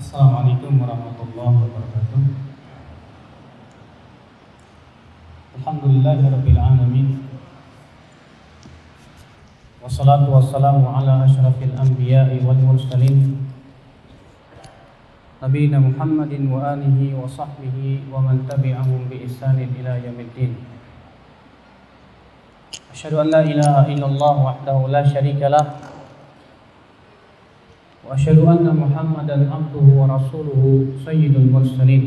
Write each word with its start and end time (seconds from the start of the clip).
Assalamualaikum 0.00 0.80
warahmatullahi 0.80 1.60
wabarakatuh. 1.60 2.20
Alhamdulillahirabbil 5.60 6.56
alamin. 6.56 7.20
Wassalatu 9.84 10.32
wassalamu 10.32 10.88
ala 10.88 11.28
asyrafil 11.28 11.76
anbiya'i 11.76 12.40
wal 12.40 12.56
mursalin. 12.64 13.44
Nabiyina 15.44 15.84
Muhammadin 15.84 16.48
wa 16.48 16.72
alihi 16.72 17.12
wa 17.12 17.28
sahbihi 17.28 18.08
wa 18.08 18.24
man 18.24 18.48
tabi'ahum 18.48 19.04
bi 19.04 19.28
ihsanin 19.28 19.68
ila 19.84 20.00
yaumiddin. 20.00 20.56
Asyhadu 22.88 23.20
an 23.20 23.28
la 23.28 23.44
ilaha 23.44 23.84
illallah 23.84 24.34
wahdahu 24.48 24.88
la 24.88 25.04
syarika 25.04 25.52
lah 25.52 25.89
وأشهد 28.09 28.37
أن 28.37 28.65
محمدا 28.69 29.37
عبده 29.49 29.85
ورسوله 29.99 30.63
سيد 31.05 31.33
المرسلين 31.35 32.03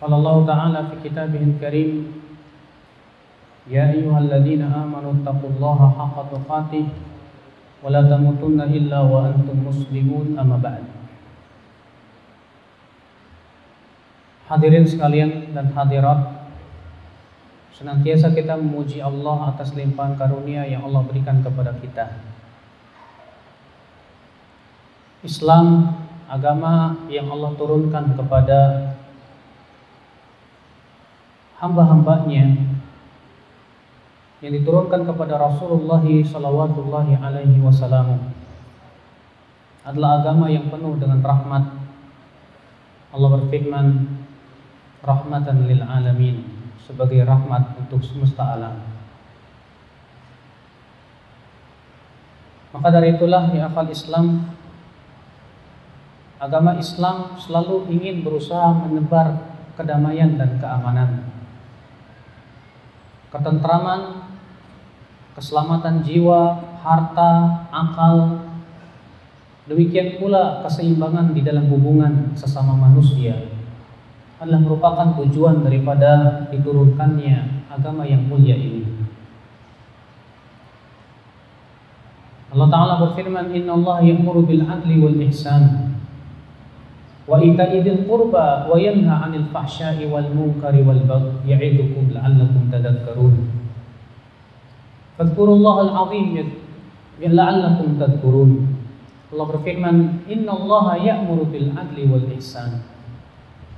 قال 0.00 0.12
الله 0.14 0.36
تعالى 0.46 0.80
في 0.88 0.94
كتابه 1.08 1.42
الكريم 1.50 1.90
يا 3.74 3.90
أيها 3.90 4.18
الذين 4.18 4.62
آمنوا 4.62 5.12
اتقوا 5.20 5.50
الله 5.50 5.78
حق 5.98 6.16
تقاته 6.32 6.84
ولا 7.82 8.02
تموتن 8.06 8.60
إلا 8.60 8.98
وأنتم 9.00 9.56
مسلمون 9.68 10.26
أما 10.38 10.58
بعد 10.62 10.84
Hadirin 14.50 14.82
sekalian 14.82 15.54
dan 15.54 15.70
hadirat 15.70 16.42
Senantiasa 17.70 18.34
kita 18.34 18.58
memuji 18.58 18.98
Allah 18.98 19.54
atas 19.54 19.78
limpahan 19.78 20.18
karunia 20.18 20.66
yang 20.66 20.82
Allah 20.90 21.06
berikan 21.06 21.38
kepada 21.38 21.70
kita 21.78 22.18
Islam 25.25 25.97
agama 26.29 27.01
yang 27.09 27.27
Allah 27.33 27.57
turunkan 27.57 28.13
kepada 28.13 28.93
hamba-hambanya 31.57 32.61
yang 34.45 34.53
diturunkan 34.61 35.09
kepada 35.09 35.41
Rasulullah 35.41 36.05
Wasallam 37.57 38.29
adalah 39.85 40.21
agama 40.21 40.45
yang 40.49 40.69
penuh 40.69 40.97
dengan 41.01 41.25
rahmat. 41.25 41.63
Allah 43.09 43.29
berfirman, 43.41 43.85
rahmatan 45.01 45.65
lil 45.65 45.81
alamin 45.81 46.45
sebagai 46.85 47.25
rahmat 47.25 47.73
untuk 47.81 48.05
semesta 48.05 48.57
alam. 48.57 48.81
Maka 52.75 52.87
dari 52.91 53.15
itulah 53.15 53.49
di 53.49 53.57
akal 53.63 53.87
Islam 53.87 54.54
agama 56.45 56.77
Islam 56.77 57.33
selalu 57.41 57.89
ingin 57.89 58.21
berusaha 58.21 58.85
menebar 58.85 59.57
kedamaian 59.73 60.37
dan 60.37 60.61
keamanan, 60.61 61.25
ketentraman, 63.33 64.29
keselamatan 65.33 66.05
jiwa, 66.05 66.61
harta, 66.85 67.65
akal, 67.73 68.45
demikian 69.65 70.21
pula 70.21 70.61
keseimbangan 70.61 71.33
di 71.33 71.41
dalam 71.41 71.65
hubungan 71.73 72.37
sesama 72.37 72.77
manusia 72.77 73.49
adalah 74.37 74.61
merupakan 74.61 75.17
tujuan 75.25 75.65
daripada 75.65 76.45
diturunkannya 76.53 77.65
agama 77.73 78.05
yang 78.05 78.21
mulia 78.29 78.53
ini. 78.53 78.85
Allah 82.53 82.71
Ta'ala 82.71 82.93
berfirman, 83.03 83.51
Inna 83.51 83.75
Allah 83.75 84.05
ya'muru 84.05 84.47
bil 84.47 84.63
adli 84.63 84.95
wal 85.01 85.17
ihsan 85.27 85.94
wa 87.25 87.41
ita'idil 87.41 88.05
qurba 88.05 88.69
wa 88.69 88.77
yanha 88.77 89.25
'anil 89.25 89.49
fahsya'i 89.49 90.05
wal 90.05 90.29
munkari 90.29 90.85
wal 90.85 91.01
baghi 91.09 91.49
ya'idukum 91.49 92.13
la'allakum 92.13 92.69
tadhakkarun. 92.69 93.35
Fadhkurullaha 95.17 95.79
al-'azim 95.89 96.37
ya 97.17 97.29
la'allakum 97.33 97.97
tadhkurun. 97.97 98.51
Allah 99.33 99.45
berfirman, 99.57 100.25
"Inna 100.29 100.53
Allah 100.53 101.01
ya'muru 101.01 101.49
bil 101.49 101.73
'adli 101.73 102.05
wal 102.05 102.29
ihsan." 102.37 102.85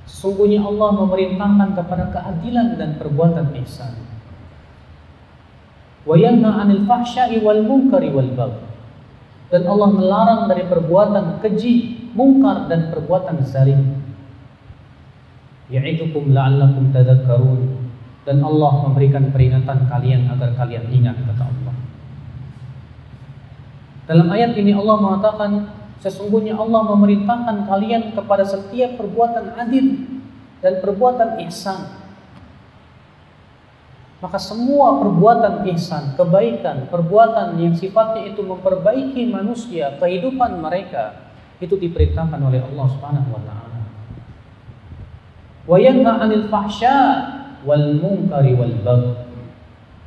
Sungguhnya 0.04 0.64
Allah 0.64 1.04
memerintahkan 1.04 1.76
kepada 1.76 2.04
keadilan 2.12 2.76
dan 2.76 3.00
perbuatan 3.00 3.52
ihsan. 3.64 3.96
Wa 6.04 6.16
yanha 6.20 6.64
'anil 6.64 6.84
fahsya'i 6.84 7.40
wal 7.40 7.64
munkari 7.64 8.12
wal 8.12 8.28
baghi. 8.36 8.68
Dan 9.48 9.64
Allah 9.64 9.88
melarang 9.88 10.42
dari 10.52 10.68
perbuatan 10.68 11.40
keji 11.40 11.97
mungkar 12.12 12.70
dan 12.70 12.92
perbuatan 12.92 13.44
zalim. 13.44 14.00
Ya'idukum 15.68 16.32
la'allakum 16.32 16.92
tadhakkarun 16.96 17.60
dan 18.24 18.44
Allah 18.44 18.72
memberikan 18.88 19.32
peringatan 19.32 19.88
kalian 19.88 20.28
agar 20.32 20.56
kalian 20.56 20.88
ingat 20.92 21.16
kata 21.24 21.44
Allah. 21.44 21.76
Dalam 24.08 24.28
ayat 24.32 24.56
ini 24.56 24.72
Allah 24.72 24.96
mengatakan 24.96 25.50
sesungguhnya 26.00 26.56
Allah 26.56 26.80
memerintahkan 26.96 27.68
kalian 27.68 28.16
kepada 28.16 28.44
setiap 28.48 28.96
perbuatan 28.96 29.52
adil 29.60 29.86
dan 30.64 30.80
perbuatan 30.80 31.44
ihsan. 31.48 32.08
Maka 34.18 34.34
semua 34.40 34.98
perbuatan 34.98 35.62
ihsan, 35.76 36.18
kebaikan, 36.18 36.90
perbuatan 36.90 37.54
yang 37.62 37.76
sifatnya 37.78 38.34
itu 38.34 38.42
memperbaiki 38.42 39.30
manusia, 39.30 39.94
kehidupan 40.02 40.58
mereka, 40.58 41.27
itu 41.58 41.74
diperintahkan 41.74 42.38
oleh 42.38 42.62
Allah 42.62 42.86
Subhanahu 42.86 43.28
wa 43.34 43.42
taala. 43.42 43.78
Wa 45.66 45.76
yanha 45.82 46.22
'anil 46.22 46.46
fahsya 46.46 46.96
wal 47.66 47.98
munkari 47.98 48.54
wal 48.54 48.76
bagh. 48.86 49.06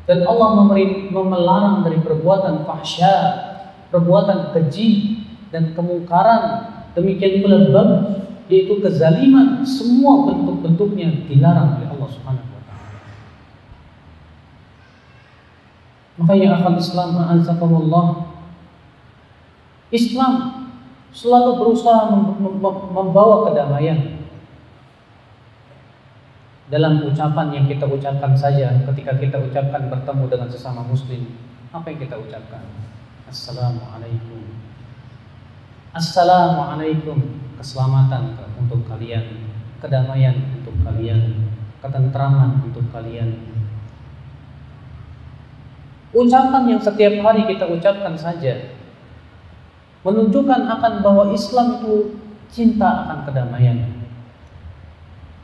Dan 0.07 0.23
Allah 0.25 0.49
memelarang 1.11 1.85
dari 1.85 1.99
perbuatan 2.01 2.65
fahsya, 2.65 3.15
perbuatan 3.91 4.55
keji 4.55 5.21
dan 5.51 5.75
kemungkaran, 5.75 6.71
demikian 6.95 7.43
pula 7.43 7.59
bagh 7.69 7.93
yaitu 8.51 8.83
kezaliman, 8.83 9.63
semua 9.63 10.27
bentuk-bentuknya 10.27 11.23
dilarang 11.23 11.79
oleh 11.79 11.87
Allah 11.87 12.09
Subhanahu 12.11 12.51
wa 12.51 12.61
taala. 12.67 12.91
Makanya 16.19 16.47
akal 16.59 16.75
Islam 16.75 17.09
ma'azakumullah 17.15 18.05
Islam 19.91 20.60
selalu 21.11 21.59
berusaha 21.59 22.07
membawa 22.91 23.51
kedamaian 23.51 24.23
dalam 26.71 27.03
ucapan 27.03 27.51
yang 27.51 27.65
kita 27.67 27.83
ucapkan 27.83 28.31
saja 28.31 28.71
ketika 28.87 29.19
kita 29.19 29.37
ucapkan 29.43 29.91
bertemu 29.91 30.23
dengan 30.31 30.47
sesama 30.47 30.87
muslim. 30.87 31.35
Apa 31.75 31.91
yang 31.91 31.99
kita 31.99 32.15
ucapkan? 32.15 32.63
Assalamualaikum. 33.27 34.43
Assalamualaikum. 35.91 37.19
Keselamatan 37.59 38.39
untuk 38.55 38.87
kalian. 38.87 39.51
Kedamaian 39.83 40.63
untuk 40.63 40.79
kalian. 40.79 41.51
Ketentraman 41.83 42.63
untuk 42.71 42.87
kalian. 42.95 43.35
Ucapan 46.15 46.63
yang 46.71 46.79
setiap 46.79 47.19
hari 47.19 47.43
kita 47.47 47.67
ucapkan 47.67 48.15
saja 48.15 48.79
menunjukkan 50.01 50.61
akan 50.65 50.93
bahwa 51.05 51.29
Islam 51.33 51.81
itu 51.81 52.17
cinta 52.49 53.07
akan 53.07 53.29
kedamaian. 53.29 54.01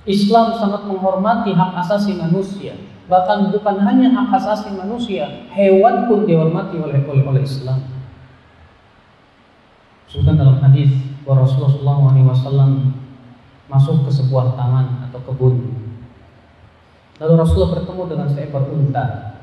Islam 0.08 0.56
sangat 0.56 0.88
menghormati 0.88 1.52
hak 1.52 1.84
asasi 1.84 2.16
manusia, 2.16 2.80
bahkan 3.12 3.52
bukan 3.52 3.76
hanya 3.84 4.08
hak 4.16 4.40
asasi 4.40 4.72
manusia, 4.72 5.28
hewan 5.52 6.08
pun 6.08 6.24
dihormati 6.24 6.80
oleh 6.80 7.04
oleh, 7.04 7.44
Islam. 7.44 7.84
Sebutkan 10.08 10.40
dalam 10.40 10.64
hadis 10.64 10.96
bahwa 11.28 11.44
Rasulullah 11.44 12.00
SAW 12.40 12.96
masuk 13.68 14.08
ke 14.08 14.12
sebuah 14.16 14.56
taman 14.56 15.04
atau 15.12 15.20
kebun. 15.28 15.76
Lalu 17.20 17.34
Rasulullah 17.36 17.76
bertemu 17.76 18.04
dengan 18.08 18.28
seekor 18.32 18.64
unta. 18.72 19.36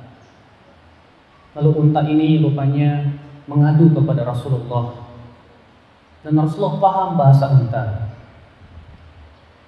Lalu 1.60 1.70
unta 1.76 2.00
ini 2.08 2.40
rupanya 2.40 3.12
mengadu 3.44 3.92
kepada 3.92 4.24
Rasulullah 4.24 5.03
dan 6.24 6.40
Rasulullah 6.40 6.80
paham 6.80 7.10
bahasa 7.20 7.52
unta. 7.52 7.84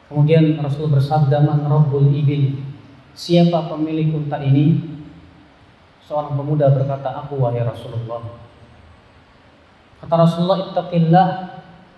Kemudian 0.09 0.57
Rasul 0.65 0.89
bersabda 0.89 1.45
man 1.45 1.69
rabbul 1.69 2.09
ibil. 2.09 2.57
Siapa 3.13 3.69
pemilik 3.69 4.09
unta 4.17 4.41
ini? 4.41 4.81
Seorang 6.07 6.39
pemuda 6.39 6.73
berkata, 6.73 7.27
"Aku 7.27 7.43
wahai 7.43 7.61
Rasulullah." 7.61 8.25
Kata 10.01 10.15
Rasulullah, 10.17 10.73
"Ittaqillah." 10.73 11.29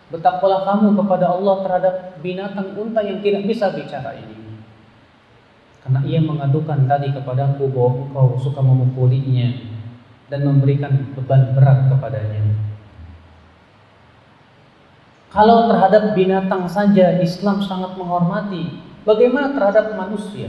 Bertakwalah 0.09 0.65
kamu 0.65 0.97
kepada 1.05 1.37
Allah 1.37 1.57
terhadap 1.61 1.95
binatang 2.25 2.73
unta 2.81 3.05
yang 3.05 3.21
tidak 3.21 3.45
bisa 3.45 3.69
bicara 3.77 4.17
ini. 4.17 4.65
Karena 5.85 6.01
ia 6.09 6.17
mengadukan 6.25 6.89
tadi 6.89 7.13
kepadaku 7.13 7.69
bahwa 7.69 8.09
engkau 8.09 8.41
suka 8.41 8.65
memukulinya 8.65 9.53
dan 10.33 10.49
memberikan 10.49 11.13
beban 11.13 11.53
berat 11.53 11.93
kepadanya. 11.93 12.68
Kalau 15.29 15.69
terhadap 15.69 16.17
binatang 16.17 16.65
saja 16.65 17.21
Islam 17.21 17.61
sangat 17.61 18.01
menghormati, 18.01 18.81
bagaimana 19.05 19.53
terhadap 19.53 19.93
manusia? 19.93 20.49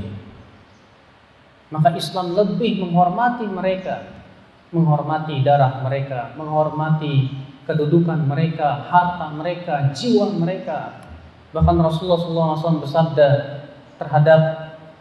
Maka 1.68 2.00
Islam 2.00 2.32
lebih 2.32 2.88
menghormati 2.88 3.44
mereka, 3.46 4.24
menghormati 4.72 5.44
darah 5.44 5.84
mereka, 5.84 6.32
menghormati 6.40 7.36
kedudukan 7.68 8.24
mereka, 8.26 8.88
harta 8.88 9.30
mereka, 9.36 9.92
jiwa 9.92 10.34
mereka. 10.34 11.06
Bahkan 11.54 11.76
Rasulullah 11.78 12.56
SAW 12.56 12.82
bersabda 12.82 13.30
terhadap 14.00 14.42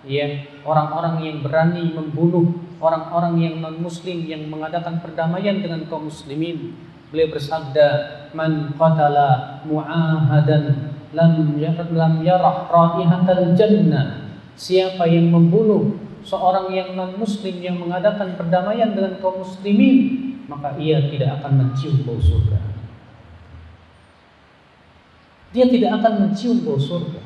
ya 0.04 0.42
orang-orang 0.66 1.22
yang 1.22 1.36
berani 1.40 1.94
membunuh 1.94 2.66
orang-orang 2.82 3.34
yang 3.40 3.54
non 3.62 3.78
muslim 3.78 4.26
yang 4.26 4.46
mengadakan 4.46 4.98
perdamaian 5.02 5.62
dengan 5.62 5.86
kaum 5.86 6.10
muslimin 6.10 6.74
Beliau 7.08 7.32
bersabda, 7.32 7.86
"Man 8.36 8.76
qatala 8.76 9.60
mu'ahadan 9.64 10.92
lam 11.16 11.56
lam 11.56 12.14
yarah 12.20 12.68
raihatal 12.68 13.56
jannah." 13.56 14.28
Siapa 14.58 15.08
yang 15.08 15.32
membunuh 15.32 15.96
seorang 16.20 16.68
yang 16.74 16.92
non 16.98 17.16
muslim 17.16 17.62
yang 17.62 17.80
mengadakan 17.80 18.36
perdamaian 18.36 18.92
dengan 18.92 19.16
kaum 19.22 19.40
muslimin, 19.40 19.96
maka 20.50 20.76
ia 20.76 21.08
tidak 21.08 21.40
akan 21.40 21.52
mencium 21.64 22.04
bau 22.04 22.20
surga. 22.20 22.58
Dia 25.54 25.64
tidak 25.64 26.02
akan 26.02 26.12
mencium 26.28 26.60
bau 26.60 26.76
surga. 26.76 27.24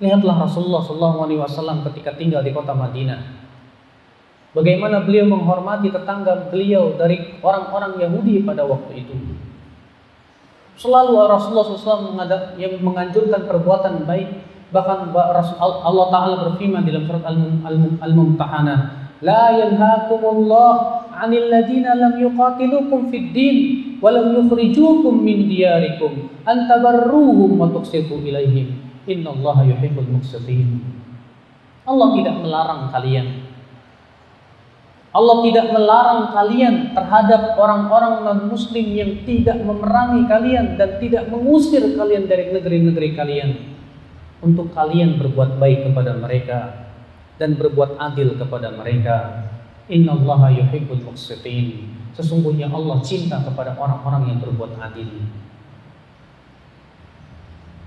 Lihatlah 0.00 0.48
Rasulullah 0.48 0.80
SAW 0.80 1.84
ketika 1.90 2.16
tinggal 2.16 2.40
di 2.40 2.54
kota 2.54 2.72
Madinah. 2.72 3.39
Bagaimana 4.50 5.06
beliau 5.06 5.30
menghormati 5.30 5.94
tetangga 5.94 6.50
beliau 6.50 6.98
dari 6.98 7.38
orang-orang 7.38 8.02
Yahudi 8.02 8.42
pada 8.42 8.66
waktu 8.66 9.06
itu. 9.06 9.14
Selalu 10.74 11.12
Rasulullah 11.22 11.66
SAW 11.70 12.58
yang 12.58 12.82
menganjurkan 12.82 13.46
perbuatan 13.46 14.08
baik. 14.10 14.26
Bahkan 14.74 15.14
Allah 15.14 16.06
Ta'ala 16.10 16.34
berfirman 16.50 16.82
dalam 16.82 17.06
surat 17.06 17.22
Al-Mumtahanah. 18.02 18.78
La 19.22 19.54
yanhakumullah 19.54 21.06
anil 21.14 21.46
ladina 21.52 21.94
lam 21.94 22.18
yuqatilukum 22.18 23.12
fid 23.12 23.30
din 23.36 23.56
wa 24.00 24.08
lam 24.08 24.34
yukhrijukum 24.34 25.20
min 25.20 25.46
diyarikum 25.46 26.32
an 26.48 26.66
tabarruhum 26.66 27.60
wa 27.60 27.68
tuqsitu 27.70 28.18
ilaihim. 28.24 28.82
Innallaha 29.06 29.62
yuhibbul 29.62 30.10
muqsitin. 30.10 30.80
Allah 31.84 32.08
tidak 32.18 32.34
melarang 32.40 32.88
kalian 32.94 33.39
Allah 35.10 35.42
tidak 35.42 35.74
melarang 35.74 36.30
kalian 36.30 36.94
terhadap 36.94 37.58
orang-orang 37.58 38.22
non-muslim 38.22 38.86
yang 38.94 39.26
tidak 39.26 39.58
memerangi 39.58 40.22
kalian 40.30 40.78
dan 40.78 41.02
tidak 41.02 41.26
mengusir 41.26 41.82
kalian 41.98 42.30
dari 42.30 42.54
negeri-negeri 42.54 43.08
kalian. 43.18 43.50
Untuk 44.40 44.70
kalian 44.70 45.18
berbuat 45.18 45.58
baik 45.58 45.90
kepada 45.90 46.14
mereka 46.14 46.88
dan 47.42 47.58
berbuat 47.58 47.98
adil 47.98 48.38
kepada 48.38 48.70
mereka. 48.70 49.50
Inna 49.90 50.14
Allah 50.14 50.54
yuhibbul 50.54 51.02
muqsitin. 51.02 51.90
Sesungguhnya 52.14 52.70
Allah 52.70 53.02
cinta 53.02 53.42
kepada 53.42 53.74
orang-orang 53.74 54.30
yang 54.30 54.38
berbuat 54.38 54.78
adil. 54.78 55.26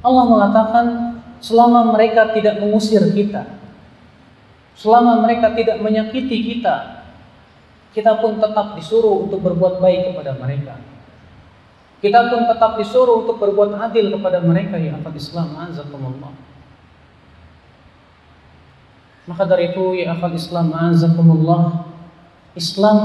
Allah 0.04 0.26
mengatakan 0.28 0.86
selama 1.40 1.96
mereka 1.96 2.36
tidak 2.36 2.60
mengusir 2.60 3.16
kita, 3.16 3.48
selama 4.76 5.24
mereka 5.24 5.56
tidak 5.56 5.80
menyakiti 5.80 6.44
kita, 6.44 7.03
kita 7.94 8.18
pun 8.18 8.42
tetap 8.42 8.74
disuruh 8.74 9.30
untuk 9.30 9.40
berbuat 9.46 9.78
baik 9.78 10.12
kepada 10.12 10.34
mereka. 10.36 10.82
Kita 12.02 12.28
pun 12.28 12.50
tetap 12.50 12.76
disuruh 12.76 13.24
untuk 13.24 13.40
berbuat 13.40 13.80
adil 13.80 14.12
kepada 14.12 14.44
mereka 14.44 14.76
ya 14.76 15.00
akal 15.00 15.16
Islam 15.16 15.56
azakumullah. 15.56 16.34
Maka 19.24 19.44
dari 19.48 19.72
itu 19.72 19.96
ya 19.96 20.18
akal 20.18 20.36
Islam 20.36 20.76
azakumullah, 20.76 21.88
Islam 22.60 22.98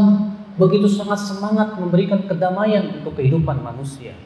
begitu 0.58 0.90
sangat 0.90 1.23
semangat 1.23 1.79
memberikan 1.79 2.26
kedamaian 2.26 2.99
untuk 2.99 3.14
kehidupan 3.23 3.62
manusia. 3.62 4.19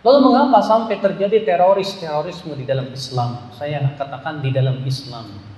Lalu 0.00 0.32
mengapa 0.32 0.64
sampai 0.64 0.96
terjadi 0.96 1.44
teroris-terorisme 1.44 2.56
di 2.56 2.64
dalam 2.64 2.88
Islam? 2.88 3.52
Saya 3.52 3.84
katakan 4.00 4.40
di 4.40 4.48
dalam 4.48 4.80
Islam. 4.88 5.49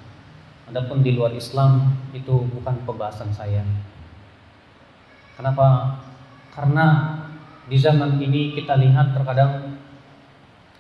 Adapun 0.72 1.04
di 1.04 1.12
luar 1.12 1.36
Islam 1.36 2.00
itu 2.16 2.48
bukan 2.48 2.80
pembahasan 2.88 3.28
saya. 3.28 3.60
Kenapa? 5.36 6.00
Karena 6.48 7.20
di 7.69 7.76
zaman 7.76 8.16
ini 8.16 8.56
kita 8.56 8.80
lihat 8.80 9.12
terkadang 9.12 9.76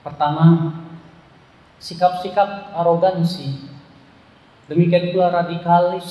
pertama 0.00 0.72
sikap-sikap 1.76 2.72
arogansi, 2.72 3.68
demikian 4.64 5.12
pula 5.12 5.28
radikalis, 5.28 6.08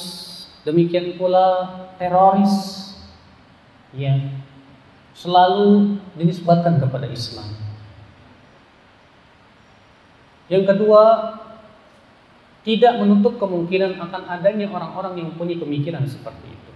demikian 0.61 1.17
pula 1.17 1.73
teroris 1.97 2.93
yang 3.97 4.45
selalu 5.17 5.97
dinisbatkan 6.21 6.77
kepada 6.77 7.09
Islam. 7.09 7.49
Yang 10.51 10.69
kedua, 10.69 11.03
tidak 12.61 12.93
menutup 13.01 13.41
kemungkinan 13.41 13.97
akan 13.97 14.21
adanya 14.29 14.69
orang-orang 14.69 15.17
yang 15.17 15.29
punya 15.33 15.57
pemikiran 15.57 16.05
seperti 16.05 16.53
itu. 16.53 16.71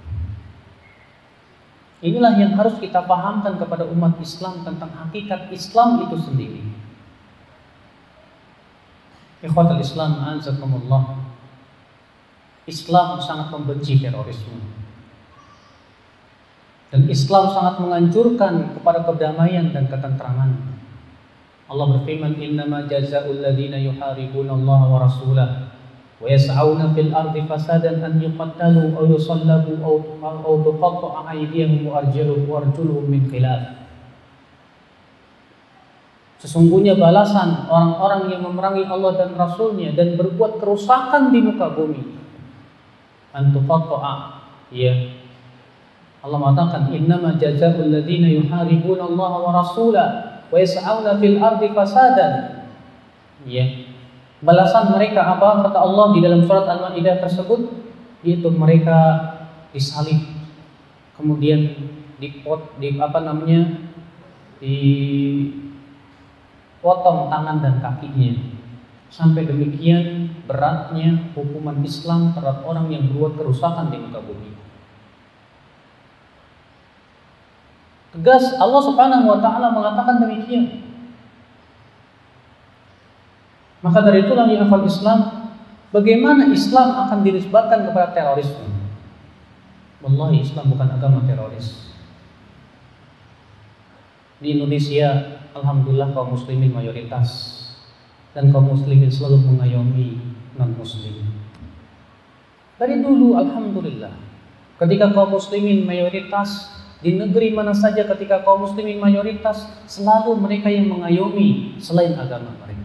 Inilah 2.06 2.34
yang 2.42 2.58
harus 2.58 2.78
kita 2.82 3.06
pahamkan 3.06 3.62
kepada 3.62 3.86
umat 3.90 4.18
Islam 4.18 4.66
tentang 4.66 4.90
hakikat 4.94 5.54
Islam 5.54 6.10
itu 6.10 6.18
sendiri. 6.22 6.62
Ikhwatul 9.46 9.82
Islam 9.82 10.26
azakumullah. 10.26 11.22
Islam 12.66 13.22
sangat 13.22 13.54
membenci 13.54 14.02
terorisme. 14.02 14.58
Dan 16.90 17.06
Islam 17.06 17.54
sangat 17.54 17.78
menganjurkan 17.78 18.74
kepada 18.74 19.06
kedamaian 19.06 19.70
dan 19.70 19.86
ketentraman. 19.86 20.50
Allah 21.66 21.86
berfirman, 21.98 22.38
"Innama 22.42 22.90
jazaa'ul 22.90 23.42
ladzina 23.42 23.78
yuharibuna 23.78 24.54
Allah 24.54 24.82
wa 24.90 24.98
rasulahu 25.02 25.65
ويسعون 26.21 26.81
في 26.95 27.01
الأرض 27.01 27.35
فسادا 27.49 28.07
أن 28.07 28.21
يقتلوا 28.21 28.89
أو 28.99 29.05
يصلبوا 29.17 29.77
أو 29.85 29.95
أو 30.23 30.53
تقطع 30.63 31.33
أيديهم 31.33 31.87
وأرجلهم 31.89 33.05
من 33.09 33.23
خلاف 33.33 33.63
Sesungguhnya 36.41 36.97
balasan 36.97 37.69
orang-orang 37.69 38.33
yang 38.33 38.41
memerangi 38.49 38.89
Allah 38.89 39.13
dan 39.13 39.37
Rasulnya 39.37 39.93
dan 39.93 40.17
berbuat 40.17 40.57
kerusakan 40.57 41.29
di 41.37 41.45
muka 41.45 41.69
bumi. 41.77 42.17
Antuqatta'a. 43.37 44.41
Ya. 44.73 45.21
Allah 46.25 46.39
mengatakan 46.41 46.89
innama 46.97 47.37
jazaa'ul 47.37 47.93
ladzina 47.93 48.25
yuharibuna 48.25 49.05
Allah 49.05 49.33
wa 49.37 49.53
rasulah 49.53 50.09
wa 50.49 50.57
yas'auna 50.57 51.21
fil 51.21 51.37
ardi 51.37 51.77
fasadan. 51.77 52.65
Ya 53.45 53.84
Balasan 54.46 54.94
mereka 54.94 55.26
apa? 55.26 55.66
Kata 55.66 55.82
Allah 55.82 56.14
di 56.14 56.22
dalam 56.22 56.46
surat 56.46 56.70
Al-Maidah 56.70 57.18
tersebut 57.26 57.66
yaitu 58.22 58.50
mereka 58.54 58.98
disalib 59.74 60.18
kemudian 61.14 61.78
dipot 62.18 62.74
di 62.82 62.98
apa 62.98 63.22
namanya 63.22 63.86
dipotong 64.58 65.60
tangan 67.30 67.62
dan 67.62 67.78
kakinya 67.84 68.34
sampai 69.14 69.46
demikian 69.46 70.34
beratnya 70.50 71.32
hukuman 71.38 71.86
Islam 71.86 72.34
terhadap 72.34 72.66
orang 72.66 72.90
yang 72.92 73.08
berbuat 73.14 73.38
kerusakan 73.40 73.94
di 73.94 73.98
muka 74.02 74.20
bumi. 74.26 74.52
Tegas 78.16 78.56
Allah 78.60 78.82
Subhanahu 78.84 79.28
wa 79.28 79.40
taala 79.44 79.76
mengatakan 79.76 80.24
demikian. 80.24 80.84
Maka 83.86 84.02
dari 84.02 84.26
itulah 84.26 84.50
yang 84.50 84.66
hafal 84.66 84.82
Islam, 84.82 85.54
bagaimana 85.94 86.50
Islam 86.50 87.06
akan 87.06 87.22
dinisbatkan 87.22 87.86
kepada 87.86 88.18
terorisme? 88.18 88.66
Wallahi 90.02 90.42
Islam 90.42 90.74
bukan 90.74 90.90
agama 90.90 91.22
teroris. 91.30 91.94
Di 94.42 94.58
Indonesia, 94.58 95.38
Alhamdulillah 95.54 96.18
kaum 96.18 96.34
muslimin 96.34 96.74
mayoritas 96.74 97.62
dan 98.34 98.50
kaum 98.50 98.74
muslimin 98.74 99.14
selalu 99.14 99.54
mengayomi 99.54 100.18
non 100.58 100.74
muslim. 100.78 101.26
Dari 102.82 103.06
dulu 103.06 103.38
Alhamdulillah, 103.38 104.14
ketika 104.82 105.14
kaum 105.14 105.30
muslimin 105.38 105.86
mayoritas 105.86 106.74
di 107.06 107.22
negeri 107.22 107.54
mana 107.54 107.72
saja 107.74 108.02
ketika 108.02 108.42
kaum 108.42 108.66
muslimin 108.66 108.98
mayoritas 108.98 109.70
selalu 109.86 110.42
mereka 110.42 110.74
yang 110.74 110.90
mengayomi 110.90 111.78
selain 111.78 112.18
agama 112.18 112.50
mereka. 112.66 112.85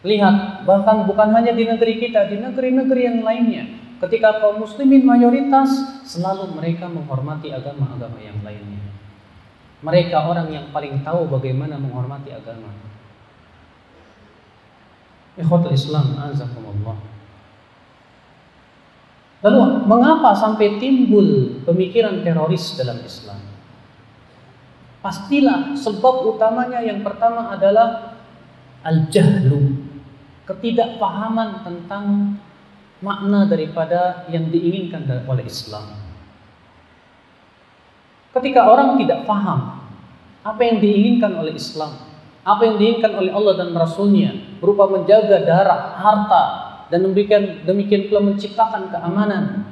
Lihat, 0.00 0.64
bahkan 0.64 1.04
bukan 1.04 1.28
hanya 1.36 1.52
di 1.52 1.68
negeri 1.68 2.00
kita, 2.00 2.28
di 2.32 2.40
negeri-negeri 2.40 3.02
yang 3.04 3.20
lainnya. 3.20 3.64
ketika 4.00 4.40
kaum 4.40 4.64
muslimin 4.64 5.04
mayoritas 5.04 6.00
selalu 6.08 6.56
mereka 6.56 6.88
menghormati 6.88 7.52
agama-agama 7.52 8.16
yang 8.16 8.40
lainnya. 8.40 8.80
Mereka 9.84 10.16
orang 10.24 10.48
yang 10.48 10.66
paling 10.72 11.04
tahu 11.04 11.28
bagaimana 11.28 11.76
menghormati 11.76 12.32
agama. 12.32 12.72
Ikhwatul 15.36 15.76
Islam, 15.76 16.16
azakumullah. 16.16 16.96
Lalu 19.40 19.88
mengapa 19.88 20.36
sampai 20.36 20.76
timbul 20.76 21.60
pemikiran 21.64 22.20
teroris 22.20 22.76
dalam 22.76 23.00
Islam? 23.00 23.40
Pastilah 25.00 25.72
sebab 25.80 26.28
utamanya 26.28 26.84
yang 26.84 27.00
pertama 27.00 27.48
adalah 27.48 28.20
al-jahlu, 28.84 29.79
ketidakpahaman 30.50 31.62
tentang 31.62 32.34
makna 32.98 33.46
daripada 33.46 34.26
yang 34.26 34.50
diinginkan 34.50 35.06
oleh 35.24 35.46
Islam. 35.46 35.94
Ketika 38.34 38.66
orang 38.66 38.98
tidak 38.98 39.26
paham 39.30 39.78
apa 40.42 40.60
yang 40.62 40.82
diinginkan 40.82 41.38
oleh 41.38 41.54
Islam, 41.54 41.94
apa 42.42 42.62
yang 42.66 42.76
diinginkan 42.82 43.14
oleh 43.14 43.30
Allah 43.30 43.54
dan 43.62 43.70
Rasulnya, 43.74 44.58
berupa 44.58 44.90
menjaga 44.90 45.42
darah, 45.46 45.98
harta, 45.98 46.44
dan 46.90 47.06
demikian 47.06 47.62
demikian 47.62 48.10
pula 48.10 48.20
menciptakan 48.22 48.90
keamanan. 48.90 49.70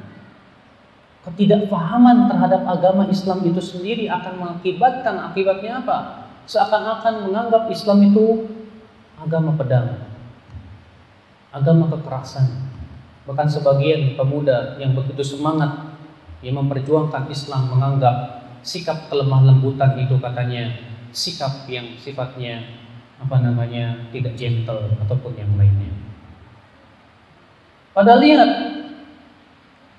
Ketidakpahaman 1.26 2.30
terhadap 2.30 2.62
agama 2.64 3.04
Islam 3.10 3.44
itu 3.44 3.60
sendiri 3.60 4.08
akan 4.08 4.34
mengakibatkan 4.38 5.28
akibatnya 5.28 5.84
apa? 5.84 5.98
Seakan-akan 6.48 7.28
menganggap 7.28 7.68
Islam 7.68 8.00
itu 8.08 8.48
agama 9.20 9.52
pedang, 9.58 10.07
agama 11.58 11.90
kekerasan, 11.90 12.68
Bahkan 13.28 13.44
sebagian 13.44 14.16
pemuda 14.16 14.80
yang 14.80 14.96
begitu 14.96 15.20
semangat 15.20 16.00
yang 16.40 16.56
memperjuangkan 16.64 17.28
Islam 17.28 17.68
menganggap 17.68 18.48
sikap 18.64 19.12
kelemah 19.12 19.44
lembutan 19.44 20.00
itu 20.00 20.16
katanya 20.16 20.72
sikap 21.12 21.68
yang 21.68 21.92
sifatnya 22.00 22.64
apa 23.20 23.36
namanya 23.44 24.08
tidak 24.08 24.32
gentle 24.32 24.80
ataupun 25.04 25.36
yang 25.36 25.52
lainnya. 25.60 25.92
Padahal 27.92 28.24
lihat 28.24 28.50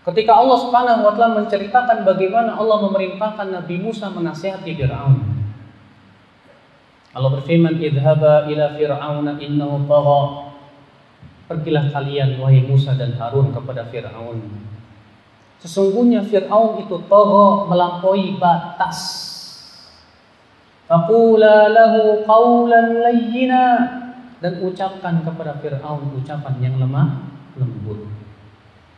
ketika 0.09 0.33
Allah 0.33 0.57
Subhanahu 0.65 1.05
wa 1.05 1.13
taala 1.13 1.45
menceritakan 1.45 2.01
bagaimana 2.09 2.57
Allah 2.57 2.81
memerintahkan 2.89 3.53
Nabi 3.53 3.77
Musa 3.77 4.09
menasihati 4.09 4.73
Firaun. 4.73 5.37
Allah 7.13 7.29
berfirman, 7.37 7.77
"Idhaba 7.77 8.49
ila 8.49 8.73
fir'auna 8.73 9.37
innahu 9.37 9.85
tagha." 9.85 10.48
Pergilah 11.49 11.89
kalian 11.89 12.37
wahai 12.37 12.61
Musa 12.61 12.93
dan 12.93 13.17
Harun 13.17 13.49
kepada 13.49 13.89
Fir'aun. 13.89 14.37
Sesungguhnya 15.57 16.21
Fir'aun 16.21 16.85
itu 16.85 17.01
togo 17.09 17.65
melampaui 17.65 18.37
batas. 18.37 19.25
Faqula 20.85 21.73
lahu 21.73 22.21
qawlan 22.21 23.01
layyina 23.01 23.65
dan 24.37 24.61
ucapkan 24.61 25.25
kepada 25.25 25.57
Fir'aun 25.57 26.13
ucapan 26.21 26.55
yang 26.61 26.77
lemah 26.77 27.25
lembut. 27.57 28.05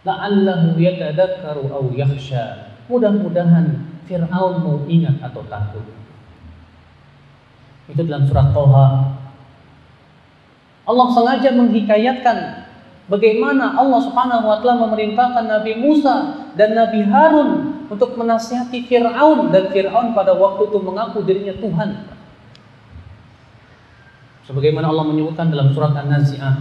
La'allahu 0.03 0.75
yatadakkaru 0.75 1.72
aw 1.72 1.88
yakhsha. 1.96 2.75
Mudah-mudahan 2.91 3.96
Fir'aun 4.12 4.60
mau 4.60 4.84
ingat 4.91 5.24
atau 5.24 5.48
takut. 5.48 5.88
Itu 7.88 8.03
dalam 8.03 8.27
surat 8.27 8.51
Toha 8.51 8.88
Allah 10.92 11.08
sengaja 11.16 11.56
menghikayatkan 11.56 12.68
bagaimana 13.08 13.80
Allah 13.80 14.00
Subhanahu 14.04 14.44
wa 14.44 14.60
taala 14.60 14.92
memerintahkan 14.92 15.48
Nabi 15.48 15.80
Musa 15.80 16.16
dan 16.60 16.76
Nabi 16.76 17.08
Harun 17.08 17.80
untuk 17.88 18.20
menasihati 18.20 18.84
Firaun 18.92 19.56
dan 19.56 19.72
Firaun 19.72 20.12
pada 20.12 20.36
waktu 20.36 20.68
itu 20.68 20.78
mengaku 20.84 21.24
dirinya 21.24 21.56
Tuhan. 21.56 21.90
Sebagaimana 24.44 24.92
Allah 24.92 25.08
menyebutkan 25.08 25.48
dalam 25.48 25.72
surat 25.72 25.96
An-Nazi'ah 25.96 26.56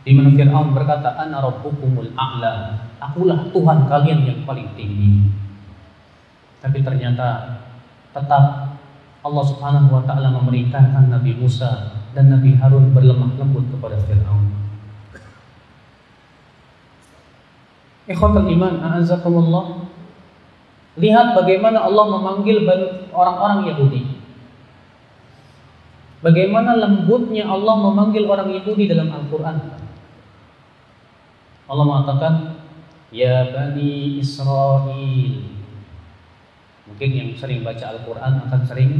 di 0.00 0.16
mana 0.16 0.32
Firaun 0.32 0.72
berkata 0.72 1.20
ana 1.20 1.44
rabbukumul 1.44 2.16
a'la. 2.16 2.88
Akulah 3.04 3.52
Tuhan 3.52 3.84
kalian 3.84 4.20
yang 4.24 4.40
paling 4.48 4.72
tinggi. 4.72 5.28
Tapi 6.64 6.80
ternyata 6.80 7.60
tetap 8.16 8.74
Allah 9.20 9.44
Subhanahu 9.44 9.92
wa 9.92 10.02
taala 10.08 10.32
memerintahkan 10.40 11.12
Nabi 11.12 11.36
Musa 11.36 11.97
dan 12.16 12.32
Nabi 12.32 12.56
Harun 12.56 12.92
berlemah 12.96 13.36
lembut 13.36 13.68
kepada 13.72 14.00
Fir'aun. 14.04 14.46
Ikhwatul 18.08 18.48
iman, 18.48 18.80
a'azakumullah. 18.80 19.84
Lihat 20.96 21.36
bagaimana 21.36 21.84
Allah 21.84 22.04
memanggil 22.08 22.64
orang-orang 23.12 23.68
Yahudi. 23.68 24.02
Bagaimana 26.18 26.74
lembutnya 26.74 27.46
Allah 27.46 27.74
memanggil 27.78 28.26
orang 28.26 28.50
Yahudi 28.50 28.90
dalam 28.90 29.12
Al-Quran. 29.12 29.56
Allah 31.68 31.84
mengatakan, 31.84 32.34
Ya 33.12 33.52
Bani 33.52 34.18
Israel. 34.18 35.32
Mungkin 36.88 37.10
yang 37.12 37.30
sering 37.36 37.60
baca 37.60 37.92
Al-Quran 37.92 38.32
akan 38.48 38.60
sering 38.64 38.92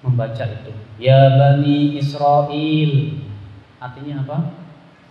membaca 0.00 0.44
itu. 0.44 0.72
Ya 1.00 1.36
Bani 1.36 1.96
Israel. 1.96 2.92
Artinya 3.80 4.24
apa? 4.24 4.38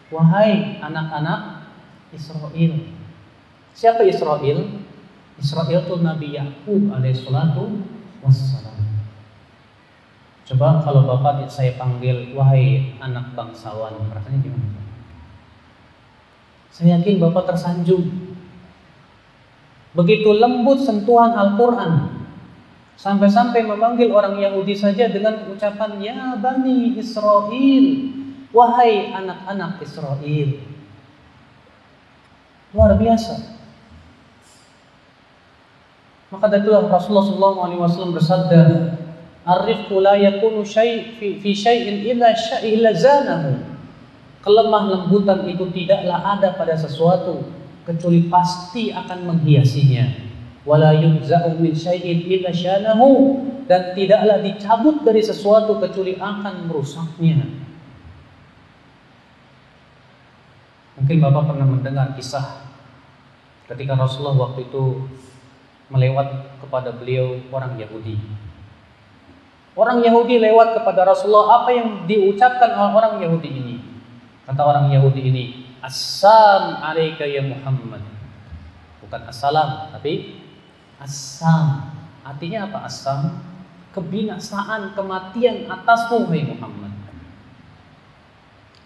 Wahai 0.09 0.81
anak-anak 0.81 1.69
Israel. 2.13 2.73
Siapa 3.73 4.01
Israel? 4.05 4.85
Israel 5.39 5.81
itu 5.85 5.95
Nabi 6.01 6.35
Yakub 6.35 6.91
alaihissalatu 6.93 7.85
wassalam. 8.25 8.77
Coba 10.49 10.81
kalau 10.81 11.05
Bapak 11.05 11.45
saya 11.45 11.77
panggil 11.77 12.33
wahai 12.33 12.97
anak 12.97 13.37
bangsawan, 13.37 13.93
rasanya 14.09 14.41
gimana? 14.41 14.81
Saya 16.73 16.97
yakin 16.97 17.21
Bapak 17.21 17.53
tersanjung. 17.53 18.33
Begitu 19.93 20.29
lembut 20.33 20.81
sentuhan 20.81 21.33
Al-Quran 21.33 22.18
Sampai-sampai 22.99 23.63
memanggil 23.63 24.11
orang 24.11 24.35
Yahudi 24.35 24.75
saja 24.75 25.07
dengan 25.07 25.47
ucapan 25.47 26.03
Ya 26.03 26.35
Bani 26.35 26.99
Israel 26.99 27.85
Wahai 28.51 29.15
anak-anak 29.15 29.79
Israel 29.79 30.49
Luar 32.75 32.99
biasa. 32.99 33.55
Maka 36.29 36.45
itulah 36.59 36.91
Rasulullah 36.91 37.55
SAW 37.87 38.13
bersabda 38.13 38.61
Arifku 39.47 40.03
la 40.03 40.19
yakunu 40.19 40.61
syai' 40.61 41.15
fi, 41.17 41.39
fi 41.39 41.55
syai'in 41.55 42.03
illa 42.03 42.91
zanahu. 42.93 43.63
Kelemah 44.43 44.83
lembutan 44.91 45.47
itu 45.47 45.71
tidaklah 45.71 46.19
ada 46.35 46.53
pada 46.53 46.75
sesuatu 46.75 47.47
Kecuali 47.87 48.29
pasti 48.29 48.93
akan 48.93 49.25
menghiasinya 49.25 50.28
wala 50.69 50.93
min 51.57 51.73
syai'in 51.73 52.29
dan 53.65 53.81
tidaklah 53.97 54.37
dicabut 54.45 55.01
dari 55.01 55.25
sesuatu 55.25 55.81
kecuali 55.81 56.13
akan 56.21 56.69
merusaknya. 56.69 57.41
Mungkin 61.01 61.17
Bapak 61.25 61.43
pernah 61.49 61.65
mendengar 61.65 62.13
kisah 62.13 62.69
ketika 63.65 63.97
Rasulullah 63.97 64.49
waktu 64.49 64.69
itu 64.69 65.09
melewat 65.89 66.61
kepada 66.61 66.93
beliau 66.93 67.41
orang 67.49 67.81
Yahudi. 67.81 68.21
Orang 69.73 70.05
Yahudi 70.05 70.37
lewat 70.37 70.81
kepada 70.81 71.07
Rasulullah 71.07 71.63
apa 71.63 71.71
yang 71.73 72.03
diucapkan 72.05 72.77
oleh 72.77 72.93
orang 72.93 73.13
Yahudi 73.25 73.49
ini? 73.49 73.75
Kata 74.43 74.61
orang 74.65 74.91
Yahudi 74.91 75.21
ini, 75.33 75.43
Assam 75.79 76.83
alaika 76.83 77.23
ya 77.23 77.39
Muhammad. 77.45 78.03
Bukan 78.99 79.21
assalam, 79.29 79.87
tapi 79.95 80.35
Asam. 80.99 81.95
Artinya 82.27 82.67
apa 82.67 82.85
asam? 82.85 83.39
Kebinasaan, 83.95 84.93
kematian 84.93 85.65
atasmu, 85.65 86.27
wahai 86.29 86.45
Muhammad. 86.45 86.93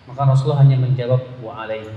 Maka 0.08 0.22
Rasulullah 0.30 0.64
hanya 0.64 0.80
menjawab 0.80 1.22
wa 1.42 1.64
alaihi. 1.64 1.92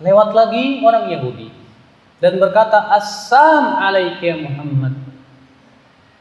Lewat 0.00 0.30
lagi 0.36 0.82
orang 0.84 1.06
Yahudi 1.10 1.48
dan 2.22 2.36
berkata 2.38 2.94
asam 2.94 3.78
alaika 3.80 4.22
ya 4.22 4.36
Muhammad. 4.38 4.94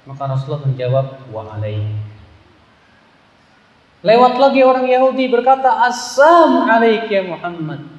Maka 0.03 0.23
Rasulullah 0.27 0.67
menjawab 0.67 1.07
wa 1.31 1.41
alaihi. 1.53 1.95
Lewat 4.03 4.35
lagi 4.35 4.61
orang 4.67 4.87
Yahudi 4.87 5.31
berkata 5.31 5.85
asam 5.87 6.67
alaika 6.67 7.07
ya 7.07 7.23
Muhammad. 7.23 7.92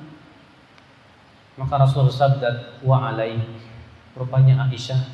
Maka 1.55 1.75
Rasul 1.79 2.11
bersabda 2.11 2.83
wa 2.83 3.15
alaih. 3.15 3.39
Rupanya 4.15 4.67
Aisyah 4.71 5.11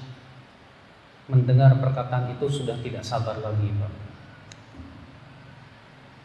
mendengar 1.28 1.72
perkataan 1.80 2.32
itu 2.36 2.48
sudah 2.48 2.76
tidak 2.84 3.00
sabar 3.00 3.38
lagi, 3.40 3.72
Pak. 3.76 3.92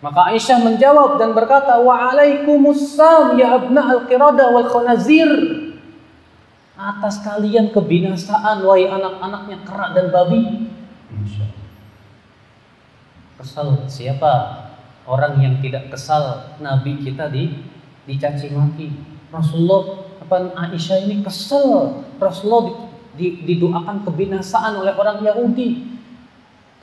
Maka 0.03 0.21
Aisyah 0.35 0.59
menjawab 0.59 1.17
dan 1.17 1.31
berkata, 1.31 1.79
"Wa'alaikumussalam 1.79 3.39
ya 3.39 3.57
abna 3.57 3.95
al-qirada 3.95 4.51
wal 4.51 4.67
khanazir." 4.67 5.29
Atas 6.75 7.23
kalian 7.23 7.71
kebinasaan 7.71 8.59
wahai 8.61 8.91
anak-anaknya 8.91 9.63
kerak 9.63 9.95
dan 9.95 10.11
babi. 10.11 10.67
Kesal 13.39 13.87
siapa? 13.87 14.67
Orang 15.07 15.39
yang 15.39 15.57
tidak 15.63 15.89
kesal 15.89 16.55
Nabi 16.59 16.99
kita 16.99 17.31
di 17.31 17.63
dicaci 18.03 18.51
maki. 18.51 18.91
Rasulullah 19.31 20.04
apa 20.21 20.35
Aisyah 20.55 21.05
ini 21.05 21.21
kesal. 21.21 22.01
Rasulullah 22.17 22.89
didoakan 23.19 24.03
kebinasaan 24.03 24.79
oleh 24.79 24.93
orang 24.95 25.23
Yahudi. 25.23 25.95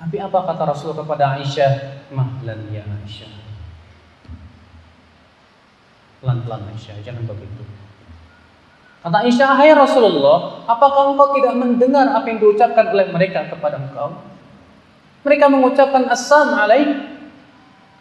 Tapi 0.03 0.17
apa 0.19 0.35
kata 0.35 0.63
Rasul 0.67 0.97
kepada 0.99 1.39
Aisyah? 1.39 2.05
Mahlan 2.11 2.67
ya 2.75 2.83
Aisyah. 2.83 3.33
Pelan-pelan 6.23 6.63
Aisyah, 6.71 7.03
jangan 7.03 7.27
begitu. 7.27 7.63
Kata 9.03 9.27
Aisyah, 9.27 9.59
hai 9.59 9.75
Rasulullah, 9.75 10.63
apakah 10.71 11.15
engkau 11.15 11.35
tidak 11.35 11.55
mendengar 11.59 12.07
apa 12.15 12.31
yang 12.31 12.39
diucapkan 12.39 12.95
oleh 12.95 13.11
mereka 13.11 13.51
kepada 13.51 13.83
engkau? 13.83 14.23
Mereka 15.27 15.47
mengucapkan 15.51 16.07
assam 16.11 16.55
alaik. 16.55 17.11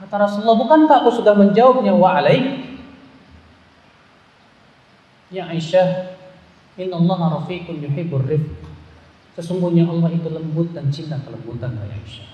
Kata 0.01 0.15
Rasulullah, 0.25 0.57
bukankah 0.57 0.95
aku 1.05 1.21
sudah 1.21 1.33
menjawabnya 1.33 1.93
wa 1.93 2.17
alaik? 2.17 2.70
Ya 5.31 5.47
Aisyah, 5.47 6.19
Inna 6.75 6.99
rafiqun 6.99 7.79
yuhibbur 7.79 8.27
rifq. 8.27 8.51
Sesungguhnya 9.39 9.87
Allah 9.87 10.11
itu 10.11 10.27
lembut 10.27 10.75
dan 10.75 10.91
cinta 10.91 11.15
kelembutan 11.23 11.71
ya 11.79 11.87
Aisyah. 11.87 12.29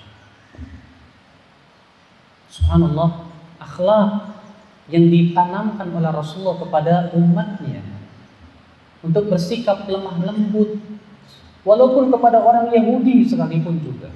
Subhanallah, 2.50 3.30
akhlak 3.62 4.10
yang 4.90 5.14
ditanamkan 5.14 5.94
oleh 5.94 6.10
Rasulullah 6.10 6.58
kepada 6.58 6.94
umatnya 7.14 7.86
untuk 9.06 9.30
bersikap 9.30 9.86
lemah 9.86 10.26
lembut 10.26 10.80
walaupun 11.62 12.10
kepada 12.10 12.42
orang 12.42 12.72
Yahudi 12.72 13.28
sekalipun 13.28 13.78
juga. 13.84 14.10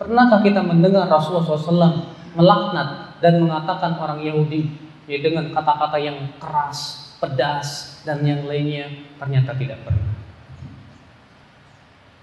Pernahkah 0.00 0.40
kita 0.40 0.64
mendengar 0.64 1.06
Rasulullah 1.06 1.44
SAW 1.44 2.08
melaknat 2.34 3.20
dan 3.20 3.36
mengatakan 3.36 4.00
orang 4.00 4.24
Yahudi 4.24 4.72
ya 5.04 5.20
dengan 5.20 5.52
kata-kata 5.52 6.00
yang 6.00 6.16
keras, 6.40 6.99
pedas, 7.20 8.00
dan 8.02 8.24
yang 8.24 8.48
lainnya 8.48 8.88
ternyata 9.20 9.52
tidak 9.54 9.84
pernah. 9.84 10.10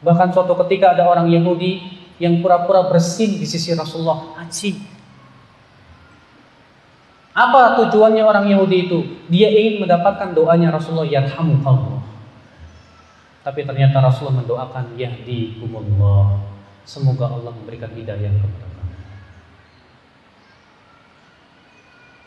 Bahkan 0.01 0.33
suatu 0.33 0.53
ketika 0.65 0.93
ada 0.97 1.05
orang 1.05 1.29
Yahudi 1.29 1.81
yang 2.17 2.41
pura-pura 2.41 2.89
bersin 2.89 3.37
di 3.37 3.45
sisi 3.45 3.73
Rasulullah. 3.77 4.37
Aci. 4.41 4.77
Apa 7.37 7.77
tujuannya 7.77 8.25
orang 8.25 8.49
Yahudi 8.49 8.89
itu? 8.89 8.99
Dia 9.29 9.53
ingin 9.53 9.85
mendapatkan 9.85 10.33
doanya 10.33 10.73
Rasulullah 10.73 11.05
yarhamukallah. 11.05 12.01
Tapi 13.45 13.61
ternyata 13.61 14.01
Rasulullah 14.01 14.41
mendoakan 14.41 14.97
yahdikumullah. 14.97 16.41
Semoga 16.81 17.29
Allah 17.29 17.53
memberikan 17.53 17.93
hidayah 17.93 18.33
kepada 18.33 18.67
kamu. 18.73 18.95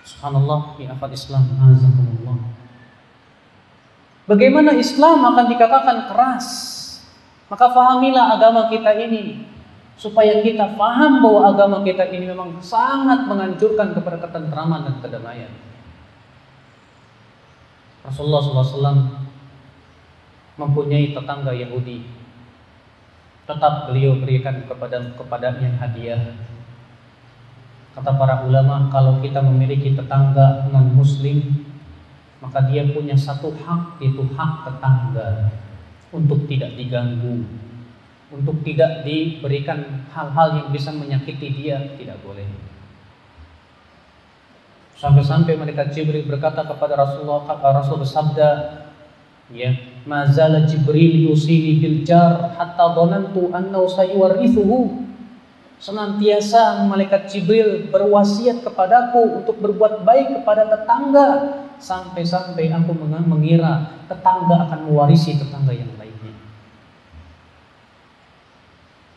Subhanallah, 0.06 0.60
ya 0.78 0.94
Islam, 0.94 1.44
azakumullah. 1.58 2.59
Bagaimana 4.30 4.78
Islam 4.78 5.26
akan 5.26 5.50
dikatakan 5.50 6.06
keras? 6.06 6.46
Maka 7.50 7.66
fahamilah 7.74 8.38
agama 8.38 8.70
kita 8.70 8.94
ini 8.94 9.42
supaya 9.98 10.38
kita 10.38 10.78
paham 10.78 11.18
bahwa 11.18 11.50
agama 11.50 11.76
kita 11.82 12.06
ini 12.14 12.30
memang 12.30 12.62
sangat 12.62 13.26
menganjurkan 13.26 13.90
kepada 13.90 14.22
ketentraman 14.22 14.86
dan 14.86 14.96
kedamaian. 15.02 15.50
Rasulullah 18.06 18.38
SAW 18.38 19.18
mempunyai 20.62 21.10
tetangga 21.10 21.50
Yahudi. 21.50 22.06
Tetap 23.50 23.90
beliau 23.90 24.14
berikan 24.22 24.62
kepada 24.62 25.10
kepadanya 25.18 25.74
hadiah. 25.82 26.38
Kata 27.98 28.14
para 28.14 28.46
ulama, 28.46 28.86
kalau 28.94 29.18
kita 29.18 29.42
memiliki 29.42 29.98
tetangga 29.98 30.70
non 30.70 30.94
Muslim, 30.94 31.66
maka 32.40 32.64
dia 32.72 32.88
punya 32.88 33.14
satu 33.14 33.52
hak 33.52 34.00
yaitu 34.00 34.24
hak 34.32 34.64
tetangga 34.64 35.52
untuk 36.10 36.48
tidak 36.48 36.74
diganggu, 36.74 37.46
untuk 38.32 38.64
tidak 38.66 39.04
diberikan 39.06 40.08
hal-hal 40.10 40.58
yang 40.58 40.68
bisa 40.74 40.90
menyakiti 40.90 41.52
dia, 41.52 41.94
tidak 41.94 42.18
boleh. 42.24 42.48
Sampai-sampai 45.00 45.56
mereka 45.56 45.88
Jibril 45.88 46.28
berkata 46.28 46.60
kepada 46.60 46.92
Rasulullah, 46.92 47.48
Rasul 47.48 48.04
bersabda, 48.04 48.48
ya, 49.48 49.72
mazala 50.04 50.68
Jibril 50.68 51.24
yusini 51.24 51.80
bil 51.80 52.04
jar 52.04 52.52
hatta 52.52 52.92
dhanantu 52.92 53.48
annahu 53.48 53.88
sayuwarithuhu. 53.88 55.09
Senantiasa 55.80 56.84
malaikat 56.84 57.32
Jibril 57.32 57.88
berwasiat 57.88 58.60
kepadaku 58.60 59.40
untuk 59.40 59.56
berbuat 59.64 60.04
baik 60.04 60.36
kepada 60.36 60.68
tetangga 60.68 61.26
sampai-sampai 61.80 62.68
aku 62.68 62.92
mengira 63.24 64.04
tetangga 64.04 64.68
akan 64.68 64.92
mewarisi 64.92 65.40
tetangga 65.40 65.72
yang 65.72 65.88
lainnya. 65.96 66.36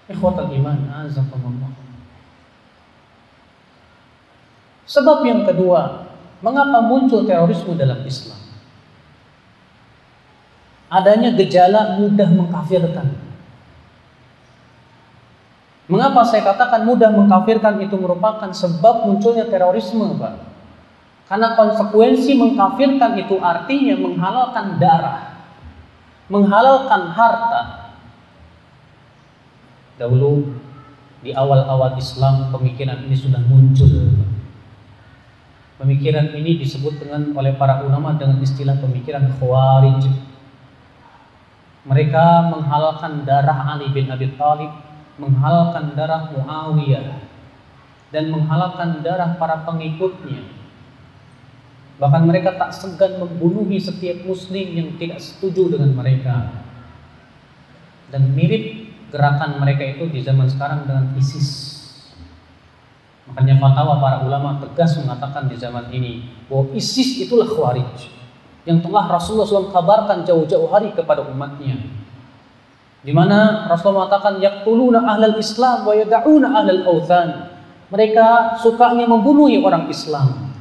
Ikhwatal 0.08 0.56
iman, 0.56 0.88
azakumullah. 1.04 1.76
Sebab 4.88 5.28
yang 5.28 5.43
kedua, 5.43 6.08
mengapa 6.39 6.80
muncul 6.80 7.28
terorisme 7.28 7.76
dalam 7.76 8.08
Islam? 8.08 8.39
Adanya 10.88 11.36
gejala 11.36 11.99
mudah 11.99 12.30
mengkafirkan. 12.32 13.22
Mengapa 15.91 16.24
saya 16.24 16.48
katakan 16.48 16.88
mudah 16.88 17.12
mengkafirkan 17.12 17.76
itu 17.84 18.00
merupakan 18.00 18.48
sebab 18.56 19.04
munculnya 19.04 19.52
terorisme, 19.52 20.15
Pak? 20.15 20.36
Karena 21.28 21.60
konsekuensi 21.60 22.39
mengkafirkan 22.39 23.19
itu 23.19 23.36
artinya 23.43 23.96
menghalalkan 24.00 24.80
darah, 24.80 25.43
menghalalkan 26.32 27.12
harta. 27.12 27.62
Dahulu 30.00 30.56
di 31.24 31.36
awal-awal 31.36 32.00
Islam 32.00 32.52
pemikiran 32.52 33.04
ini 33.04 33.15
sudah 33.15 33.43
muncul. 33.43 34.13
Pemikiran 35.80 36.32
ini 36.32 36.63
disebut 36.63 36.96
dengan 36.96 37.36
oleh 37.36 37.60
para 37.60 37.84
ulama 37.84 38.15
dengan 38.15 38.39
istilah 38.39 38.80
pemikiran 38.80 39.28
Khawarij. 39.36 40.08
Mereka 41.84 42.26
menghalalkan 42.56 43.28
darah 43.28 43.76
Ali 43.76 43.91
bin 43.91 44.08
Abi 44.08 44.32
Thalib, 44.39 44.72
menghalalkan 45.17 45.93
darah 45.93 46.34
Muawiyah, 46.34 47.21
dan 48.10 48.30
menghalalkan 48.30 49.02
darah 49.02 49.38
para 49.38 49.65
pengikutnya 49.65 50.63
Bahkan 52.04 52.26
mereka 52.26 52.58
tak 52.58 52.73
segan 52.73 53.21
membunuhi 53.21 53.78
setiap 53.78 54.26
muslim 54.26 54.65
yang 54.73 54.89
tidak 54.97 55.21
setuju 55.21 55.78
dengan 55.78 55.93
mereka. 55.93 56.65
Dan 58.10 58.34
mirip 58.34 58.91
gerakan 59.13 59.62
mereka 59.62 59.88
itu 59.88 60.10
di 60.10 60.19
zaman 60.19 60.49
sekarang 60.49 60.89
dengan 60.89 61.13
ISIS. 61.15 61.71
Makanya 63.30 63.56
fatwa 63.56 64.04
para 64.04 64.17
ulama 64.26 64.60
tegas 64.60 64.99
mengatakan 64.99 65.47
di 65.47 65.56
zaman 65.56 65.88
ini 65.95 66.28
bahwa 66.52 66.76
ISIS 66.76 67.23
itulah 67.23 67.47
khawarij 67.47 68.12
yang 68.67 68.84
telah 68.84 69.08
Rasulullah 69.08 69.47
SAW 69.47 69.71
kabarkan 69.71 70.28
jauh-jauh 70.28 70.67
hari 70.67 70.91
kepada 70.91 71.23
umatnya. 71.23 72.03
Di 73.04 73.12
mana 73.12 73.68
Rasulullah 73.68 74.08
mengatakan 74.08 74.39
yaqtuluna 74.39 75.04
ahlal 75.04 75.36
Islam 75.36 75.84
wa 75.84 75.92
yad'una 75.92 76.48
ahlal 76.56 76.82
authan. 76.88 77.52
Mereka 77.92 78.58
sukanya 78.63 79.06
membunuh 79.06 79.52
orang 79.62 79.92
Islam 79.92 80.54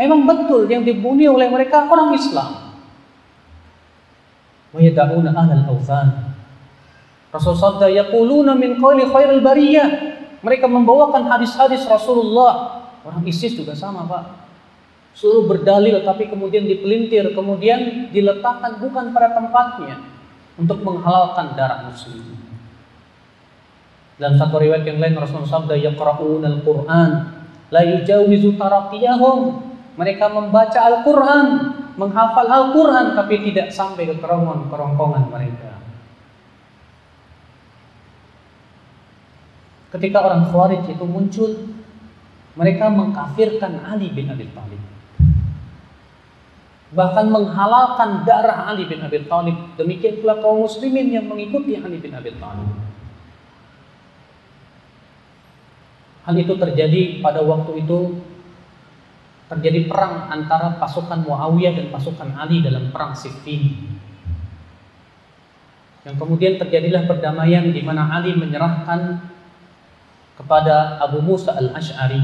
Memang 0.00 0.24
betul 0.24 0.64
yang 0.72 0.86
dibunuh 0.88 1.36
oleh 1.36 1.52
mereka 1.52 1.84
orang 1.84 2.16
Islam. 2.16 2.74
Wa 4.72 4.80
yad'una 4.80 5.36
ahlal 5.36 5.64
awthan. 5.68 6.32
Rasul 7.28 7.58
sabda 7.58 7.92
yaquluna 7.92 8.56
min 8.56 8.80
qawli 8.80 9.04
khairil 9.04 9.42
bariyah. 9.44 9.88
Mereka 10.40 10.64
membawakan 10.64 11.28
hadis-hadis 11.28 11.84
Rasulullah. 11.84 12.82
Orang 13.04 13.22
ISIS 13.28 13.52
juga 13.52 13.76
sama, 13.76 14.08
Pak. 14.08 14.24
Suruh 15.12 15.44
berdalil 15.44 16.00
tapi 16.08 16.26
kemudian 16.26 16.64
dipelintir, 16.64 17.36
kemudian 17.36 18.08
diletakkan 18.10 18.80
bukan 18.80 19.12
pada 19.12 19.36
tempatnya 19.36 20.00
untuk 20.56 20.84
menghalalkan 20.84 21.56
darah 21.56 21.88
muslim. 21.88 22.36
Dan 24.20 24.36
satu 24.36 24.60
riwayat 24.60 24.84
yang 24.86 25.00
lain 25.00 25.16
Rasulullah 25.16 25.62
sabda 25.64 25.76
yaqra'una 25.78 26.46
al-Qur'an 26.46 27.10
la 27.72 27.82
yujawizu 27.82 28.54
taraqiyahum 28.60 29.72
mereka 29.92 30.28
membaca 30.32 30.80
Al-Quran, 30.88 31.46
menghafal 32.00 32.48
Al-Quran, 32.48 33.12
tapi 33.12 33.44
tidak 33.44 33.68
sampai 33.68 34.08
ke 34.08 34.16
kerongkongan 34.20 35.28
mereka. 35.28 35.76
Ketika 39.92 40.24
orang 40.24 40.48
Khawarij 40.48 40.88
itu 40.88 41.04
muncul, 41.04 41.52
Mereka 42.52 42.84
mengkafirkan 42.92 43.80
Ali 43.80 44.12
bin 44.12 44.28
Abi 44.28 44.44
Thalib. 44.52 44.82
Bahkan 46.92 47.32
menghalalkan 47.32 48.28
darah 48.28 48.68
Ali 48.68 48.84
bin 48.84 49.00
Abi 49.00 49.24
Thalib. 49.24 49.56
Demikian 49.80 50.20
pula 50.20 50.36
kaum 50.44 50.68
muslimin 50.68 51.08
yang 51.08 51.24
mengikuti 51.24 51.80
Ali 51.80 51.96
bin 51.96 52.12
Abi 52.12 52.36
Thalib. 52.36 52.68
Hal 56.22 56.36
itu 56.38 56.54
terjadi 56.54 57.18
pada 57.18 57.42
waktu 57.42 57.82
itu 57.82 58.22
terjadi 59.50 59.84
perang 59.84 60.32
antara 60.32 60.80
pasukan 60.80 61.28
Muawiyah 61.28 61.76
dan 61.76 61.86
pasukan 61.92 62.32
Ali 62.38 62.64
dalam 62.64 62.88
perang 62.88 63.12
Siffin. 63.12 63.92
Yang 66.02 66.16
kemudian 66.18 66.56
terjadilah 66.56 67.04
perdamaian 67.10 67.68
di 67.68 67.82
mana 67.84 68.08
Ali 68.10 68.32
menyerahkan 68.38 69.32
kepada 70.38 70.98
Abu 71.04 71.20
Musa 71.20 71.52
al-Ash'ari 71.52 72.22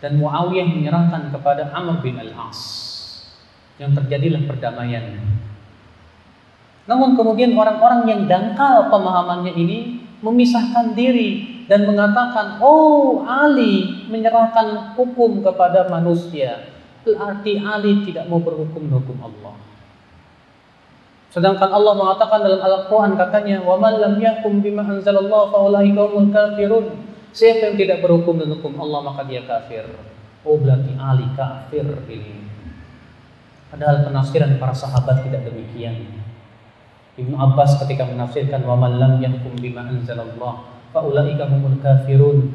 dan 0.00 0.16
Muawiyah 0.16 0.66
menyerahkan 0.68 1.30
kepada 1.30 1.70
Amr 1.76 2.00
bin 2.00 2.16
al-As. 2.18 2.79
Yang 3.80 4.04
terjadilah 4.04 4.44
perdamaian. 4.44 5.16
Namun 6.84 7.16
kemudian 7.16 7.56
orang-orang 7.56 8.04
yang 8.04 8.20
dangkal 8.28 8.92
pemahamannya 8.92 9.56
ini 9.56 9.78
memisahkan 10.20 10.92
diri 10.92 11.64
dan 11.64 11.88
mengatakan, 11.88 12.60
"Oh, 12.60 13.24
Ali 13.24 14.04
menyerahkan 14.12 14.98
hukum 14.98 15.40
kepada 15.40 15.88
manusia." 15.88 16.76
Berarti 17.06 17.56
Ali 17.56 18.04
tidak 18.04 18.28
mau 18.28 18.42
berhukum 18.42 18.84
hukum 18.90 19.16
Allah. 19.24 19.56
Sedangkan 21.30 21.70
Allah 21.70 21.94
mengatakan 21.94 22.42
dalam 22.42 22.58
Al-Quran 22.58 23.14
katanya, 23.14 23.62
"Wa 23.62 23.78
man 23.78 23.96
lam 23.96 24.18
yahkum 24.18 24.60
bima 24.60 24.82
anzalallahu 24.82 25.54
fa 25.54 25.58
ulaika 25.62 26.10
kafirun." 26.10 27.06
Siapa 27.30 27.70
yang 27.70 27.76
tidak 27.78 28.02
berhukum 28.02 28.42
dengan 28.42 28.58
hukum 28.58 28.74
Allah 28.82 29.00
maka 29.06 29.22
dia 29.22 29.46
kafir. 29.46 29.86
Oh 30.42 30.58
berarti 30.58 30.90
Ali 30.98 31.30
kafir 31.38 31.86
ini. 32.10 32.49
Padahal 33.70 34.02
penafsiran 34.02 34.58
para 34.58 34.74
sahabat 34.74 35.22
tidak 35.22 35.46
demikian. 35.46 36.10
Ibnu 37.14 37.38
Abbas 37.38 37.78
ketika 37.86 38.02
menafsirkan 38.06 38.66
wa 38.66 38.74
man 38.74 38.98
lam 38.98 39.12
yahkum 39.22 39.54
bima 39.54 39.86
anzalallahu 39.86 40.90
fa 40.90 41.00
ulaika 41.06 41.46
humul 41.46 41.78
kafirun. 41.78 42.50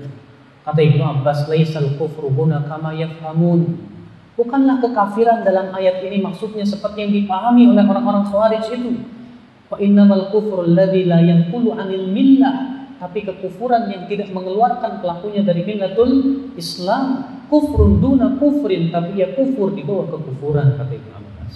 Kata 0.66 0.82
Ibnu 0.82 1.00
Abbas, 1.00 1.48
"Laisal 1.48 1.96
kufru 1.96 2.34
huna 2.34 2.68
kama 2.68 2.92
yafhamun." 2.98 3.80
Bukanlah 4.36 4.84
kekafiran 4.84 5.48
dalam 5.48 5.72
ayat 5.72 6.04
ini 6.04 6.20
maksudnya 6.20 6.68
seperti 6.68 7.08
yang 7.08 7.14
dipahami 7.24 7.72
oleh 7.72 7.88
orang-orang 7.88 8.28
Khawarij 8.28 8.68
itu. 8.76 9.00
Wa 9.72 9.80
innamal 9.80 10.28
kufru 10.34 10.68
alladzi 10.68 11.08
la 11.08 11.24
yanqulu 11.24 11.72
'anil 11.72 12.12
millah. 12.12 12.56
Tapi 13.00 13.24
kekufuran 13.24 13.92
yang 13.92 14.08
tidak 14.12 14.32
mengeluarkan 14.36 15.00
pelakunya 15.00 15.44
dari 15.44 15.64
millatul 15.64 16.12
Islam. 16.60 17.35
Kufrun 17.56 18.04
duna 18.04 18.36
kufrin, 18.36 18.92
tapi 18.92 19.24
ya 19.24 19.32
kufur 19.32 19.72
di 19.72 19.88
bawah 19.88 20.12
kekufuran 20.12 20.76
kata 20.76 20.92
Ibnu 20.92 21.12
Abbas. 21.16 21.56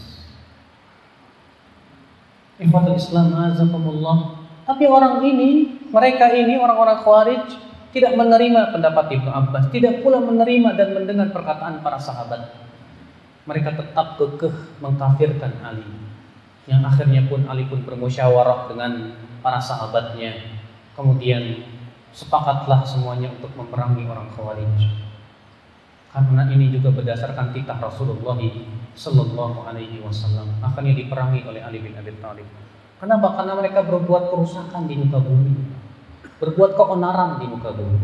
Ikhwatul 2.63 2.95
Islam 2.95 3.35
azakumullah. 3.35 4.47
Tapi 4.63 4.87
orang 4.87 5.19
ini, 5.27 5.75
mereka 5.91 6.31
ini 6.31 6.55
orang-orang 6.55 7.03
Khawarij 7.03 7.45
tidak 7.91 8.15
menerima 8.15 8.71
pendapat 8.71 9.11
Ibnu 9.19 9.27
Abbas, 9.27 9.67
tidak 9.75 9.99
pula 9.99 10.23
menerima 10.23 10.79
dan 10.79 10.95
mendengar 10.95 11.35
perkataan 11.35 11.83
para 11.83 11.99
sahabat 11.99 12.69
mereka 13.49 13.73
tetap 13.73 14.21
kekeh 14.21 14.77
mengkafirkan 14.77 15.57
Ali. 15.65 15.89
Yang 16.69 16.81
akhirnya 16.85 17.25
pun 17.25 17.49
Ali 17.49 17.65
pun 17.65 17.81
bermusyawarah 17.81 18.69
dengan 18.69 19.17
para 19.41 19.57
sahabatnya. 19.57 20.61
Kemudian 20.93 21.65
sepakatlah 22.13 22.85
semuanya 22.85 23.33
untuk 23.33 23.49
memerangi 23.57 24.05
orang 24.05 24.29
Khawarij. 24.37 25.08
Karena 26.09 26.49
ini 26.49 26.73
juga 26.73 26.89
berdasarkan 26.89 27.53
titah 27.53 27.77
Rasulullah 27.77 28.39
Sallallahu 28.97 29.61
Alaihi 29.61 30.01
Wasallam. 30.01 30.57
Akhirnya 30.57 30.97
diperangi 30.97 31.45
oleh 31.45 31.61
Ali 31.61 31.85
bin 31.85 31.93
Abi 31.93 32.17
Thalib. 32.17 32.49
Kenapa? 32.99 33.37
Karena 33.37 33.53
mereka 33.55 33.85
berbuat 33.85 34.33
kerusakan 34.33 34.89
di 34.89 34.99
muka 34.99 35.21
bumi, 35.21 35.55
berbuat 36.41 36.75
keonaran 36.75 37.39
di 37.39 37.45
muka 37.47 37.71
bumi. 37.71 38.01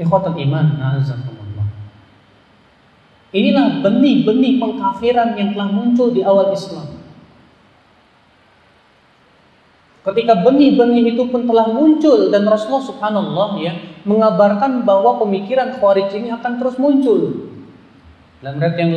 Ikhwatul 0.00 0.34
iman, 0.34 0.80
azakumullah. 0.80 1.68
Inilah 3.36 3.84
benih-benih 3.84 4.58
pengkafiran 4.58 5.36
yang 5.36 5.52
telah 5.52 5.68
muncul 5.70 6.10
di 6.10 6.24
awal 6.24 6.50
Islam. 6.56 6.91
Ketika 10.02 10.34
benih-benih 10.42 11.14
itu 11.14 11.30
pun 11.30 11.46
telah 11.46 11.70
muncul 11.70 12.34
dan 12.34 12.42
Rasulullah 12.42 12.86
Subhanallah 12.90 13.48
ya 13.62 13.72
mengabarkan 14.02 14.82
bahwa 14.82 15.22
pemikiran 15.22 15.78
Khawarij 15.78 16.10
ini 16.18 16.34
akan 16.34 16.58
terus 16.58 16.74
muncul. 16.74 17.50
Dalam 18.42 18.58
riwayat 18.58 18.78
yang 18.82 18.92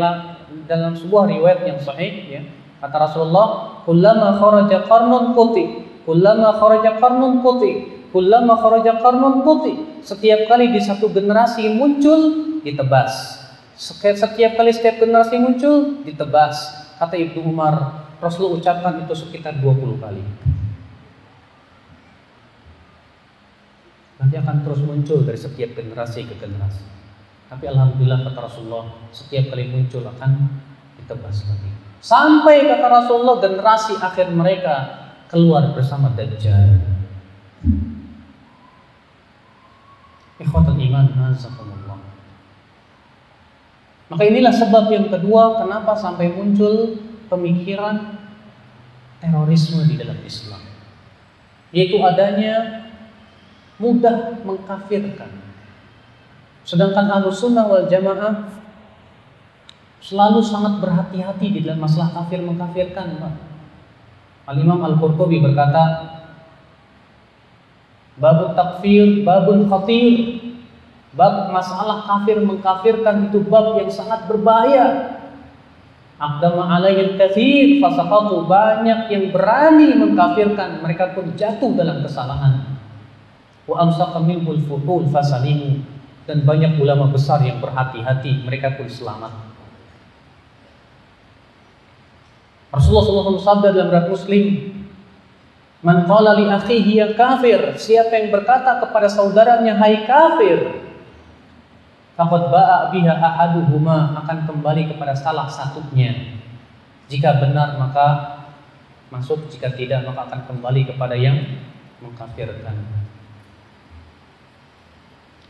dalam 0.65 0.93
sebuah 0.97 1.29
riwayat 1.29 1.61
yang 1.61 1.77
sahih 1.77 2.13
ya 2.25 2.41
kata 2.81 2.97
Rasulullah, 2.97 3.79
"Kullama 3.85 4.41
kharaja 4.41 4.81
qarnun 4.89 5.37
quti, 5.37 5.65
kullama 6.09 6.57
kharaja 6.57 6.97
qarnun 6.97 7.45
quti, 7.45 7.71
kullama 8.09 8.57
kharaja 8.57 8.97
qarnun 8.97 9.45
quti." 9.45 9.73
Setiap 10.01 10.49
kali 10.49 10.73
di 10.73 10.81
satu 10.81 11.13
generasi 11.13 11.69
muncul 11.69 12.21
ditebas 12.65 13.45
setiap 13.75 14.55
kali 14.55 14.71
setiap 14.71 15.03
generasi 15.03 15.35
muncul 15.35 15.99
ditebas. 16.07 16.87
Kata 16.95 17.19
Ibnu 17.19 17.43
Umar, 17.43 18.07
Rasulullah 18.23 18.63
ucapkan 18.63 19.03
itu 19.03 19.11
sekitar 19.11 19.59
20 19.59 19.99
kali. 19.99 20.23
Nanti 24.15 24.35
akan 24.39 24.63
terus 24.63 24.79
muncul 24.79 25.27
dari 25.27 25.35
setiap 25.35 25.75
generasi 25.75 26.23
ke 26.23 26.39
generasi. 26.39 26.83
Tapi 27.51 27.67
alhamdulillah 27.67 28.25
kata 28.31 28.39
Rasulullah, 28.47 29.05
setiap 29.11 29.53
kali 29.53 29.69
muncul 29.69 30.01
akan 30.07 30.31
ditebas 30.97 31.45
lagi. 31.51 31.71
Sampai 31.99 32.65
kata 32.65 32.87
Rasulullah 32.87 33.37
generasi 33.43 33.99
akhir 33.99 34.31
mereka 34.31 34.75
keluar 35.27 35.73
bersama 35.75 36.13
Dajjal. 36.13 36.79
Ikhwatul 40.35 40.79
iman, 40.79 41.05
azakumullah. 41.31 41.99
Maka 44.05 44.23
inilah 44.27 44.53
sebab 44.53 44.91
yang 44.93 45.07
kedua 45.09 45.57
kenapa 45.57 45.97
sampai 45.97 46.29
muncul 46.29 46.99
pemikiran 47.25 48.21
terorisme 49.17 49.81
di 49.89 49.97
dalam 49.97 50.19
Islam. 50.21 50.61
Yaitu 51.73 51.97
adanya 52.05 52.84
mudah 53.81 54.41
mengkafirkan. 54.43 55.31
Sedangkan 56.65 57.11
Ahlussunnah 57.11 57.65
wal 57.69 57.85
Jamaah 57.85 58.49
selalu 60.01 60.41
sangat 60.41 60.81
berhati-hati 60.81 61.47
di 61.49 61.59
dalam 61.65 61.85
masalah 61.85 62.13
kafir 62.13 62.41
mengkafirkan. 62.41 63.21
Al-Imam 64.45 64.81
Al-Qurtubi 64.81 65.41
berkata, 65.41 66.13
Babun 68.15 68.55
takfir, 68.55 69.27
babun 69.27 69.67
khatir, 69.67 70.45
Bab 71.15 71.47
masalah 71.47 72.03
kafir 72.03 72.43
mengkafirkan 72.43 73.31
itu 73.31 73.39
bab 73.47 73.79
yang 73.79 73.87
sangat 73.87 74.27
berbahaya. 74.27 75.15
Aqdama 76.19 76.67
alayil 76.75 77.15
kathir 77.15 77.79
fasaqatu 77.79 78.43
banyak 78.43 79.07
yang 79.07 79.31
berani 79.31 79.95
mengkafirkan 79.95 80.83
mereka 80.83 81.15
pun 81.15 81.31
jatuh 81.39 81.71
dalam 81.71 82.03
kesalahan. 82.03 82.74
Wa 83.65 83.81
amsaka 83.85 84.21
minhul 84.21 84.61
fuhul 84.65 85.09
fasalimu 85.09 85.81
dan 86.25 86.45
banyak 86.45 86.77
ulama 86.77 87.09
besar 87.09 87.41
yang 87.41 87.61
berhati-hati 87.61 88.45
mereka 88.45 88.73
pun 88.77 88.89
selamat. 88.89 89.33
Rasulullah 92.73 93.39
SAW 93.39 93.63
dalam 93.63 93.87
riwayat 93.87 94.09
Muslim, 94.11 94.45
"Man 95.79 96.03
qala 96.09 96.35
li 96.35 96.45
akhihi 96.49 96.91
ya 96.99 97.07
kafir," 97.15 97.77
siapa 97.79 98.11
yang 98.19 98.29
berkata 98.35 98.83
kepada 98.83 99.07
saudaranya 99.07 99.79
hai 99.79 100.03
kafir, 100.03 100.85
Fakot 102.15 102.47
ba'a 102.47 102.95
biha 102.95 103.11
ahaduhuma 103.11 104.15
akan 104.23 104.47
kembali 104.47 104.87
kepada 104.87 105.11
salah 105.11 105.51
satunya. 105.51 106.39
Jika 107.11 107.43
benar 107.43 107.75
maka 107.75 108.39
masuk, 109.11 109.51
jika 109.51 109.75
tidak 109.75 110.07
maka 110.07 110.31
akan 110.31 110.41
kembali 110.47 110.87
kepada 110.87 111.11
yang 111.19 111.59
mengkafirkan. 111.99 113.04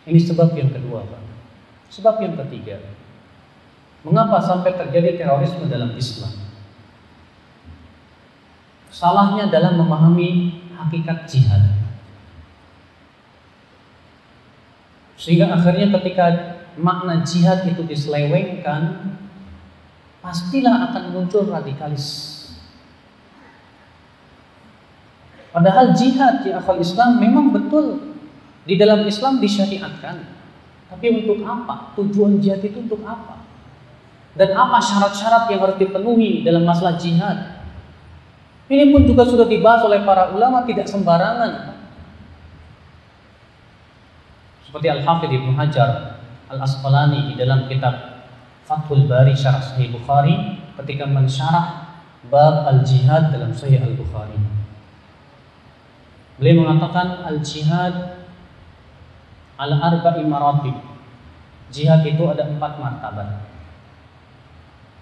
Ini 0.06 0.22
sebab 0.22 0.54
yang 0.54 0.70
kedua, 0.70 1.02
Pak. 1.02 1.24
Sebab 1.90 2.22
yang 2.22 2.38
ketiga, 2.46 2.78
mengapa 4.06 4.38
sampai 4.38 4.78
terjadi 4.78 5.18
terorisme 5.18 5.66
dalam 5.66 5.98
Islam? 5.98 6.34
Salahnya 8.94 9.50
dalam 9.50 9.82
memahami 9.82 10.62
hakikat 10.78 11.26
jihad. 11.26 11.74
Sehingga 15.18 15.52
akhirnya 15.58 15.90
ketika 16.00 16.26
makna 16.78 17.26
jihad 17.26 17.66
itu 17.66 17.82
diselewengkan, 17.82 19.16
pastilah 20.22 20.92
akan 20.92 21.04
muncul 21.18 21.50
radikalis. 21.50 22.34
Padahal 25.56 25.96
jihad 25.96 26.44
di 26.44 26.52
akal 26.52 26.78
Islam 26.78 27.18
memang 27.24 27.56
betul 27.56 28.15
di 28.66 28.76
dalam 28.76 29.06
Islam 29.06 29.38
disyariatkan. 29.38 30.26
Tapi 30.90 31.06
untuk 31.24 31.46
apa? 31.46 31.94
Tujuan 31.98 32.42
jihad 32.42 32.62
itu 32.66 32.82
untuk 32.82 33.02
apa? 33.06 33.46
Dan 34.36 34.52
apa 34.52 34.82
syarat-syarat 34.82 35.48
yang 35.48 35.64
harus 35.64 35.78
dipenuhi 35.80 36.44
dalam 36.44 36.68
masalah 36.68 37.00
jihad? 37.00 37.64
Ini 38.66 38.90
pun 38.90 39.06
juga 39.06 39.24
sudah 39.24 39.46
dibahas 39.46 39.86
oleh 39.86 40.02
para 40.02 40.34
ulama 40.34 40.66
tidak 40.66 40.90
sembarangan. 40.90 41.78
Seperti 44.66 44.88
Al-Hafidh 44.92 45.32
Ibnu 45.32 45.54
Hajar 45.56 46.20
Al-Asqalani 46.50 47.32
di 47.32 47.34
dalam 47.38 47.70
kitab 47.70 48.26
Fathul 48.66 49.06
Bari 49.06 49.38
Syarah 49.38 49.62
Sahih 49.62 49.94
Bukhari 49.94 50.58
ketika 50.82 51.06
mensyarah 51.06 51.96
bab 52.28 52.66
al-jihad 52.66 53.30
dalam 53.30 53.54
Sahih 53.54 53.82
Al-Bukhari. 53.82 54.36
Beliau 56.42 56.66
mengatakan 56.66 57.24
al-jihad 57.24 58.15
ala 59.56 59.76
arba'i 59.80 60.24
maratib. 60.28 60.76
Jihad 61.72 62.06
itu 62.08 62.24
ada 62.28 62.48
empat 62.48 62.78
martabat. 62.80 63.46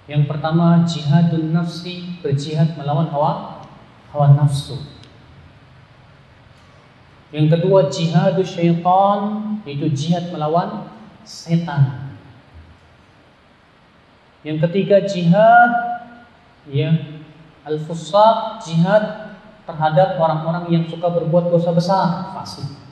Yang 0.08 0.24
pertama 0.28 0.84
jihadun 0.84 1.56
nafsi, 1.56 2.20
berjihad 2.20 2.76
melawan 2.76 3.08
hawa 3.08 3.64
hawa 4.12 4.36
nafsu. 4.36 4.80
Yang 7.34 7.58
kedua 7.58 7.90
jihadus 7.90 8.54
syaitan, 8.54 9.58
yaitu 9.66 9.90
jihad 9.90 10.30
melawan 10.30 10.92
setan. 11.26 12.14
Yang 14.44 14.70
ketiga 14.70 15.02
jihad 15.08 15.72
ya 16.68 16.94
al-fusaq, 17.64 18.60
jihad 18.62 19.34
terhadap 19.64 20.20
orang-orang 20.20 20.68
yang 20.68 20.84
suka 20.84 21.08
berbuat 21.08 21.48
dosa 21.48 21.72
besar, 21.72 22.36
fasik. 22.36 22.83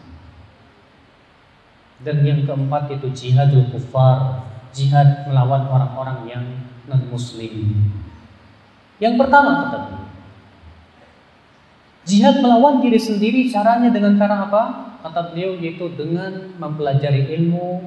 Dan 2.01 2.25
yang 2.25 2.45
keempat 2.49 2.89
itu 2.97 3.07
jihadul 3.13 3.69
kufar, 3.69 4.49
jihad 4.73 5.29
melawan 5.29 5.69
orang-orang 5.69 6.19
yang 6.25 6.45
non 6.89 7.05
muslim. 7.13 7.77
Yang 8.97 9.15
pertama 9.17 9.69
kata 9.69 9.79
jihad 12.05 12.41
melawan 12.41 12.81
diri 12.81 12.97
sendiri 12.97 13.49
caranya 13.49 13.93
dengan 13.93 14.17
cara 14.17 14.49
apa? 14.49 14.63
Kata 15.01 15.33
beliau 15.33 15.57
yaitu 15.57 15.89
dengan 15.97 16.53
mempelajari 16.57 17.33
ilmu 17.37 17.85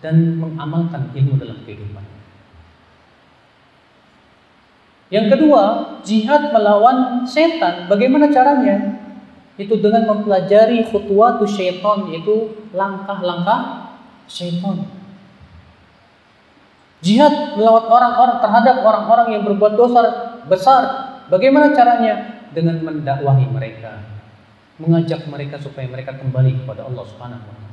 dan 0.00 0.40
mengamalkan 0.40 1.12
ilmu 1.12 1.36
dalam 1.36 1.60
kehidupan. 1.64 2.04
Yang 5.10 5.26
kedua, 5.36 5.62
jihad 6.06 6.54
melawan 6.54 7.26
setan. 7.26 7.90
Bagaimana 7.90 8.30
caranya? 8.30 8.99
Itu 9.60 9.76
dengan 9.76 10.08
mempelajari 10.08 10.88
khutwatu 10.88 11.44
syaitan, 11.44 12.08
yaitu 12.08 12.56
langkah-langkah 12.72 13.92
syaitan. 14.24 14.88
Jihad 17.04 17.60
melawan 17.60 17.84
orang-orang 17.88 18.38
terhadap 18.40 18.76
orang-orang 18.80 19.28
yang 19.36 19.42
berbuat 19.44 19.76
dosa 19.76 20.00
besar. 20.48 20.82
Bagaimana 21.28 21.76
caranya? 21.76 22.40
Dengan 22.50 22.82
mendakwahi 22.82 23.46
mereka, 23.46 24.02
mengajak 24.80 25.22
mereka 25.30 25.54
supaya 25.62 25.86
mereka 25.86 26.18
kembali 26.18 26.64
kepada 26.64 26.82
Allah 26.82 27.04
Subhanahu 27.06 27.38
wa 27.38 27.46
taala. 27.46 27.70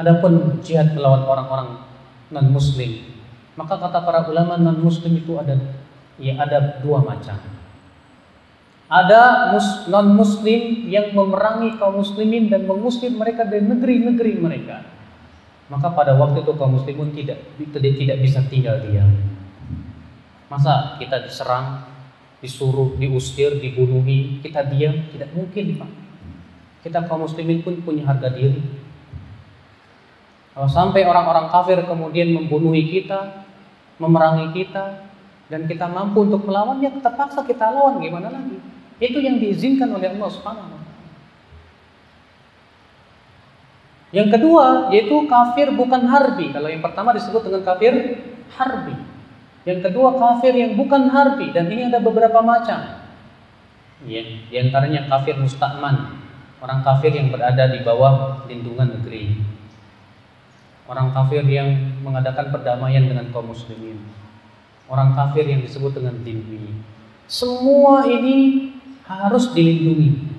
Adapun 0.00 0.32
jihad 0.64 0.96
melawan 0.96 1.28
orang-orang 1.28 1.84
non 2.32 2.48
muslim, 2.48 3.04
maka 3.52 3.76
kata 3.76 4.00
para 4.00 4.24
ulama 4.32 4.56
non 4.56 4.80
muslim 4.80 5.12
itu 5.12 5.36
ada 5.36 5.60
ya 6.16 6.40
ada 6.40 6.80
dua 6.80 7.04
macam. 7.04 7.36
Ada 8.94 9.50
mus, 9.50 9.90
non 9.90 10.14
muslim 10.14 10.86
yang 10.86 11.10
memerangi 11.10 11.74
kaum 11.82 11.98
muslimin 11.98 12.46
dan 12.46 12.62
mengusir 12.62 13.10
mereka 13.10 13.42
dari 13.42 13.66
negeri-negeri 13.66 14.32
mereka 14.38 14.94
maka 15.72 15.88
pada 15.96 16.12
waktu 16.14 16.44
itu 16.44 16.52
kaum 16.60 16.76
muslimun 16.76 17.16
tidak 17.16 17.40
tidak, 17.56 18.16
bisa 18.20 18.44
tinggal 18.52 18.76
diam. 18.84 19.08
Masa 20.52 21.00
kita 21.00 21.24
diserang, 21.24 21.88
disuruh, 22.44 22.92
diusir, 23.00 23.56
dibunuhi, 23.56 24.44
kita 24.44 24.68
diam? 24.68 25.08
Tidak 25.08 25.32
mungkin, 25.32 25.80
Pak. 25.80 25.90
Kita 26.84 27.08
kaum 27.08 27.24
muslimin 27.24 27.64
pun 27.64 27.80
punya 27.80 28.04
harga 28.04 28.28
diri. 28.28 28.60
Kalau 30.52 30.68
sampai 30.68 31.02
orang-orang 31.08 31.48
kafir 31.48 31.80
kemudian 31.88 32.30
membunuhi 32.30 32.86
kita, 32.86 33.48
memerangi 33.96 34.52
kita, 34.52 35.10
dan 35.48 35.64
kita 35.64 35.88
mampu 35.88 36.28
untuk 36.28 36.44
melawan, 36.44 36.78
ya 36.84 36.92
terpaksa 36.92 37.40
kita 37.42 37.72
lawan. 37.72 38.04
Gimana 38.04 38.28
lagi? 38.28 38.73
Itu 39.02 39.18
yang 39.18 39.42
diizinkan 39.42 39.90
oleh 39.90 40.14
Allah 40.14 40.30
Subhanahu 40.30 40.84
Yang 44.14 44.38
kedua 44.38 44.94
yaitu 44.94 45.26
kafir 45.26 45.74
bukan 45.74 46.06
harbi. 46.06 46.54
Kalau 46.54 46.70
yang 46.70 46.78
pertama 46.78 47.10
disebut 47.10 47.50
dengan 47.50 47.66
kafir 47.66 48.22
harbi. 48.54 48.94
Yang 49.66 49.90
kedua 49.90 50.14
kafir 50.14 50.54
yang 50.54 50.78
bukan 50.78 51.10
harbi 51.10 51.50
dan 51.50 51.66
ini 51.66 51.90
ada 51.90 51.98
beberapa 51.98 52.38
macam. 52.38 53.02
Ya, 54.06 54.22
di 54.22 54.56
antaranya 54.60 55.08
kafir 55.10 55.34
musta'man, 55.40 56.20
orang 56.62 56.84
kafir 56.84 57.10
yang 57.10 57.32
berada 57.32 57.66
di 57.72 57.82
bawah 57.82 58.46
lindungan 58.46 59.00
negeri. 59.00 59.40
Orang 60.84 61.10
kafir 61.16 61.42
yang 61.48 61.98
mengadakan 62.04 62.52
perdamaian 62.52 63.08
dengan 63.08 63.32
kaum 63.32 63.50
muslimin. 63.50 63.98
Orang 64.86 65.16
kafir 65.16 65.48
yang 65.48 65.64
disebut 65.64 65.96
dengan 65.96 66.20
dimmi. 66.20 66.76
Semua 67.24 68.04
ini 68.04 68.68
harus 69.04 69.52
dilindungi. 69.52 70.32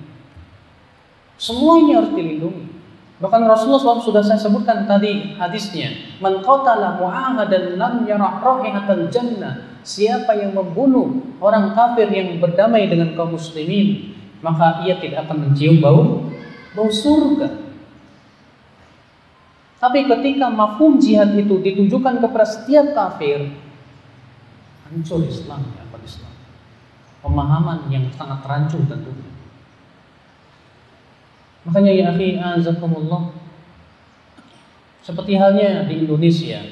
Semua 1.36 1.78
ini 1.78 1.92
harus 1.94 2.12
dilindungi. 2.12 2.64
Bahkan 3.16 3.48
Rasulullah 3.48 3.80
SAW 3.80 4.04
sudah 4.04 4.20
saya 4.20 4.36
sebutkan 4.36 4.84
tadi 4.84 5.36
hadisnya. 5.40 6.18
Man 6.20 6.44
qatala 6.44 7.00
mu'ahadan 7.00 7.80
lam 7.80 8.04
yarah 8.04 8.44
rahihatal 8.44 9.08
jannah. 9.08 9.80
Siapa 9.86 10.36
yang 10.36 10.52
membunuh 10.52 11.38
orang 11.40 11.72
kafir 11.72 12.10
yang 12.10 12.36
berdamai 12.42 12.90
dengan 12.90 13.14
kaum 13.14 13.38
muslimin, 13.38 14.18
maka 14.42 14.82
ia 14.84 14.98
tidak 14.98 15.24
akan 15.30 15.48
mencium 15.48 15.80
bau 15.80 16.28
bau 16.76 16.90
surga. 16.92 17.64
Tapi 19.80 20.04
ketika 20.10 20.50
mafhum 20.50 20.98
jihad 20.98 21.32
itu 21.38 21.62
ditujukan 21.62 22.18
kepada 22.20 22.44
setiap 22.44 22.92
kafir, 22.92 23.54
hancur 24.88 25.24
Islam 25.24 25.62
ya, 25.72 25.85
Islam. 25.85 25.85
Pemahaman 27.26 27.90
yang 27.90 28.06
sangat 28.14 28.38
rancu 28.46 28.78
tentunya. 28.86 29.34
Makanya 31.66 31.90
ya 31.90 32.04
akhi 32.14 32.38
azakumullah 32.38 33.34
seperti 35.02 35.34
halnya 35.34 35.90
di 35.90 36.06
Indonesia 36.06 36.62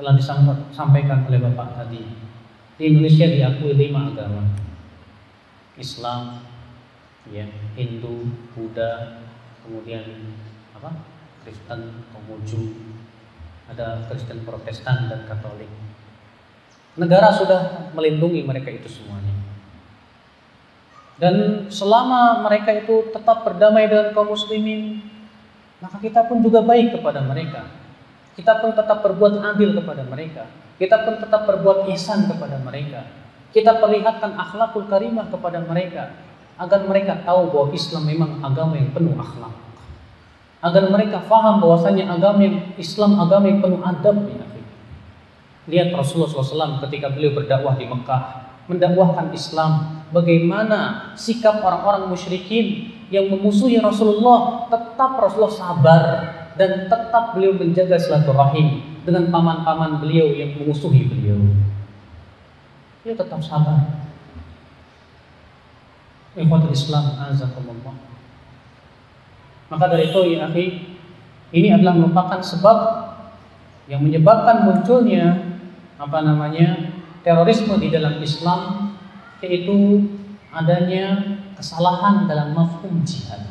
telah 0.00 0.16
disampaikan 0.16 1.28
oleh 1.28 1.36
Bapak 1.36 1.76
tadi. 1.76 2.00
Di 2.80 2.88
Indonesia 2.88 3.28
diakui 3.28 3.76
lima 3.76 4.08
agama. 4.08 4.40
Islam, 5.76 6.40
ya, 7.28 7.44
Hindu, 7.76 8.28
Buddha, 8.52 9.20
kemudian 9.64 10.04
apa? 10.76 10.92
Kristen, 11.44 12.04
Konghucu, 12.12 12.76
ada 13.68 14.04
Kristen 14.08 14.44
Protestan 14.44 15.08
dan 15.08 15.24
Katolik. 15.24 15.68
Negara 16.98 17.30
sudah 17.30 17.92
melindungi 17.94 18.42
mereka 18.42 18.70
itu 18.74 18.90
semuanya. 18.90 19.30
Dan 21.20 21.68
selama 21.68 22.40
mereka 22.42 22.72
itu 22.72 23.12
tetap 23.12 23.44
berdamai 23.44 23.86
dengan 23.86 24.10
kaum 24.16 24.32
muslimin, 24.32 25.04
maka 25.84 26.00
kita 26.00 26.24
pun 26.24 26.40
juga 26.40 26.64
baik 26.64 26.96
kepada 26.96 27.20
mereka. 27.20 27.68
Kita 28.34 28.56
pun 28.64 28.72
tetap 28.72 29.04
berbuat 29.04 29.36
adil 29.52 29.76
kepada 29.76 30.00
mereka. 30.08 30.48
Kita 30.80 31.04
pun 31.04 31.20
tetap 31.20 31.44
berbuat 31.44 31.92
ihsan 31.92 32.24
kepada 32.24 32.56
mereka. 32.56 33.04
Kita 33.52 33.76
perlihatkan 33.76 34.32
akhlakul 34.32 34.88
karimah 34.88 35.28
kepada 35.28 35.60
mereka 35.60 36.14
agar 36.56 36.80
mereka 36.88 37.20
tahu 37.24 37.52
bahwa 37.52 37.68
Islam 37.76 38.02
memang 38.08 38.30
agama 38.40 38.80
yang 38.80 38.88
penuh 38.96 39.12
akhlak. 39.16 39.52
Agar 40.60 40.88
mereka 40.92 41.20
faham 41.24 41.60
bahwasanya 41.60 42.08
agama 42.08 42.40
yang 42.44 42.56
Islam 42.76 43.16
agama 43.20 43.48
yang 43.48 43.60
penuh 43.60 43.80
adab 43.84 44.16
ya. 44.28 44.44
Lihat 45.68 45.92
Rasulullah 45.92 46.30
SAW 46.30 46.80
ketika 46.88 47.12
beliau 47.12 47.36
berdakwah 47.36 47.76
di 47.76 47.84
Mekah, 47.84 48.22
mendakwahkan 48.70 49.34
Islam, 49.36 50.00
bagaimana 50.14 51.12
sikap 51.18 51.60
orang-orang 51.60 52.08
musyrikin 52.08 52.94
yang 53.10 53.26
memusuhi 53.28 53.76
Rasulullah 53.82 54.70
tetap 54.70 55.18
Rasulullah 55.18 55.52
sabar 55.52 56.02
dan 56.54 56.86
tetap 56.86 57.34
beliau 57.34 57.58
menjaga 57.58 57.98
silaturahim 57.98 58.80
dengan 59.02 59.28
paman-paman 59.28 59.98
beliau 59.98 60.30
yang 60.30 60.54
memusuhi 60.54 61.10
beliau. 61.10 61.38
Dia 63.02 63.18
tetap 63.18 63.42
sabar. 63.42 64.06
Islam 66.70 67.04
azakumullah. 67.18 67.96
Maka 69.70 69.84
dari 69.90 70.10
itu 70.14 70.20
ya 70.30 70.46
ini 71.50 71.68
adalah 71.74 71.94
merupakan 71.98 72.38
sebab 72.38 72.78
yang 73.90 74.06
menyebabkan 74.06 74.70
munculnya 74.70 75.49
apa 76.00 76.18
namanya 76.24 76.96
terorisme 77.20 77.76
di 77.76 77.92
dalam 77.92 78.16
Islam 78.24 78.96
yaitu 79.44 80.08
adanya 80.48 81.36
kesalahan 81.60 82.24
dalam 82.24 82.56
mafhum 82.56 83.04
jihad. 83.04 83.44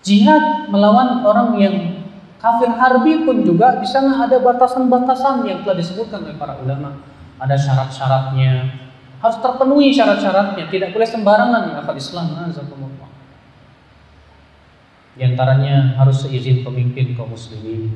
Jihad 0.00 0.72
melawan 0.72 1.20
orang 1.20 1.50
yang 1.60 1.76
kafir 2.40 2.72
harbi 2.72 3.28
pun 3.28 3.44
juga 3.44 3.76
di 3.76 3.84
sana 3.84 4.24
ada 4.24 4.40
batasan-batasan 4.40 5.44
yang 5.44 5.60
telah 5.60 5.76
disebutkan 5.76 6.24
oleh 6.24 6.36
para 6.40 6.56
ulama. 6.56 7.04
Ada 7.36 7.52
syarat-syaratnya, 7.60 8.72
harus 9.20 9.38
terpenuhi 9.44 9.92
syarat-syaratnya, 9.92 10.72
tidak 10.72 10.96
boleh 10.96 11.04
sembarangan 11.04 11.76
akal 11.76 11.92
Islam. 11.92 12.32
Azakumullah. 12.48 13.12
Di 15.16 15.22
antaranya 15.24 16.00
harus 16.00 16.24
seizin 16.24 16.64
pemimpin 16.64 17.12
kaum 17.12 17.36
muslimin. 17.36 17.92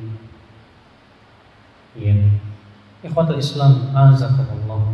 Iya. 1.97 2.50
Ikhwatul 3.01 3.41
Islam, 3.41 3.89
azakumullah. 3.97 4.93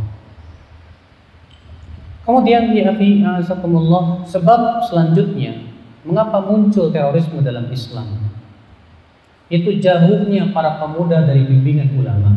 Kemudian 2.23 2.71
ya 2.75 2.91
akhi, 2.91 3.23
azakumullah, 3.23 4.23
sebab 4.27 4.83
selanjutnya 4.87 5.63
mengapa 6.07 6.43
muncul 6.43 6.87
terorisme 6.91 7.43
dalam 7.43 7.67
Islam? 7.71 8.31
Itu 9.47 9.79
jauhnya 9.79 10.51
para 10.51 10.79
pemuda 10.79 11.23
dari 11.23 11.47
bimbingan 11.47 11.95
ulama. 11.95 12.31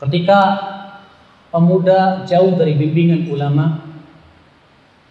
Ketika 0.00 0.40
pemuda 1.52 2.24
jauh 2.24 2.56
dari 2.56 2.76
bimbingan 2.76 3.28
ulama, 3.28 3.84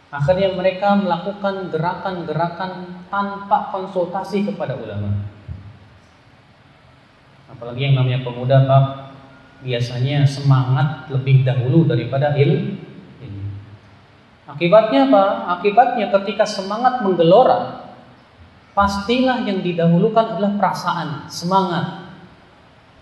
akhirnya 0.10 0.58
mereka 0.58 0.98
melakukan 0.98 1.70
gerakan-gerakan 1.70 2.72
tanpa 3.14 3.70
konsultasi 3.70 4.50
kepada 4.50 4.76
ulama. 4.78 5.14
Apalagi 7.52 7.92
yang 7.92 7.96
namanya 8.00 8.24
pemuda, 8.24 8.64
Pak, 8.66 8.84
biasanya 9.62 10.26
semangat 10.26 11.12
lebih 11.14 11.46
dahulu 11.46 11.86
daripada 11.86 12.34
ilmu. 12.34 12.90
Akibatnya 14.52 15.08
apa? 15.08 15.24
Akibatnya 15.60 16.12
ketika 16.12 16.44
semangat 16.44 17.00
menggelora, 17.06 17.88
pastilah 18.76 19.48
yang 19.48 19.64
didahulukan 19.64 20.36
adalah 20.36 20.60
perasaan, 20.60 21.32
semangat, 21.32 22.12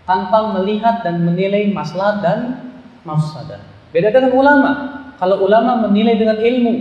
tanpa 0.06 0.54
melihat 0.58 1.02
dan 1.02 1.26
menilai 1.26 1.70
masalah 1.74 2.22
dan 2.22 2.70
mafsadah. 3.02 3.62
Beda 3.90 4.14
dengan 4.14 4.34
ulama. 4.34 4.70
Kalau 5.18 5.42
ulama 5.42 5.84
menilai 5.90 6.16
dengan 6.16 6.38
ilmu, 6.38 6.74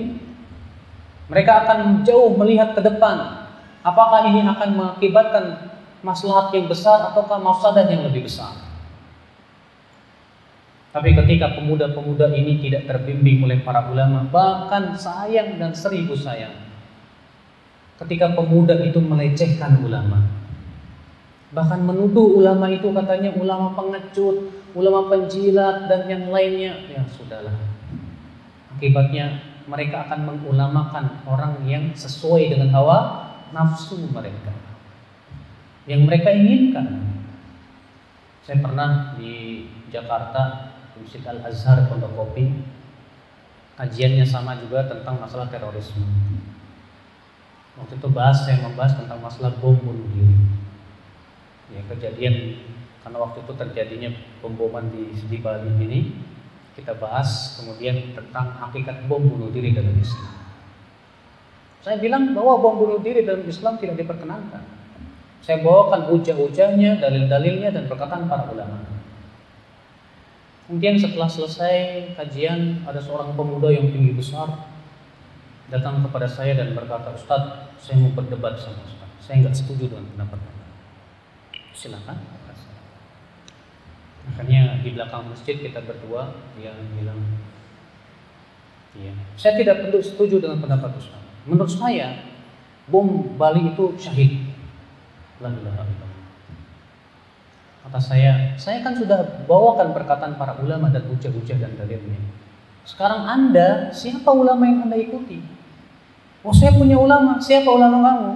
mereka 1.28 1.66
akan 1.66 2.06
jauh 2.06 2.38
melihat 2.38 2.78
ke 2.78 2.82
depan. 2.82 3.46
Apakah 3.84 4.28
ini 4.28 4.44
akan 4.46 4.70
mengakibatkan 4.76 5.46
maslahat 6.06 6.54
yang 6.56 6.66
besar 6.70 7.12
ataukah 7.12 7.40
mafsadah 7.40 7.86
yang 7.88 8.06
lebih 8.08 8.28
besar? 8.28 8.56
Tapi 10.90 11.14
ketika 11.14 11.54
pemuda-pemuda 11.54 12.34
ini 12.34 12.58
tidak 12.66 12.90
terbimbing 12.90 13.46
oleh 13.46 13.62
para 13.62 13.88
ulama, 13.94 14.26
bahkan 14.26 14.98
sayang 14.98 15.62
dan 15.62 15.72
seribu 15.78 16.18
sayang. 16.18 16.66
Ketika 18.02 18.34
pemuda 18.34 18.74
itu 18.82 18.98
melecehkan 18.98 19.86
ulama, 19.86 20.26
bahkan 21.54 21.86
menuduh 21.86 22.42
ulama 22.42 22.72
itu 22.74 22.90
katanya 22.90 23.36
ulama 23.38 23.78
pengecut, 23.78 24.50
ulama 24.74 25.10
penjilat 25.10 25.90
dan 25.90 26.06
yang 26.06 26.30
lainnya 26.30 26.78
ya 26.90 27.02
sudahlah 27.10 27.54
akibatnya 28.78 29.42
mereka 29.68 30.08
akan 30.08 30.34
mengulamakan 30.34 31.26
orang 31.28 31.62
yang 31.66 31.92
sesuai 31.94 32.54
dengan 32.54 32.72
hawa 32.74 33.28
nafsu 33.52 33.98
mereka 34.14 34.54
yang 35.90 36.06
mereka 36.06 36.30
inginkan 36.30 37.02
saya 38.46 38.62
pernah 38.62 39.18
di 39.18 39.66
Jakarta 39.90 40.74
Masjid 41.02 41.26
Al 41.26 41.42
Azhar 41.42 41.90
Pondok 41.90 42.14
Kopi 42.14 42.46
kajiannya 43.74 44.26
sama 44.30 44.62
juga 44.62 44.86
tentang 44.86 45.18
masalah 45.18 45.50
terorisme 45.50 46.06
waktu 47.82 47.98
itu 47.98 48.08
bahas 48.14 48.46
saya 48.46 48.62
membahas 48.62 49.02
tentang 49.02 49.18
masalah 49.18 49.58
bom 49.58 49.74
bunuh 49.74 50.06
diri 50.14 50.38
ya 51.74 51.82
kejadian 51.90 52.62
karena 53.02 53.18
waktu 53.26 53.42
itu 53.42 53.54
terjadinya 53.58 54.10
pemboman 54.44 54.94
di, 54.94 55.10
di 55.16 55.38
Bali 55.42 55.74
ini 55.82 56.00
kita 56.80 56.96
bahas 56.96 57.60
kemudian 57.60 58.16
tentang 58.16 58.56
hakikat 58.56 59.04
bom 59.12 59.20
bunuh 59.20 59.52
diri 59.52 59.76
dalam 59.76 59.92
Islam. 60.00 60.32
Saya 61.84 62.00
bilang 62.00 62.32
bahwa 62.32 62.56
bom 62.60 62.76
bunuh 62.80 63.00
diri 63.04 63.28
dalam 63.28 63.44
Islam 63.44 63.76
tidak 63.80 64.00
diperkenankan. 64.00 64.79
Saya 65.40 65.64
bawakan 65.66 66.12
hujah-hujahnya, 66.12 67.00
dalil-dalilnya 67.00 67.70
dan 67.74 67.88
perkataan 67.90 68.28
para 68.28 68.52
ulama. 68.52 68.86
Kemudian 70.70 71.00
setelah 71.02 71.26
selesai 71.26 72.14
kajian 72.14 72.86
ada 72.86 73.02
seorang 73.02 73.34
pemuda 73.34 73.74
yang 73.74 73.90
tinggi 73.90 74.14
besar 74.14 74.70
datang 75.74 76.06
kepada 76.06 76.30
saya 76.30 76.54
dan 76.54 76.78
berkata, 76.78 77.10
Ustadz, 77.10 77.74
saya 77.82 77.98
mau 77.98 78.14
berdebat 78.14 78.54
sama 78.60 78.86
Ustadz. 78.86 79.18
Saya 79.26 79.42
nggak 79.42 79.56
setuju 79.58 79.90
dengan 79.90 80.06
pendapat 80.14 80.38
Anda. 80.38 80.66
Silakan. 81.74 82.40
Makanya 84.30 84.86
di 84.86 84.94
belakang 84.94 85.26
masjid 85.26 85.58
kita 85.58 85.82
berdua 85.82 86.38
dia 86.54 86.70
bilang, 86.94 87.18
iya, 88.94 89.16
saya 89.34 89.58
tidak 89.58 89.90
perlu 89.90 89.98
setuju 90.04 90.38
dengan 90.38 90.62
pendapat 90.62 91.02
Ustaz. 91.02 91.22
Menurut 91.50 91.72
saya 91.72 92.30
bom 92.86 93.34
Bali 93.40 93.74
itu 93.74 93.98
syahid. 93.98 94.49
Kata 97.80 98.00
saya, 98.00 98.60
saya 98.60 98.84
kan 98.84 98.94
sudah 98.94 99.48
bawakan 99.48 99.96
perkataan 99.96 100.36
para 100.36 100.60
ulama 100.60 100.92
dan 100.92 101.08
hujah-hujah 101.08 101.58
dan 101.64 101.80
dalilnya. 101.80 102.20
Sekarang 102.84 103.24
Anda, 103.24 103.94
siapa 103.96 104.28
ulama 104.36 104.68
yang 104.68 104.90
Anda 104.90 105.00
ikuti? 105.00 105.40
Oh 106.44 106.52
saya 106.56 106.76
punya 106.76 107.00
ulama, 107.00 107.40
siapa 107.40 107.68
ulama 107.68 107.98
kamu? 108.04 108.30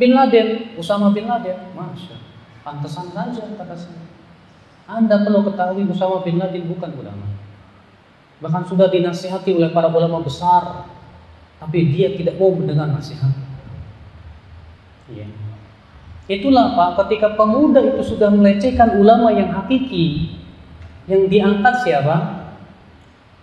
Bin 0.00 0.12
Laden, 0.16 0.76
Usama 0.80 1.12
bin 1.12 1.28
Laden. 1.28 1.76
Masya, 1.76 2.16
pantesan 2.64 3.12
saja 3.12 3.42
kata 3.56 3.76
saya. 3.76 4.04
Anda 4.88 5.20
perlu 5.20 5.44
ketahui 5.48 5.84
Usama 5.88 6.24
bin 6.24 6.40
Laden 6.40 6.68
bukan 6.72 6.90
ulama. 6.96 7.26
Bahkan 8.40 8.64
sudah 8.64 8.88
dinasihati 8.88 9.52
oleh 9.52 9.68
para 9.72 9.92
ulama 9.92 10.24
besar, 10.24 10.88
tapi 11.60 11.92
dia 11.92 12.16
tidak 12.16 12.40
mau 12.40 12.56
mendengar 12.56 12.88
nasihat. 12.88 13.36
Ya. 15.12 15.28
Itulah 16.30 16.78
Pak, 16.78 17.02
ketika 17.02 17.34
pemuda 17.34 17.82
itu 17.82 18.14
sudah 18.14 18.30
melecehkan 18.30 19.02
ulama 19.02 19.34
yang 19.34 19.50
hakiki, 19.50 20.38
yang 21.10 21.26
diangkat 21.26 21.82
siapa? 21.82 22.46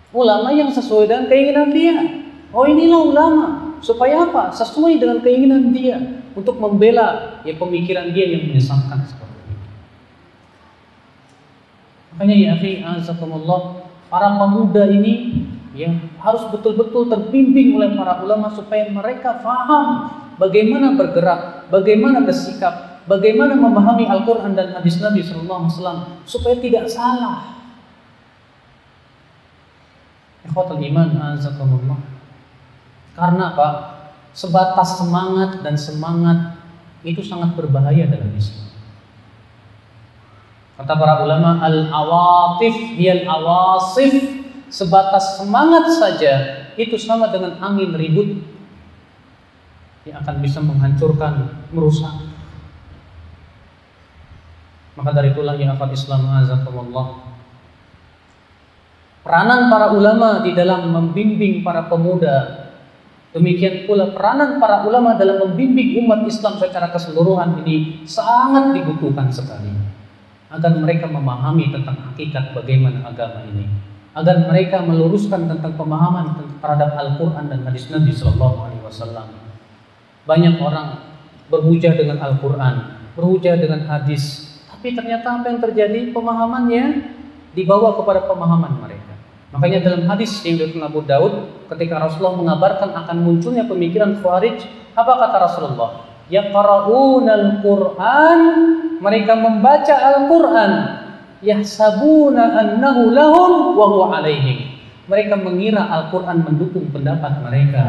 Ulama 0.08 0.48
yang 0.56 0.72
sesuai 0.72 1.04
dengan 1.04 1.28
keinginan 1.28 1.68
dia. 1.68 2.24
Oh 2.48 2.64
inilah 2.64 3.04
ulama. 3.04 3.44
Supaya 3.84 4.24
apa? 4.24 4.56
Sesuai 4.56 4.96
dengan 4.96 5.20
keinginan 5.20 5.68
dia 5.68 6.00
untuk 6.32 6.56
membela 6.56 7.38
ya 7.44 7.52
pemikiran 7.60 8.08
dia 8.08 8.24
yang 8.24 8.48
menyesatkan. 8.48 9.04
Makanya 12.16 12.34
ya 12.40 12.48
akhi 12.56 12.80
azakumullah, 12.80 13.84
para 14.08 14.32
pemuda 14.40 14.88
ini 14.88 15.44
yang 15.76 16.08
harus 16.24 16.42
betul-betul 16.48 17.06
terbimbing 17.12 17.76
oleh 17.76 17.92
para 17.94 18.24
ulama 18.24 18.48
supaya 18.50 18.88
mereka 18.88 19.44
faham 19.44 20.08
bagaimana 20.40 20.96
bergerak, 20.96 21.57
bagaimana 21.68 22.24
bersikap, 22.24 23.04
bagaimana 23.08 23.56
memahami 23.56 24.08
Al-Qur'an 24.08 24.52
dan 24.52 24.76
hadis 24.76 25.00
Nabi 25.00 25.24
sallallahu 25.24 25.68
supaya 26.28 26.56
tidak 26.60 26.88
salah. 26.90 27.56
Ikhwatul 30.48 30.80
iman 30.80 31.36
azakumullah. 31.36 32.00
Karena 33.12 33.52
apa? 33.52 33.68
Sebatas 34.32 35.02
semangat 35.02 35.60
dan 35.66 35.74
semangat 35.74 36.56
itu 37.02 37.20
sangat 37.20 37.58
berbahaya 37.58 38.06
dalam 38.06 38.30
Islam. 38.32 38.70
Kata 40.78 40.94
para 40.94 41.26
ulama, 41.26 41.58
al-awatif 41.58 42.94
al 43.02 43.22
awasif 43.26 44.14
sebatas 44.70 45.42
semangat 45.42 45.90
saja 45.98 46.34
itu 46.78 46.94
sama 46.94 47.34
dengan 47.34 47.58
angin 47.58 47.90
ribut 47.98 48.38
yang 50.06 50.22
akan 50.22 50.36
bisa 50.38 50.58
menghancurkan, 50.62 51.66
merusak. 51.74 52.14
Maka 54.98 55.10
dari 55.14 55.30
itulah 55.34 55.54
yang 55.54 55.74
akan 55.78 55.90
Islam 55.94 56.26
azakumullah. 56.42 57.26
Peranan 59.22 59.70
para 59.70 59.94
ulama 59.94 60.42
di 60.42 60.54
dalam 60.54 60.90
membimbing 60.90 61.60
para 61.62 61.86
pemuda 61.86 62.68
Demikian 63.28 63.84
pula 63.84 64.08
peranan 64.16 64.56
para 64.56 64.88
ulama 64.88 65.12
dalam 65.12 65.44
membimbing 65.44 66.00
umat 66.00 66.24
Islam 66.24 66.56
secara 66.56 66.88
keseluruhan 66.88 67.60
ini 67.60 68.02
sangat 68.08 68.72
dibutuhkan 68.72 69.28
sekali 69.28 69.68
agar 70.48 70.72
mereka 70.80 71.04
memahami 71.12 71.68
tentang 71.68 72.08
hakikat 72.08 72.56
bagaimana 72.56 73.04
agama 73.04 73.44
ini 73.52 73.68
agar 74.16 74.48
mereka 74.48 74.80
meluruskan 74.80 75.44
tentang 75.44 75.76
pemahaman 75.76 76.40
terhadap 76.64 76.96
Al-Quran 76.96 77.52
dan 77.52 77.68
hadis 77.68 77.92
Nabi 77.92 78.16
Shallallahu 78.16 78.56
Alaihi 78.64 78.82
Wasallam 78.82 79.28
banyak 80.28 80.60
orang 80.60 81.08
berhujah 81.48 81.96
dengan 81.96 82.20
Al-Quran 82.20 83.00
berhujah 83.16 83.56
dengan 83.56 83.88
hadis 83.88 84.52
tapi 84.68 84.92
ternyata 84.92 85.40
apa 85.40 85.48
yang 85.48 85.64
terjadi 85.64 86.12
pemahamannya 86.12 87.16
dibawa 87.56 87.96
kepada 87.96 88.28
pemahaman 88.28 88.76
mereka 88.84 89.16
makanya 89.48 89.88
dalam 89.88 90.04
hadis 90.04 90.44
yang 90.44 90.60
diriwayatkan 90.60 90.84
Abu 90.84 91.00
Daud 91.08 91.34
ketika 91.68 92.00
Rasulullah 92.00 92.36
mengabarkan 92.40 92.90
akan 92.96 93.16
munculnya 93.20 93.68
pemikiran 93.68 94.18
Khawarij, 94.18 94.64
apa 94.96 95.12
kata 95.20 95.36
Rasulullah? 95.36 95.90
Yaqra'unal 96.28 97.64
Qur'an, 97.64 98.40
mereka 99.00 99.32
membaca 99.36 99.94
Al-Qur'an, 99.96 100.72
yahsabuna 101.40 102.56
annahu 102.56 103.12
lahum 103.12 103.52
wa 103.76 103.86
huwa 103.88 104.06
alaihim. 104.20 104.76
Mereka 105.08 105.40
mengira 105.40 105.88
Al-Qur'an 105.88 106.44
mendukung 106.44 106.92
pendapat 106.92 107.40
mereka. 107.40 107.84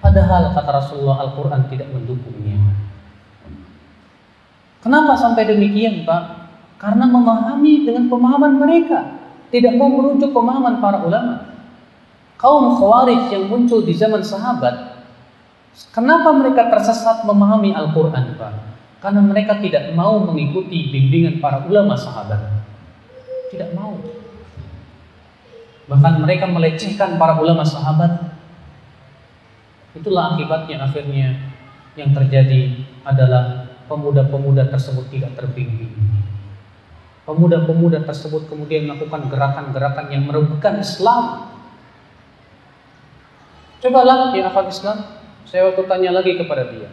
Padahal 0.00 0.56
kata 0.56 0.70
Rasulullah 0.72 1.28
Al-Qur'an 1.28 1.68
tidak 1.68 1.92
mendukungnya. 1.92 2.56
Kenapa 4.80 5.12
sampai 5.12 5.44
demikian, 5.44 6.08
Pak? 6.08 6.22
Karena 6.80 7.04
memahami 7.04 7.84
dengan 7.84 8.08
pemahaman 8.08 8.56
mereka, 8.56 9.20
tidak 9.52 9.76
mau 9.76 9.92
merujuk 9.92 10.32
pemahaman 10.32 10.80
para 10.80 11.04
ulama. 11.04 11.52
Kaum 12.40 12.80
Khawarij 12.80 13.28
yang 13.28 13.52
muncul 13.52 13.84
di 13.84 13.92
zaman 13.92 14.24
sahabat, 14.24 15.04
kenapa 15.92 16.32
mereka 16.32 16.72
tersesat 16.72 17.28
memahami 17.28 17.76
Al-Qur'an, 17.76 18.40
Pak? 18.40 18.52
Karena 19.04 19.20
mereka 19.20 19.60
tidak 19.60 19.92
mau 19.92 20.24
mengikuti 20.24 20.88
bimbingan 20.88 21.44
para 21.44 21.68
ulama 21.68 21.92
sahabat. 21.96 22.40
Tidak 23.52 23.76
mau. 23.76 24.00
Bahkan 25.88 26.22
mereka 26.22 26.46
melecehkan 26.48 27.20
para 27.20 27.36
ulama 27.36 27.66
sahabat. 27.66 28.29
Itulah 29.90 30.34
akibatnya 30.38 30.86
akhirnya 30.86 31.34
yang 31.98 32.14
terjadi 32.14 32.86
adalah 33.02 33.66
pemuda-pemuda 33.90 34.70
tersebut 34.70 35.10
tidak 35.10 35.34
terbimbing. 35.34 35.90
Pemuda-pemuda 37.26 38.06
tersebut 38.06 38.46
kemudian 38.46 38.86
melakukan 38.86 39.26
gerakan-gerakan 39.26 40.06
yang 40.14 40.26
merugikan 40.26 40.78
Islam. 40.78 41.50
Cobalah 43.82 44.30
ya 44.36 44.46
akal 44.46 44.70
Islam, 44.70 44.98
saya 45.42 45.66
waktu 45.66 45.82
tanya 45.90 46.14
lagi 46.14 46.38
kepada 46.38 46.70
dia. 46.70 46.90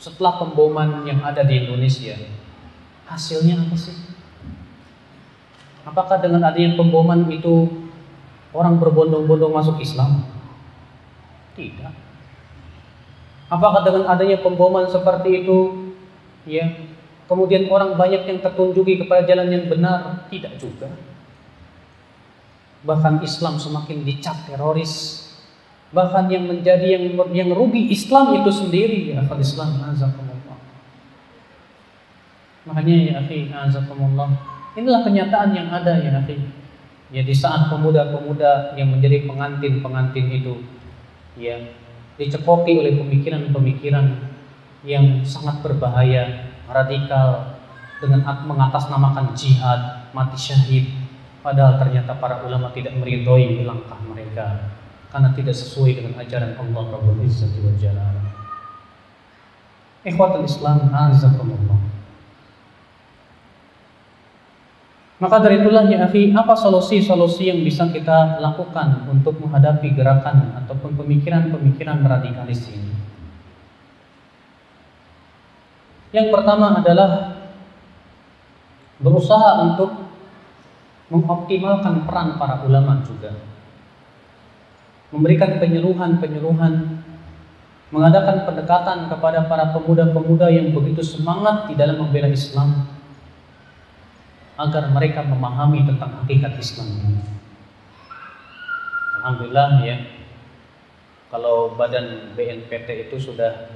Setelah 0.00 0.40
pemboman 0.40 1.04
yang 1.04 1.20
ada 1.20 1.44
di 1.44 1.64
Indonesia, 1.64 2.16
hasilnya 3.04 3.68
apa 3.68 3.76
sih? 3.76 3.96
Apakah 5.84 6.20
dengan 6.20 6.44
adanya 6.44 6.76
pemboman 6.76 7.28
itu 7.28 7.68
orang 8.52 8.80
berbondong-bondong 8.80 9.52
masuk 9.52 9.76
Islam? 9.80 10.39
Tidak. 11.58 11.94
Apakah 13.50 13.82
dengan 13.82 14.06
adanya 14.06 14.38
pemboman 14.38 14.86
seperti 14.86 15.42
itu, 15.42 15.90
ya, 16.46 16.70
kemudian 17.26 17.66
orang 17.66 17.98
banyak 17.98 18.22
yang 18.22 18.38
tertunjuki 18.38 19.02
kepada 19.02 19.26
jalan 19.26 19.50
yang 19.50 19.66
benar? 19.66 20.30
Tidak 20.30 20.54
juga. 20.62 20.86
Bahkan 22.86 23.20
Islam 23.26 23.58
semakin 23.58 24.06
dicap 24.06 24.46
teroris. 24.46 25.26
Bahkan 25.90 26.30
yang 26.30 26.46
menjadi 26.46 26.86
yang 26.96 27.18
yang 27.34 27.50
rugi 27.50 27.90
Islam 27.90 28.38
itu 28.38 28.50
sendiri 28.54 29.10
ya 29.10 29.26
akal 29.26 29.42
Islam 29.42 29.74
azakumullah. 29.82 30.58
Makanya 32.70 32.94
ya 32.94 33.12
akhi 33.26 33.50
azakumullah. 33.50 34.30
Inilah 34.78 35.02
kenyataan 35.02 35.50
yang 35.50 35.66
ada 35.66 35.98
ya 35.98 36.14
akhi. 36.22 36.38
Ya 37.10 37.26
di 37.26 37.34
saat 37.34 37.66
pemuda-pemuda 37.74 38.78
yang 38.78 38.94
menjadi 38.94 39.26
pengantin-pengantin 39.26 40.30
itu 40.30 40.62
ya 41.38 41.58
dicekoki 42.20 42.80
oleh 42.80 42.98
pemikiran-pemikiran 43.00 44.06
yang 44.84 45.24
sangat 45.24 45.60
berbahaya, 45.60 46.52
radikal, 46.68 47.56
dengan 48.00 48.24
mengatasnamakan 48.48 49.36
jihad, 49.36 50.08
mati 50.16 50.36
syahid, 50.40 50.88
padahal 51.44 51.76
ternyata 51.76 52.16
para 52.16 52.44
ulama 52.48 52.72
tidak 52.72 52.96
meridhoi 52.96 53.60
langkah 53.64 54.00
mereka 54.08 54.72
karena 55.12 55.34
tidak 55.36 55.52
sesuai 55.52 56.00
dengan 56.00 56.16
ajaran 56.22 56.54
Allah 56.56 56.84
Rabbul 56.96 57.20
Izzati 57.26 57.58
wal 57.60 57.76
Jalal. 57.76 58.16
Ikhwatul 60.00 60.48
Islam, 60.48 60.88
azakumullah. 60.96 61.89
Maka 65.20 65.36
dari 65.44 65.60
itulah 65.60 65.84
ya 65.84 66.08
akhi, 66.08 66.32
apa 66.32 66.56
solusi-solusi 66.56 67.52
yang 67.52 67.60
bisa 67.60 67.92
kita 67.92 68.40
lakukan 68.40 69.04
untuk 69.04 69.36
menghadapi 69.36 69.92
gerakan 69.92 70.56
ataupun 70.64 70.96
pemikiran-pemikiran 70.96 72.00
radikalis 72.00 72.72
ini? 72.72 72.88
Yang 76.16 76.32
pertama 76.32 76.80
adalah 76.80 77.36
berusaha 78.96 79.60
untuk 79.60 79.92
mengoptimalkan 81.12 82.08
peran 82.08 82.40
para 82.40 82.64
ulama 82.64 83.04
juga. 83.04 83.36
Memberikan 85.12 85.60
penyuluhan-penyuluhan, 85.60 87.04
mengadakan 87.92 88.48
pendekatan 88.48 89.12
kepada 89.12 89.44
para 89.52 89.68
pemuda-pemuda 89.76 90.48
yang 90.48 90.72
begitu 90.72 91.04
semangat 91.04 91.68
di 91.68 91.76
dalam 91.76 92.00
membela 92.00 92.32
Islam 92.32 92.99
agar 94.60 94.92
mereka 94.92 95.24
memahami 95.24 95.88
tentang 95.88 96.20
hakikat 96.20 96.60
Islam. 96.60 97.16
Alhamdulillah 99.20 99.80
ya, 99.80 99.96
kalau 101.32 101.72
badan 101.80 102.36
BNPT 102.36 103.08
itu 103.08 103.16
sudah 103.16 103.72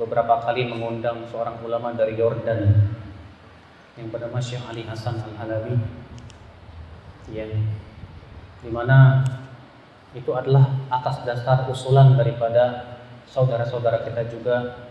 beberapa 0.00 0.40
kali 0.40 0.64
mengundang 0.64 1.28
seorang 1.28 1.60
ulama 1.60 1.92
dari 1.92 2.16
Yordan 2.16 2.88
yang 3.98 4.08
bernama 4.08 4.38
Syekh 4.38 4.62
Ali 4.64 4.86
Hasan 4.86 5.18
Al 5.18 5.34
Halabi 5.42 5.74
yang 7.28 7.50
di 8.64 8.70
mana 8.72 9.26
itu 10.16 10.30
adalah 10.32 10.88
atas 10.88 11.26
dasar 11.28 11.68
usulan 11.68 12.16
daripada 12.16 12.96
saudara-saudara 13.28 14.08
kita 14.08 14.24
juga 14.32 14.88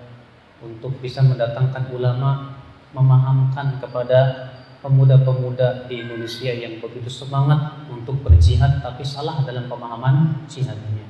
untuk 0.61 0.93
bisa 1.01 1.25
mendatangkan 1.25 1.89
ulama 1.89 2.53
memahamkan 2.93 3.81
kepada 3.81 4.46
pemuda-pemuda 4.87 5.91
di 5.91 5.99
Indonesia 5.99 6.47
yang 6.47 6.79
begitu 6.79 7.11
semangat 7.11 7.83
untuk 7.91 8.23
berjihad 8.23 8.79
tapi 8.79 9.03
salah 9.03 9.43
dalam 9.43 9.67
pemahaman 9.67 10.47
jihadnya. 10.47 11.03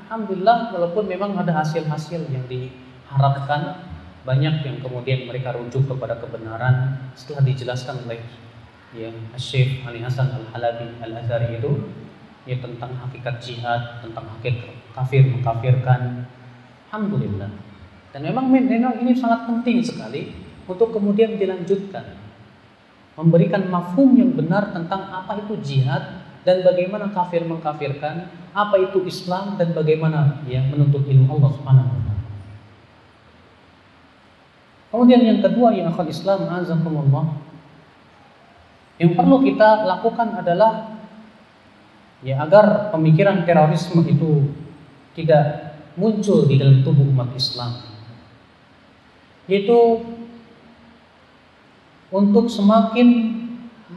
Alhamdulillah 0.00 0.72
walaupun 0.72 1.04
memang 1.04 1.36
ada 1.36 1.60
hasil-hasil 1.60 2.24
yang 2.32 2.48
diharapkan 2.48 3.84
banyak 4.24 4.64
yang 4.64 4.80
kemudian 4.80 5.28
mereka 5.28 5.52
rujuk 5.52 5.84
kepada 5.84 6.16
kebenaran 6.16 7.04
setelah 7.12 7.44
dijelaskan 7.44 8.08
oleh 8.08 8.24
ya 8.96 9.12
Syekh 9.36 9.84
Ali 9.84 10.00
Hasan 10.00 10.32
Al 10.32 10.48
Halabi 10.56 10.88
Al 11.04 11.20
Azhari 11.20 11.60
itu 11.60 11.68
ya 12.48 12.56
tentang 12.64 12.96
hakikat 12.96 13.44
jihad, 13.44 14.00
tentang 14.00 14.24
hakikat 14.40 14.72
kafir 14.96 15.20
mengkafirkan. 15.28 16.24
Alhamdulillah. 16.88 17.52
Dan 18.16 18.24
memang 18.24 18.48
memang 18.48 19.04
ini 19.04 19.12
sangat 19.12 19.44
penting 19.52 19.84
sekali 19.84 20.32
untuk 20.64 20.96
kemudian 20.96 21.36
dilanjutkan 21.36 22.23
memberikan 23.14 23.70
mafhum 23.70 24.18
yang 24.18 24.34
benar 24.34 24.74
tentang 24.74 25.10
apa 25.10 25.38
itu 25.46 25.54
jihad 25.62 26.24
dan 26.44 26.60
bagaimana 26.60 27.08
kafir 27.14 27.46
mengkafirkan, 27.46 28.28
apa 28.52 28.76
itu 28.78 29.00
Islam 29.06 29.56
dan 29.56 29.72
bagaimana 29.72 30.44
ya 30.44 30.60
menuntut 30.66 31.06
ilmu 31.08 31.40
Allah 31.40 31.50
Subhanahu 31.56 31.88
wa. 31.88 32.12
Kemudian 34.94 35.26
yang 35.26 35.40
kedua 35.42 35.74
yang 35.74 35.90
akan 35.90 36.06
Islam 36.06 36.46
azakumullah 36.54 37.26
yang 38.94 39.18
perlu 39.18 39.42
kita 39.42 39.90
lakukan 39.90 40.38
adalah 40.38 41.02
ya 42.22 42.38
agar 42.46 42.94
pemikiran 42.94 43.42
terorisme 43.42 44.06
itu 44.06 44.54
tidak 45.18 45.74
muncul 45.98 46.46
di 46.46 46.62
dalam 46.62 46.86
tubuh 46.86 47.02
umat 47.10 47.34
Islam. 47.34 47.74
Yaitu 49.50 49.78
untuk 52.14 52.46
semakin 52.46 53.34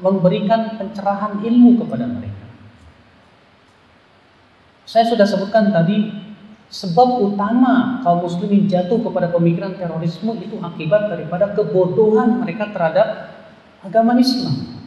memberikan 0.01 0.81
pencerahan 0.81 1.37
ilmu 1.45 1.85
kepada 1.85 2.09
mereka. 2.09 2.45
Saya 4.89 5.05
sudah 5.05 5.27
sebutkan 5.29 5.69
tadi 5.69 6.09
sebab 6.73 7.21
utama 7.21 8.01
kaum 8.01 8.25
muslimin 8.25 8.65
jatuh 8.65 8.97
kepada 9.05 9.29
pemikiran 9.29 9.77
terorisme 9.77 10.33
itu 10.41 10.57
akibat 10.57 11.13
daripada 11.13 11.53
kebodohan 11.53 12.41
mereka 12.41 12.73
terhadap 12.73 13.37
agama 13.85 14.17
Islam. 14.17 14.81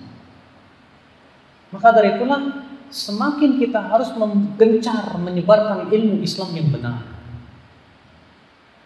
Maka 1.70 1.89
dari 1.95 2.18
itulah 2.18 2.66
semakin 2.91 3.62
kita 3.62 3.78
harus 3.78 4.11
menggencar 4.18 5.14
menyebarkan 5.22 5.87
ilmu 5.87 6.18
Islam 6.26 6.51
yang 6.59 6.68
benar. 6.74 7.07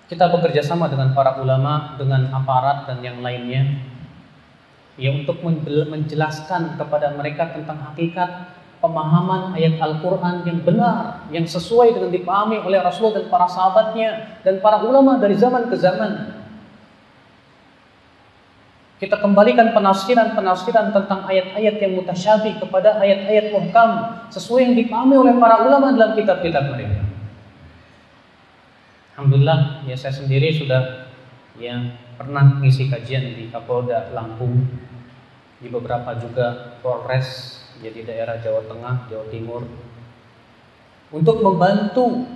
Kita 0.05 0.29
bekerja 0.29 0.61
sama 0.61 0.93
dengan 0.93 1.17
para 1.17 1.41
ulama, 1.41 1.97
dengan 1.97 2.29
aparat 2.29 2.85
dan 2.85 3.01
yang 3.01 3.25
lainnya 3.25 3.94
ya 4.95 5.11
untuk 5.11 5.43
menjelaskan 5.43 6.79
kepada 6.79 7.15
mereka 7.19 7.51
tentang 7.51 7.83
hakikat 7.91 8.55
pemahaman 8.85 9.57
ayat 9.57 9.81
Al-Quran 9.81 10.45
yang 10.45 10.61
benar, 10.61 11.25
yang 11.33 11.49
sesuai 11.49 11.97
dengan 11.97 12.13
dipahami 12.13 12.61
oleh 12.61 12.85
Rasul 12.85 13.17
dan 13.17 13.33
para 13.33 13.49
sahabatnya 13.49 14.41
dan 14.45 14.61
para 14.61 14.85
ulama 14.85 15.17
dari 15.17 15.33
zaman 15.35 15.73
ke 15.73 15.77
zaman. 15.81 16.45
Kita 19.01 19.19
kembalikan 19.19 19.75
penafsiran-penafsiran 19.75 20.95
tentang 20.95 21.27
ayat-ayat 21.27 21.77
yang 21.83 21.93
mutasyabih 21.99 22.63
kepada 22.63 23.03
ayat-ayat 23.03 23.51
muhkam 23.51 23.91
sesuai 24.31 24.71
yang 24.71 24.77
dipahami 24.79 25.19
oleh 25.19 25.35
para 25.41 25.67
ulama 25.67 25.93
dalam 25.93 26.15
kitab-kitab 26.15 26.71
mereka. 26.71 27.03
Alhamdulillah, 29.19 29.83
ya 29.89 29.97
saya 29.99 30.15
sendiri 30.15 30.55
sudah 30.55 31.11
yang 31.59 31.95
pernah 32.15 32.45
mengisi 32.47 32.87
kajian 32.91 33.35
di 33.35 33.51
Kapolda 33.51 34.15
Lampung, 34.15 34.67
di 35.59 35.69
beberapa 35.71 36.15
juga 36.19 36.79
Polres, 36.83 37.61
jadi 37.83 38.07
daerah 38.07 38.37
Jawa 38.39 38.67
Tengah, 38.71 38.95
Jawa 39.11 39.27
Timur, 39.31 39.63
untuk 41.15 41.43
membantu 41.43 42.27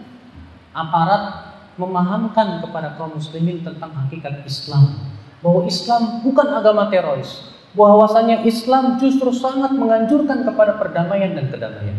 aparat 0.75 1.55
memahamkan 1.79 2.63
kepada 2.63 2.99
kaum 2.99 3.19
muslimin 3.19 3.63
tentang 3.63 3.95
hakikat 3.95 4.43
Islam 4.43 4.99
bahwa 5.39 5.63
Islam 5.67 6.23
bukan 6.27 6.49
agama 6.51 6.91
teroris, 6.91 7.55
bahwasanya 7.75 8.43
Islam 8.43 8.99
justru 8.99 9.31
sangat 9.31 9.75
menganjurkan 9.75 10.43
kepada 10.43 10.75
perdamaian 10.75 11.39
dan 11.39 11.47
kedamaian. 11.47 11.99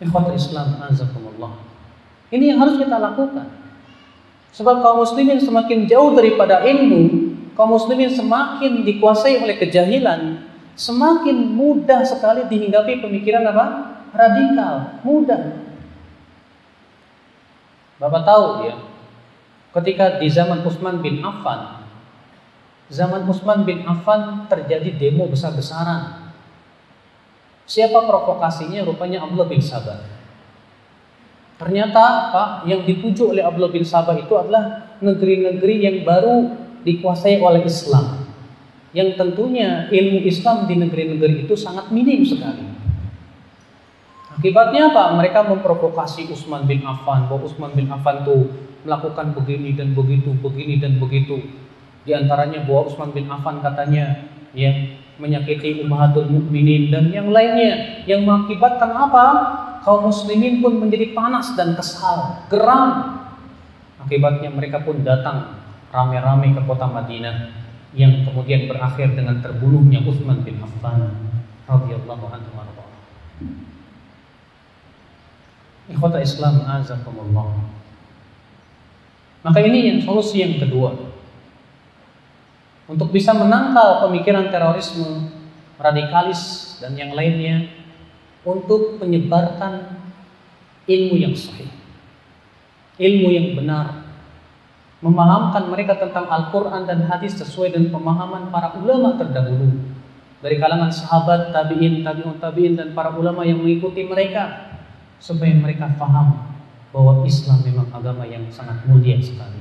Ikhwatul 0.00 0.36
Islam 0.36 0.80
azakumullah. 0.80 1.60
Ini 2.32 2.56
yang 2.56 2.58
harus 2.64 2.80
kita 2.80 2.96
lakukan. 2.96 3.59
Sebab 4.50 4.82
kaum 4.82 5.02
muslimin 5.02 5.38
semakin 5.38 5.86
jauh 5.86 6.14
daripada 6.14 6.66
ilmu, 6.66 7.32
kaum 7.54 7.70
muslimin 7.74 8.10
semakin 8.10 8.82
dikuasai 8.82 9.38
oleh 9.38 9.56
kejahilan, 9.58 10.42
semakin 10.74 11.54
mudah 11.54 12.02
sekali 12.02 12.46
dihinggapi 12.50 12.98
pemikiran 13.02 13.46
apa? 13.46 13.66
Radikal, 14.10 15.02
mudah. 15.06 15.70
Bapak 18.02 18.22
tahu 18.26 18.46
ya, 18.66 18.74
ketika 19.70 20.18
di 20.18 20.26
zaman 20.26 20.66
Utsman 20.66 20.98
bin 20.98 21.22
Affan 21.22 21.80
zaman 22.90 23.22
Utsman 23.30 23.62
bin 23.62 23.86
Affan 23.86 24.50
terjadi 24.50 24.98
demo 24.98 25.30
besar-besaran 25.30 26.34
siapa 27.70 28.02
provokasinya 28.02 28.82
rupanya 28.82 29.22
Abdullah 29.22 29.46
bin 29.46 29.62
Sabah 29.62 30.02
ternyata 31.60 32.32
Pak 32.32 32.48
yang 32.64 32.88
dituju 32.88 33.36
oleh 33.36 33.44
Abdullah 33.44 33.68
bin 33.68 33.84
Sabah 33.84 34.16
itu 34.16 34.32
adalah 34.32 34.96
negeri-negeri 35.04 35.74
yang 35.84 35.96
baru 36.08 36.56
dikuasai 36.88 37.36
oleh 37.36 37.68
Islam 37.68 38.24
yang 38.96 39.12
tentunya 39.14 39.92
ilmu 39.92 40.24
Islam 40.24 40.64
di 40.64 40.80
negeri-negeri 40.80 41.44
itu 41.44 41.54
sangat 41.54 41.92
minim 41.92 42.24
sekali 42.24 42.80
Akibatnya 44.40 44.88
apa? 44.88 45.12
Mereka 45.20 45.52
memprovokasi 45.52 46.32
Utsman 46.32 46.64
bin 46.64 46.80
Affan 46.80 47.28
bahwa 47.28 47.44
Utsman 47.44 47.76
bin 47.76 47.92
Affan 47.92 48.24
tuh 48.24 48.48
melakukan 48.88 49.36
begini 49.36 49.76
dan 49.76 49.92
begitu, 49.92 50.32
begini 50.40 50.80
dan 50.80 50.96
begitu. 50.96 51.44
Di 52.08 52.16
antaranya 52.16 52.64
bahwa 52.64 52.88
Utsman 52.88 53.12
bin 53.12 53.28
Affan 53.28 53.60
katanya 53.60 54.32
yang 54.56 54.96
menyakiti 55.20 55.84
ummahatul 55.84 56.24
mukminin 56.32 56.88
dan 56.88 57.12
yang 57.12 57.28
lainnya 57.28 58.00
yang 58.08 58.24
mengakibatkan 58.24 58.88
apa? 58.88 59.26
Kaum 59.80 60.12
muslimin 60.12 60.60
pun 60.60 60.76
menjadi 60.76 61.16
panas 61.16 61.56
dan 61.56 61.72
kesal, 61.72 62.44
geram. 62.52 63.16
Akibatnya 64.00 64.52
mereka 64.52 64.84
pun 64.84 65.00
datang 65.00 65.60
rame-rame 65.88 66.52
ke 66.52 66.62
kota 66.68 66.84
Madinah 66.88 67.52
yang 67.96 68.22
kemudian 68.22 68.70
berakhir 68.70 69.16
dengan 69.16 69.42
terbunuhnya 69.42 70.04
Utsman 70.06 70.46
bin 70.46 70.62
Affan 70.62 71.10
radhiyallahu 71.66 72.24
anhu 72.30 72.50
Ikhwata 75.90 76.22
Islam 76.22 76.62
azakumullah. 76.70 77.66
Maka 79.42 79.58
ini 79.64 79.90
yang 79.90 79.98
solusi 80.06 80.38
yang 80.38 80.62
kedua. 80.62 80.94
Untuk 82.86 83.10
bisa 83.10 83.34
menangkal 83.34 84.06
pemikiran 84.06 84.54
terorisme, 84.54 85.34
radikalis 85.78 86.74
dan 86.78 86.94
yang 86.94 87.10
lainnya 87.14 87.79
untuk 88.44 88.96
menyebarkan 89.00 90.00
ilmu 90.88 91.14
yang 91.20 91.34
sahih. 91.36 91.68
Ilmu 93.00 93.28
yang 93.32 93.48
benar. 93.56 94.04
Memahamkan 95.00 95.72
mereka 95.72 95.96
tentang 95.96 96.28
Al-Quran 96.28 96.84
dan 96.84 97.08
hadis 97.08 97.32
sesuai 97.40 97.72
dengan 97.72 97.96
pemahaman 97.96 98.52
para 98.52 98.76
ulama 98.76 99.16
terdahulu. 99.16 99.72
Dari 100.40 100.56
kalangan 100.60 100.92
sahabat, 100.92 101.52
tabi'in, 101.52 102.04
tabi'un, 102.04 102.36
tabi'in 102.40 102.76
dan 102.76 102.92
para 102.92 103.12
ulama 103.12 103.44
yang 103.44 103.60
mengikuti 103.60 104.04
mereka. 104.04 104.72
Supaya 105.20 105.52
mereka 105.52 105.88
faham 106.00 106.56
bahwa 106.92 107.24
Islam 107.28 107.60
memang 107.64 107.88
agama 107.92 108.24
yang 108.24 108.48
sangat 108.48 108.84
mulia 108.88 109.20
sekali. 109.20 109.60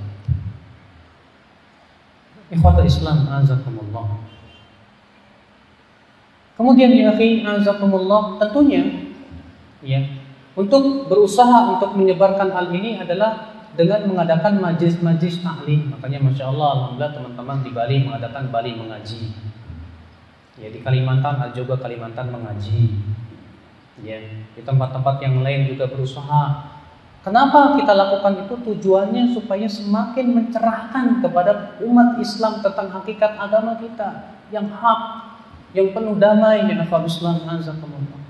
Ikhwatul 2.49 2.87
Islam 2.87 3.27
azakumullah. 3.27 4.38
Kemudian 6.59 6.91
ya 6.91 7.15
akhi 7.15 7.47
azakumullah 7.47 8.35
tentunya 8.35 8.83
ya 9.79 10.03
untuk 10.59 11.07
berusaha 11.07 11.71
untuk 11.71 11.95
menyebarkan 11.95 12.51
hal 12.51 12.67
ini 12.75 12.99
adalah 12.99 13.55
dengan 13.79 14.03
mengadakan 14.11 14.59
majlis-majlis 14.59 15.39
taklim. 15.39 15.87
Makanya 15.95 16.19
masya 16.19 16.51
Allah, 16.51 16.67
alhamdulillah 16.75 17.13
teman-teman 17.15 17.57
di 17.63 17.71
Bali 17.71 17.95
mengadakan 18.03 18.51
Bali 18.51 18.75
mengaji. 18.75 19.31
Ya 20.59 20.67
di 20.67 20.83
Kalimantan 20.83 21.39
ada 21.39 21.55
juga 21.55 21.79
Kalimantan 21.79 22.27
mengaji. 22.27 22.91
Ya 24.03 24.19
di 24.51 24.59
tempat-tempat 24.59 25.23
yang 25.23 25.39
lain 25.39 25.71
juga 25.71 25.87
berusaha 25.87 26.75
Kenapa 27.19 27.75
kita 27.75 27.91
lakukan 27.91 28.47
itu? 28.47 28.55
Tujuannya 28.63 29.35
supaya 29.35 29.67
semakin 29.67 30.39
mencerahkan 30.39 31.19
kepada 31.19 31.75
umat 31.83 32.15
Islam 32.15 32.63
tentang 32.63 32.87
hakikat 32.95 33.35
agama 33.35 33.75
kita 33.75 34.39
yang 34.55 34.71
hak, 34.71 35.28
yang 35.73 35.93
penuh 35.93 36.17
damai 36.17 36.65
ya 36.65 36.81
Afal 36.81 37.05
Islam 37.05 37.45
azakumullah. 37.45 38.21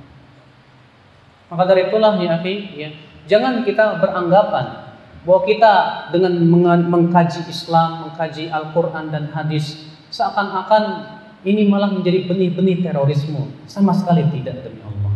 Maka 1.49 1.63
dari 1.65 1.89
itulah 1.89 2.13
ya 2.21 2.37
akhi, 2.37 2.55
ya, 2.77 2.89
jangan 3.25 3.65
kita 3.65 3.97
beranggapan 3.97 4.89
bahwa 5.25 5.41
kita 5.49 5.73
dengan 6.13 6.33
mengkaji 6.87 7.49
Islam, 7.49 8.07
mengkaji 8.07 8.53
Al-Quran 8.53 9.09
dan 9.09 9.33
hadis 9.33 9.89
seakan-akan 10.13 11.17
ini 11.47 11.65
malah 11.65 11.89
menjadi 11.89 12.27
benih-benih 12.27 12.83
terorisme. 12.83 13.49
Sama 13.65 13.95
sekali 13.95 14.27
tidak 14.29 14.61
demi 14.61 14.83
Allah. 14.83 15.13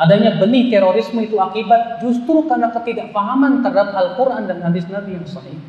Adanya 0.00 0.40
benih 0.40 0.72
terorisme 0.72 1.20
itu 1.22 1.36
akibat 1.36 2.00
justru 2.00 2.48
karena 2.48 2.72
ketidakpahaman 2.72 3.60
terhadap 3.60 3.92
Al-Quran 3.92 4.48
dan 4.48 4.58
hadis 4.64 4.88
Nabi 4.88 5.20
yang 5.20 5.28
sahih. 5.28 5.60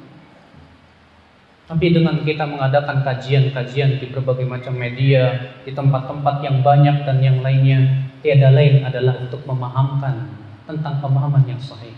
Tapi 1.64 1.95
dengan 1.95 2.20
kita 2.28 2.43
mengadakan 2.43 3.07
kajian-kajian 3.07 4.03
di 4.03 4.11
berbagai 4.11 4.43
macam 4.43 4.76
media, 4.76 5.55
di 5.64 5.72
tempat-tempat 5.72 6.43
yang 6.43 6.59
banyak 6.59 7.07
dan 7.07 7.24
yang 7.24 7.39
lainnya, 7.39 8.11
tiada 8.20 8.51
lain 8.51 8.84
adalah 8.84 9.16
untuk 9.24 9.47
memahamkan 9.47 10.28
tentang 10.68 10.99
pemahaman 10.99 11.47
yang 11.47 11.59
sahih. 11.64 11.95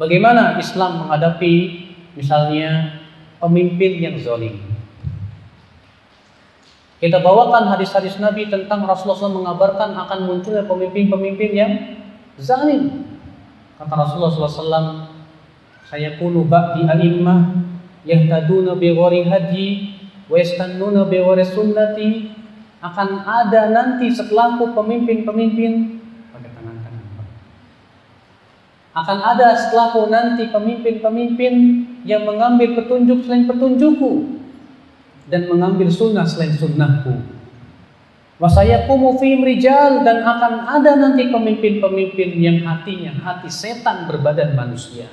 Bagaimana 0.00 0.56
Islam 0.56 1.04
menghadapi 1.04 1.54
misalnya 2.16 3.04
pemimpin 3.36 4.00
yang 4.00 4.16
zalim, 4.16 4.64
kita 7.02 7.20
bawakan 7.20 7.68
hadis-hadis 7.68 8.16
Nabi 8.16 8.46
tentang 8.46 8.86
Rasulullah 8.86 9.26
SAW 9.28 9.42
mengabarkan 9.42 9.92
akan 9.92 10.18
munculnya 10.22 10.64
pemimpin-pemimpin 10.64 11.50
yang 11.50 11.72
zalim. 12.40 13.10
Kata 13.76 13.92
Rasulullah 13.92 14.30
SAW, 14.30 14.88
saya 15.84 16.16
kunu 16.16 16.46
ba'di 16.46 16.86
a'immah 16.86 17.71
yahtaduna 18.02 18.74
bi 18.78 18.94
ghari 18.94 19.22
hadyi 19.26 19.68
wa 20.26 20.36
yastannuna 20.38 21.06
bi 21.06 21.18
ghari 21.22 21.44
sunnati 21.46 22.08
akan 22.82 23.22
ada 23.22 23.70
nanti 23.70 24.10
setelahku 24.10 24.74
pemimpin-pemimpin 24.74 26.02
akan 28.92 29.18
ada 29.24 29.56
setelahku 29.56 30.12
nanti 30.12 30.52
pemimpin-pemimpin 30.52 31.54
yang 32.04 32.28
mengambil 32.28 32.76
petunjuk 32.76 33.24
selain 33.24 33.48
petunjukku 33.48 34.42
dan 35.32 35.48
mengambil 35.48 35.88
sunnah 35.88 36.28
selain 36.28 36.52
sunnahku. 36.52 37.24
Wasayakumu 38.36 39.22
fihim 39.22 39.46
rijal 39.46 40.02
dan 40.02 40.20
akan 40.26 40.66
ada 40.66 40.98
nanti 40.98 41.30
pemimpin-pemimpin 41.30 42.36
yang 42.42 42.58
hatinya 42.66 43.14
hati 43.22 43.48
setan 43.48 44.10
berbadan 44.10 44.58
manusia. 44.58 45.06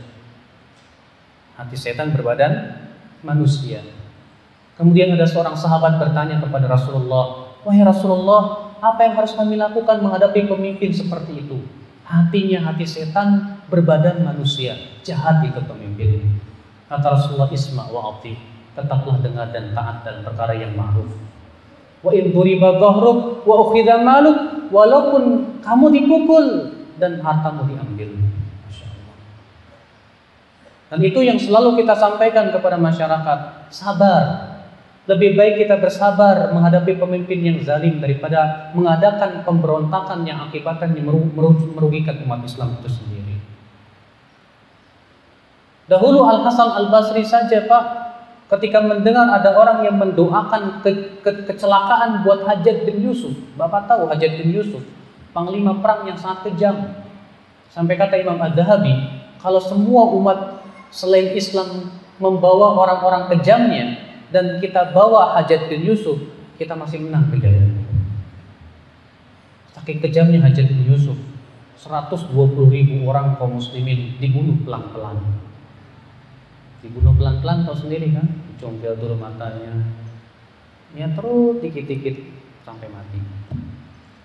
Hati 1.60 1.76
setan 1.76 2.16
berbadan 2.16 2.80
manusia. 3.20 3.84
Kemudian 4.80 5.12
ada 5.12 5.28
seorang 5.28 5.60
sahabat 5.60 5.99
bertanya 5.99 6.39
kepada 6.39 6.72
Rasulullah, 6.72 7.51
"Wahai 7.68 7.84
Rasulullah, 7.84 8.72
apa 8.80 9.03
yang 9.03 9.20
harus 9.20 9.36
kami 9.36 9.60
lakukan 9.60 9.99
menghadapi 9.99 10.47
pemimpin 10.47 10.95
seperti 10.95 11.43
itu?" 11.43 11.60
Hatinya 12.07 12.64
hati 12.64 12.88
setan 12.88 13.60
berbadan 13.68 14.24
manusia, 14.24 14.80
jahat 15.03 15.43
itu 15.43 15.60
pemimpin. 15.68 16.39
Kata 16.88 17.20
Rasulullah, 17.20 17.51
"Isma 17.51 17.91
wa 17.91 18.18
tetaplah 18.80 19.20
dengar 19.20 19.51
dan 19.51 19.76
taat 19.76 20.07
dalam 20.07 20.22
perkara 20.24 20.55
yang 20.55 20.74
ma'ruf. 20.80 21.12
Wa 21.99 22.16
in 22.16 22.32
duriba 22.32 22.80
dhahruk 22.80 23.43
wa 23.43 23.55
ukhidha 23.68 23.99
maluk 23.99 24.72
walaupun 24.72 25.24
kamu 25.60 25.86
dipukul 25.91 26.45
dan 26.95 27.20
hartamu 27.20 27.68
diambil. 27.68 28.18
Dan 30.89 30.99
itu 31.05 31.21
yang 31.21 31.37
selalu 31.37 31.85
kita 31.85 31.93
sampaikan 31.93 32.49
kepada 32.49 32.75
masyarakat, 32.81 33.69
sabar. 33.69 34.57
Lebih 35.05 35.37
baik 35.37 35.65
kita 35.65 35.77
bersabar 35.81 36.53
menghadapi 36.53 36.97
pemimpin 36.97 37.41
yang 37.41 37.57
zalim 37.65 37.97
daripada 37.97 38.69
mengadakan 38.77 39.41
pemberontakan 39.41 40.21
yang 40.21 40.45
akibatnya 40.45 41.01
merugikan 41.73 42.13
umat 42.25 42.45
Islam 42.45 42.77
itu 42.77 42.89
sendiri. 42.93 43.37
Dahulu 45.89 46.21
Al 46.21 46.45
Hasan 46.45 46.69
Al 46.77 46.93
Basri 46.93 47.25
saja 47.25 47.65
Pak, 47.65 47.83
ketika 48.57 48.81
mendengar 48.81 49.29
ada 49.33 49.57
orang 49.57 49.81
yang 49.81 49.97
mendoakan 49.97 50.85
ke, 50.85 51.21
ke, 51.25 51.31
kecelakaan 51.49 52.21
buat 52.21 52.45
Hajat 52.45 52.85
bin 52.85 53.01
Yusuf. 53.01 53.33
Bapak 53.57 53.89
tahu 53.89 54.05
Hajat 54.05 54.41
bin 54.41 54.53
Yusuf, 54.53 54.85
panglima 55.33 55.77
perang 55.81 56.05
yang 56.05 56.17
sangat 56.17 56.53
kejam. 56.53 57.01
Sampai 57.73 57.97
kata 57.97 58.17
Imam 58.21 58.37
Ad-Dahabi, 58.37 58.93
kalau 59.41 59.61
semua 59.61 60.09
umat 60.13 60.59
selain 60.89 61.37
Islam 61.37 61.93
membawa 62.19 62.75
orang-orang 62.75 63.31
kejamnya 63.33 63.97
dan 64.29 64.59
kita 64.61 64.93
bawa 64.93 65.37
Hajat 65.39 65.71
bin 65.71 65.85
Yusuf, 65.85 66.19
kita 66.59 66.75
masih 66.75 67.01
menang 67.01 67.31
kejayaan. 67.33 67.81
Saking 69.73 70.03
kejamnya 70.03 70.43
Hajat 70.43 70.69
bin 70.69 70.85
Yusuf, 70.85 71.17
120 71.79 72.35
ribu 72.69 73.07
orang 73.07 73.39
kaum 73.39 73.57
muslimin 73.57 74.19
dibunuh 74.19 74.59
pelan-pelan. 74.67 75.17
Dibunuh 76.83 77.15
pelan-pelan 77.15 77.63
tahu 77.63 77.75
sendiri 77.87 78.11
kan? 78.11 78.27
Dicongkel 78.55 78.99
dulu 78.99 79.15
matanya. 79.15 79.73
Ya 80.97 81.07
terus 81.13 81.61
dikit-dikit 81.63 82.15
sampai 82.65 82.89
mati. 82.91 83.21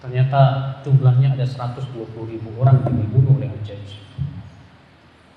Ternyata 0.00 0.40
jumlahnya 0.84 1.32
ada 1.38 1.46
120 1.48 1.88
ribu 2.28 2.48
orang 2.60 2.84
yang 2.84 2.96
dibunuh 3.08 3.40
oleh 3.40 3.48
Al-Jajj 3.48 4.04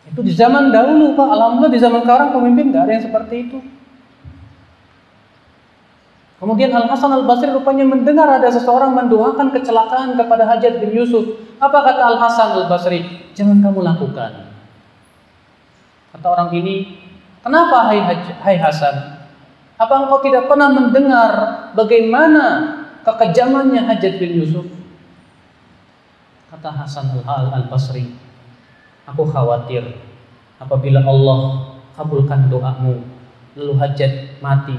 itu 0.07 0.19
di 0.23 0.31
zaman 0.31 0.71
dahulu 0.71 1.13
Pak 1.13 1.27
Alhamdulillah 1.27 1.73
di 1.73 1.81
zaman 1.81 2.01
sekarang 2.03 2.29
pemimpin 2.31 2.71
nggak 2.71 2.83
ada 2.87 2.93
yang 2.95 3.05
seperti 3.05 3.35
itu 3.49 3.59
Kemudian 6.37 6.69
Al 6.69 6.85
Hasan 6.85 7.09
Al 7.09 7.25
Basri 7.25 7.49
rupanya 7.49 7.81
mendengar 7.81 8.29
ada 8.29 8.45
seseorang 8.53 8.93
mendoakan 8.93 9.49
kecelakaan 9.57 10.13
kepada 10.13 10.45
Hajat 10.45 10.77
bin 10.77 10.93
Yusuf. 10.93 11.33
Apa 11.57 11.81
kata 11.81 12.13
Al 12.13 12.21
Hasan 12.21 12.53
Al 12.53 12.69
Basri? 12.69 13.01
Jangan 13.33 13.57
kamu 13.57 13.81
lakukan. 13.81 14.45
Kata 16.13 16.27
orang 16.29 16.53
ini, 16.53 17.07
Kenapa 17.47 17.87
hai, 17.87 18.03
hai 18.43 18.57
Hasan? 18.59 19.23
Apa 19.79 20.03
engkau 20.03 20.19
tidak 20.19 20.51
pernah 20.51 20.67
mendengar 20.67 21.31
bagaimana 21.79 22.43
kekejamannya 23.07 23.87
Hajat 23.87 24.19
bin 24.19 24.43
Yusuf? 24.43 24.67
Kata 26.51 26.75
Hasan 26.75 27.07
al-Basri, 27.23 28.11
aku 29.07 29.23
khawatir 29.31 29.81
apabila 30.59 30.99
Allah 31.01 31.39
kabulkan 31.95 32.51
doamu 32.51 33.01
lalu 33.57 33.73
Hajat 33.81 34.37
mati, 34.37 34.77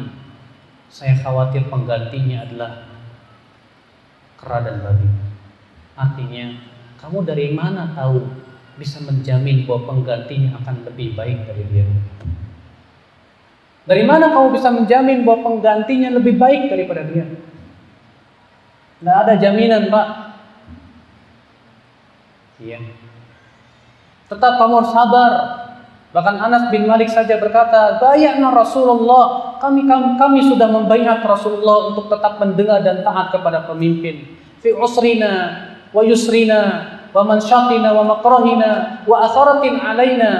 saya 0.87 1.18
khawatir 1.18 1.66
penggantinya 1.66 2.47
adalah 2.47 2.87
kera 4.39 4.62
dan 4.62 4.87
babi. 4.87 5.09
Artinya, 5.99 6.47
kamu 7.03 7.26
dari 7.26 7.51
mana 7.51 7.91
tahu 7.91 8.22
bisa 8.79 9.03
menjamin 9.03 9.66
bahwa 9.66 9.91
penggantinya 9.91 10.55
akan 10.62 10.87
lebih 10.87 11.18
baik 11.18 11.43
dari 11.51 11.64
dia? 11.74 11.87
Dari 13.83 14.05
mana 14.07 14.31
kamu 14.31 14.55
bisa 14.55 14.70
menjamin 14.70 15.26
bahwa 15.26 15.51
penggantinya 15.51 16.14
lebih 16.14 16.39
baik 16.39 16.70
daripada 16.70 17.03
dia? 17.03 17.26
Tidak 19.03 19.16
ada 19.26 19.35
jaminan, 19.35 19.91
Pak. 19.91 20.09
Iya. 22.62 22.79
Tetap 24.29 24.61
kamu 24.61 24.72
harus 24.85 24.93
sabar. 24.93 25.33
Bahkan 26.09 26.37
Anas 26.41 26.72
bin 26.72 26.89
Malik 26.89 27.09
saja 27.12 27.37
berkata, 27.37 28.01
"Bayakna 28.01 28.53
Rasulullah, 28.53 29.57
kami, 29.61 29.85
kami 29.85 30.16
kami 30.16 30.41
sudah 30.45 30.68
membayar 30.68 31.20
Rasulullah 31.20 31.93
untuk 31.93 32.09
tetap 32.09 32.41
mendengar 32.41 32.81
dan 32.81 33.05
taat 33.05 33.33
kepada 33.33 33.68
pemimpin. 33.68 34.24
Fi 34.61 34.72
usrina 34.72 35.33
wa 35.93 36.01
yusrina 36.05 36.61
wa 37.12 37.22
mansyatina 37.24 37.93
wa 37.93 38.05
makrahina 38.16 39.05
wa 39.05 39.16
asaratin 39.24 39.81
alaina." 39.81 40.33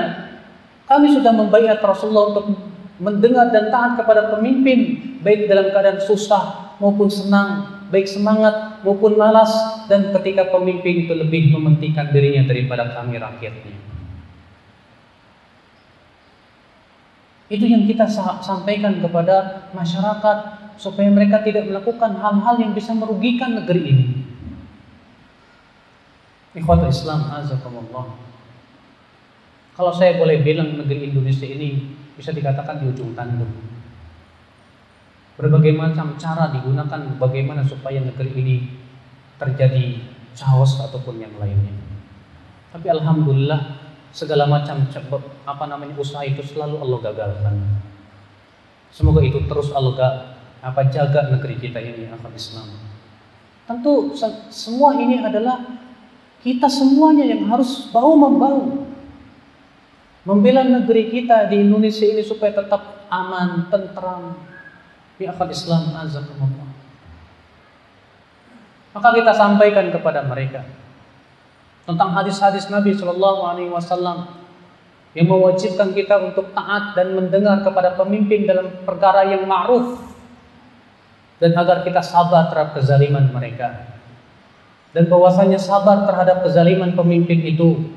Kami 0.89 1.13
sudah 1.13 1.37
membayar 1.37 1.77
Rasulullah 1.81 2.33
untuk 2.33 2.57
mendengar 2.97 3.53
dan 3.53 3.69
taat 3.69 4.01
kepada 4.01 4.33
pemimpin 4.33 5.01
baik 5.21 5.49
dalam 5.49 5.69
keadaan 5.69 6.01
susah 6.01 6.77
maupun 6.81 7.13
senang, 7.13 7.78
baik 7.89 8.09
semangat 8.09 8.85
maupun 8.85 9.17
malas 9.17 9.51
dan 9.89 10.13
ketika 10.21 10.49
pemimpin 10.53 11.09
itu 11.09 11.13
lebih 11.17 11.53
mementingkan 11.53 12.13
dirinya 12.13 12.45
daripada 12.45 12.93
kami 12.93 13.17
rakyatnya. 13.17 13.77
Itu 17.49 17.65
yang 17.65 17.89
kita 17.89 18.05
sampaikan 18.45 19.01
kepada 19.01 19.69
masyarakat 19.73 20.37
supaya 20.77 21.09
mereka 21.09 21.41
tidak 21.41 21.65
melakukan 21.65 22.21
hal-hal 22.21 22.55
yang 22.61 22.77
bisa 22.77 22.93
merugikan 22.93 23.57
negeri 23.57 23.83
ini. 23.89 24.07
Ikhwatul 26.53 26.93
Islam 26.93 27.25
azakumullah. 27.33 28.21
Kalau 29.73 29.93
saya 29.97 30.21
boleh 30.21 30.45
bilang 30.45 30.77
negeri 30.77 31.09
Indonesia 31.09 31.49
ini 31.49 31.97
bisa 32.19 32.35
dikatakan 32.37 32.83
di 32.83 32.91
ujung 32.93 33.17
tanduk. 33.17 33.68
Berbagai 35.39 35.71
macam 35.71 36.19
cara 36.19 36.51
digunakan 36.51 36.99
bagaimana 37.15 37.63
supaya 37.63 38.03
negeri 38.03 38.31
ini 38.35 38.57
terjadi 39.39 40.03
chaos 40.35 40.83
ataupun 40.83 41.23
yang 41.23 41.31
lainnya. 41.39 41.71
Tapi 42.75 42.91
alhamdulillah 42.91 43.79
segala 44.11 44.51
macam 44.51 44.83
apa 45.47 45.65
namanya 45.71 45.95
usaha 45.95 46.27
itu 46.27 46.43
selalu 46.43 46.83
Allah 46.83 46.99
gagalkan. 47.07 47.57
Semoga 48.91 49.23
itu 49.23 49.47
terus 49.47 49.71
Allah 49.71 50.35
apa 50.59 50.91
jaga 50.91 51.31
negeri 51.31 51.55
kita 51.63 51.79
ini 51.79 52.11
akal 52.11 52.35
Islam. 52.35 52.67
Tentu 53.71 54.11
semua 54.51 54.99
ini 54.99 55.23
adalah 55.23 55.63
kita 56.43 56.67
semuanya 56.67 57.31
yang 57.31 57.47
harus 57.47 57.87
bau 57.95 58.19
membau 58.19 58.89
membela 60.29 60.61
negeri 60.61 61.09
kita 61.09 61.49
di 61.49 61.65
Indonesia 61.65 62.05
ini 62.05 62.21
supaya 62.21 62.53
tetap 62.53 63.09
aman, 63.09 63.73
tentram. 63.73 64.37
Di 65.19 65.27
akal 65.27 65.51
Islam 65.51 65.99
azakumullah. 65.99 66.71
Maka 68.95 69.09
kita 69.15 69.33
sampaikan 69.35 69.91
kepada 69.91 70.23
mereka 70.25 70.65
tentang 71.85 72.15
hadis-hadis 72.15 72.71
Nabi 72.71 72.95
Shallallahu 72.95 73.41
Alaihi 73.45 73.71
Wasallam 73.71 74.31
yang 75.17 75.27
mewajibkan 75.27 75.91
kita 75.97 76.21
untuk 76.21 76.55
taat 76.55 76.95
dan 76.95 77.17
mendengar 77.17 77.65
kepada 77.65 77.97
pemimpin 77.97 78.45
dalam 78.47 78.71
perkara 78.85 79.27
yang 79.27 79.49
ma'ruf 79.49 79.99
dan 81.41 81.55
agar 81.57 81.83
kita 81.83 82.05
sabar 82.05 82.53
terhadap 82.53 82.77
kezaliman 82.77 83.27
mereka 83.33 83.89
dan 84.93 85.09
bahwasanya 85.09 85.57
sabar 85.57 86.05
terhadap 86.05 86.45
kezaliman 86.45 86.93
pemimpin 86.93 87.41
itu 87.45 87.89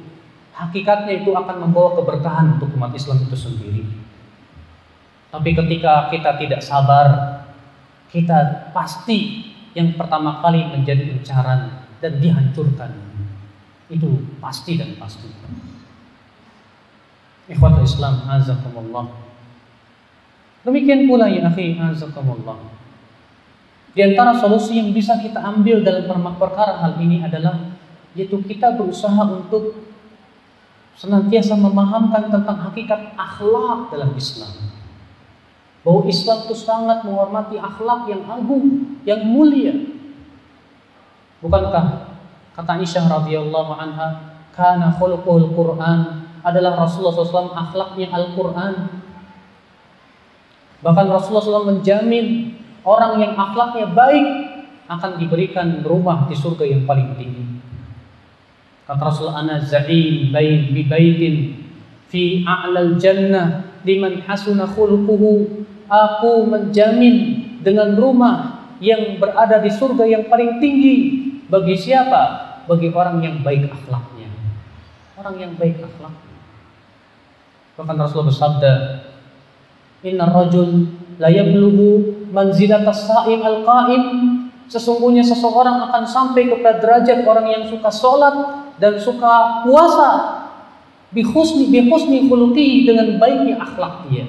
hakikatnya 0.55 1.23
itu 1.23 1.31
akan 1.33 1.67
membawa 1.67 1.97
keberkahan 1.99 2.59
untuk 2.59 2.71
umat 2.75 2.93
Islam 2.93 3.23
itu 3.25 3.35
sendiri. 3.35 3.83
Tapi 5.31 5.49
ketika 5.55 6.11
kita 6.11 6.35
tidak 6.35 6.59
sabar, 6.59 7.07
kita 8.11 8.69
pasti 8.75 9.47
yang 9.71 9.95
pertama 9.95 10.43
kali 10.43 10.67
menjadi 10.67 11.15
incaran 11.15 11.87
dan 12.03 12.19
dihancurkan. 12.19 12.91
Itu 13.87 14.27
pasti 14.43 14.75
dan 14.75 14.99
pasti. 14.99 15.31
Ikhwatul 17.47 17.87
Islam, 17.87 18.27
azakumullah. 18.27 19.07
Demikian 20.67 21.07
pula 21.07 21.31
ya 21.31 21.47
akhi, 21.47 21.79
azakumullah. 21.79 22.59
Di 23.91 24.03
antara 24.07 24.35
solusi 24.35 24.79
yang 24.79 24.95
bisa 24.95 25.19
kita 25.19 25.39
ambil 25.39 25.83
dalam 25.83 26.07
perkara 26.39 26.79
hal 26.79 26.95
ini 26.99 27.23
adalah 27.23 27.75
yaitu 28.15 28.39
kita 28.43 28.75
berusaha 28.75 29.23
untuk 29.23 29.87
senantiasa 30.95 31.55
memahamkan 31.55 32.27
tentang 32.27 32.57
hakikat 32.71 33.15
akhlak 33.15 33.91
dalam 33.91 34.11
Islam. 34.15 34.51
Bahwa 35.81 36.05
Islam 36.05 36.45
itu 36.45 36.55
sangat 36.57 37.01
menghormati 37.01 37.57
akhlak 37.57 38.05
yang 38.05 38.21
agung, 38.29 38.97
yang 39.01 39.25
mulia. 39.25 39.73
Bukankah 41.41 42.13
kata 42.53 42.71
Aisyah 42.77 43.09
radhiyallahu 43.09 43.73
anha, 43.73 44.37
"Kana 44.53 44.93
khuluqul 44.93 45.49
Qur'an" 45.57 46.29
adalah 46.45 46.85
Rasulullah 46.85 47.17
SAW 47.17 47.57
akhlaknya 47.57 48.13
Al-Qur'an. 48.13 49.01
Bahkan 50.81 51.05
Rasulullah 51.09 51.45
SAW 51.45 51.71
menjamin 51.77 52.57
orang 52.85 53.21
yang 53.21 53.33
akhlaknya 53.37 53.89
baik 53.93 54.25
akan 54.89 55.11
diberikan 55.21 55.85
rumah 55.85 56.25
di 56.27 56.35
surga 56.35 56.65
yang 56.67 56.83
paling 56.83 57.15
tinggi. 57.15 57.45
Kata 58.83 59.01
Rasul 59.07 59.31
ana 59.31 59.61
za'im 59.61 60.35
bain 60.35 60.75
bi 60.75 60.83
baitin 60.83 61.63
fi 62.11 62.43
a'lal 62.43 62.99
jannah 62.99 63.70
liman 63.85 64.21
hasuna 64.25 64.67
khuluquhu. 64.69 65.65
Aku 65.91 66.47
menjamin 66.47 67.43
dengan 67.59 67.99
rumah 67.99 68.63
yang 68.79 69.19
berada 69.19 69.59
di 69.59 69.67
surga 69.67 70.07
yang 70.07 70.23
paling 70.31 70.63
tinggi 70.63 70.97
bagi 71.51 71.75
siapa? 71.75 72.49
Bagi 72.65 72.89
orang 72.95 73.19
yang 73.19 73.35
baik 73.43 73.67
akhlaknya. 73.67 74.31
Orang 75.19 75.35
yang 75.35 75.53
baik 75.59 75.83
akhlak. 75.83 76.15
Bahkan 77.75 77.95
Rasulullah 77.99 78.29
bersabda, 78.31 78.73
Inna 80.07 80.31
rajul 80.31 80.87
la 81.19 81.27
yablughu 81.27 82.25
manzilatas 82.31 83.05
sa'im 83.05 83.43
al-qa'im 83.43 84.03
Sesungguhnya 84.71 85.19
seseorang 85.19 85.91
akan 85.91 86.07
sampai 86.07 86.47
kepada 86.47 86.79
derajat 86.79 87.27
orang 87.27 87.43
yang 87.51 87.63
suka 87.67 87.91
sholat 87.91 88.35
dan 88.79 88.95
suka 88.95 89.67
puasa 89.67 90.09
bihusni 91.11 91.71
bihusni 91.71 92.27
khuluqi 92.27 92.87
dengan 92.87 93.19
baiknya 93.19 93.59
akhlak 93.59 94.07
dia. 94.11 94.27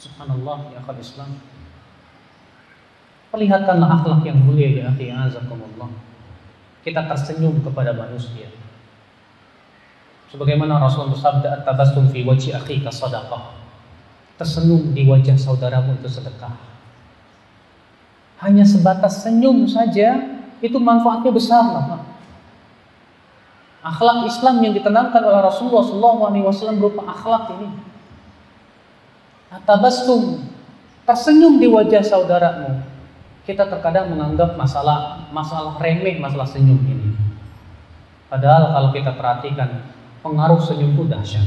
Subhanallah 0.00 0.74
ya 0.74 0.78
akhal 0.84 0.98
Islam. 1.00 1.30
Perlihatkanlah 3.32 3.88
akhlak 4.00 4.20
yang 4.28 4.38
mulia 4.42 4.68
ya 4.72 4.84
akhi 4.92 5.08
azakumullah. 5.08 5.88
Kita 6.84 7.08
tersenyum 7.08 7.64
kepada 7.64 7.96
manusia. 7.96 8.52
Sebagaimana 10.28 10.82
Rasulullah 10.82 11.14
bersabda 11.14 11.48
at-tabassum 11.62 12.10
fi 12.10 12.26
wajhi 12.26 12.52
akhika 12.52 12.90
sadaqah. 12.90 13.54
Tersenyum 14.34 14.92
di 14.92 15.06
wajah 15.06 15.38
saudaramu 15.38 15.94
itu 15.94 16.10
sedekah 16.10 16.74
hanya 18.44 18.66
sebatas 18.68 19.24
senyum 19.24 19.64
saja 19.64 20.20
itu 20.60 20.76
manfaatnya 20.76 21.32
besar 21.32 21.64
lah. 21.64 22.04
Akhlak 23.84 24.24
Islam 24.24 24.64
yang 24.64 24.72
ditanamkan 24.72 25.20
oleh 25.20 25.44
Rasulullah 25.44 25.84
SAW 25.84 26.80
berupa 26.80 27.04
akhlak 27.04 27.52
ini. 27.60 27.68
Atabastum, 29.52 30.40
tersenyum 31.04 31.60
di 31.60 31.68
wajah 31.68 32.00
saudaramu. 32.00 32.80
Kita 33.44 33.68
terkadang 33.68 34.08
menganggap 34.08 34.56
masalah 34.56 35.28
masalah 35.28 35.76
remeh 35.76 36.16
masalah 36.16 36.48
senyum 36.48 36.80
ini. 36.80 37.12
Padahal 38.32 38.72
kalau 38.72 38.88
kita 38.96 39.12
perhatikan 39.12 39.84
pengaruh 40.24 40.64
senyum 40.64 40.96
itu 40.96 41.04
dahsyat. 41.04 41.44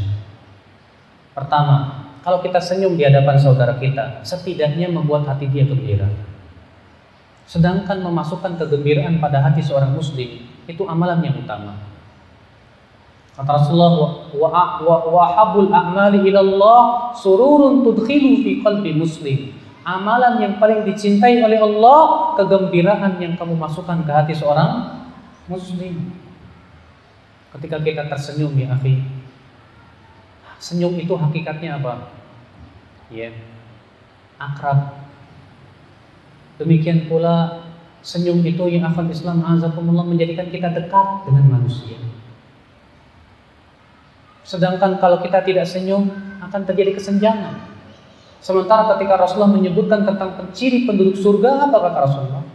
Pertama, 1.34 2.06
kalau 2.22 2.46
kita 2.46 2.62
senyum 2.62 2.94
di 2.94 3.02
hadapan 3.02 3.34
saudara 3.42 3.82
kita, 3.82 4.22
setidaknya 4.22 4.94
membuat 4.94 5.26
hati 5.26 5.50
dia 5.50 5.66
gembira. 5.66 6.06
Sedangkan 7.50 7.98
memasukkan 7.98 8.62
kegembiraan 8.62 9.18
pada 9.18 9.42
hati 9.42 9.66
seorang 9.66 9.96
muslim 9.96 10.46
itu 10.70 10.84
amalan 10.86 11.24
yang 11.26 11.34
utama. 11.34 11.87
Kata 13.38 13.54
Rasulullah 13.54 13.94
wa 14.34 14.50
wa 14.82 14.96
wa 15.14 15.24
habul 15.30 15.70
a'mali 15.70 16.26
ilallah 16.26 17.14
sururun 17.14 17.86
tudkhilu 17.86 18.42
fi 18.42 18.66
qalbi 18.66 18.98
muslim. 18.98 19.54
Amalan 19.86 20.42
yang 20.42 20.54
paling 20.58 20.84
dicintai 20.84 21.40
oleh 21.46 21.62
Allah 21.62 22.34
kegembiraan 22.34 23.22
yang 23.22 23.38
kamu 23.38 23.54
masukkan 23.54 24.02
ke 24.02 24.10
hati 24.10 24.34
seorang 24.34 25.06
muslim. 25.46 26.18
Ketika 27.54 27.78
kita 27.80 28.10
tersenyum 28.10 28.58
ya 28.58 28.74
akhi. 28.74 29.06
Senyum 30.58 30.98
itu 30.98 31.14
hakikatnya 31.14 31.78
apa? 31.78 32.10
Ya. 33.14 33.30
Akrab 34.42 34.98
Demikian 36.58 37.06
pula 37.06 37.70
senyum 38.02 38.42
itu 38.42 38.66
yang 38.66 38.90
akan 38.90 39.14
Islam 39.14 39.46
azakumullah 39.46 40.02
menjadikan 40.02 40.50
kita 40.50 40.74
dekat 40.74 41.30
dengan 41.30 41.62
manusia. 41.62 42.02
Sedangkan 44.48 44.96
kalau 45.04 45.20
kita 45.20 45.44
tidak 45.44 45.68
senyum 45.68 46.08
akan 46.40 46.62
terjadi 46.64 46.96
kesenjangan. 46.96 47.68
Sementara 48.40 48.96
ketika 48.96 49.20
Rasulullah 49.20 49.52
menyebutkan 49.52 50.08
tentang 50.08 50.40
ciri 50.56 50.88
penduduk 50.88 51.20
surga 51.20 51.68
apa 51.68 51.78
kata 51.84 51.98
Rasulullah? 52.08 52.46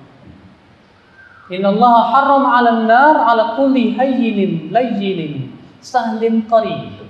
Inna 1.53 1.68
Allah 1.68 1.97
haram 2.16 2.45
ala 2.49 2.72
nar 2.88 3.16
ala 3.28 3.45
kulli 3.61 3.93
hayyinin 3.93 4.72
layyinin 4.72 5.53
sahlim 5.84 6.49
qarib. 6.49 7.05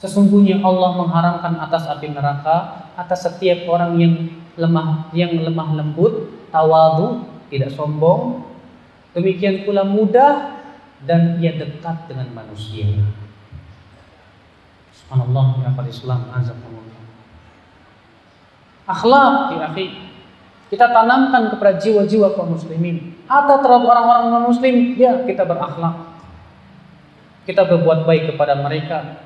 Sesungguhnya 0.00 0.64
Allah 0.64 0.96
mengharamkan 0.96 1.60
atas 1.60 1.84
api 1.84 2.08
neraka 2.08 2.88
atas 2.96 3.28
setiap 3.28 3.68
orang 3.68 4.00
yang 4.00 4.14
lemah 4.56 5.12
yang 5.12 5.36
lemah 5.44 5.76
lembut, 5.76 6.32
tawadu, 6.48 7.20
tidak 7.52 7.68
sombong. 7.76 8.48
Demikian 9.12 9.68
pula 9.68 9.84
mudah 9.84 10.56
dan 11.04 11.36
ia 11.36 11.52
dekat 11.52 12.08
dengan 12.08 12.32
manusia. 12.32 12.88
Subhanallah 15.06 15.46
ya 15.62 15.70
Islam 15.86 16.20
azakumullah. 16.34 16.98
Akhlak 18.90 19.54
ya 19.54 19.70
akhi 19.70 20.06
kita 20.66 20.90
tanamkan 20.90 21.54
kepada 21.54 21.78
jiwa-jiwa 21.78 22.34
kaum 22.34 22.58
muslimin. 22.58 23.14
Atau 23.30 23.62
terhadap 23.62 23.86
orang-orang 23.86 24.34
non 24.34 24.44
muslim, 24.50 24.98
ya 24.98 25.22
kita 25.22 25.46
berakhlak. 25.46 26.18
Kita 27.46 27.62
berbuat 27.62 28.02
baik 28.02 28.34
kepada 28.34 28.58
mereka. 28.58 29.22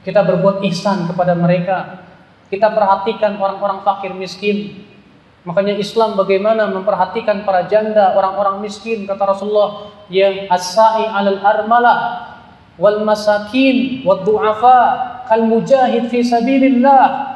Kita 0.00 0.24
berbuat 0.24 0.64
ihsan 0.72 1.12
kepada 1.12 1.36
mereka. 1.36 2.08
Kita 2.48 2.72
perhatikan 2.72 3.36
orang-orang 3.36 3.84
fakir 3.84 4.16
miskin. 4.16 4.88
Makanya 5.44 5.76
Islam 5.76 6.16
bagaimana 6.16 6.64
memperhatikan 6.72 7.44
para 7.44 7.68
janda, 7.68 8.16
orang-orang 8.16 8.64
miskin 8.64 9.04
kata 9.04 9.36
Rasulullah, 9.36 9.92
ya 10.08 10.48
as-sa'i 10.48 11.12
'alal 11.12 11.44
armalah 11.44 11.98
wal 12.80 13.04
masakin 13.04 14.04
wad 14.06 14.24
du'afa 14.24 14.80
kal 15.28 15.44
mujahid 15.44 16.08
fi 16.08 16.24
sabilillah. 16.24 17.32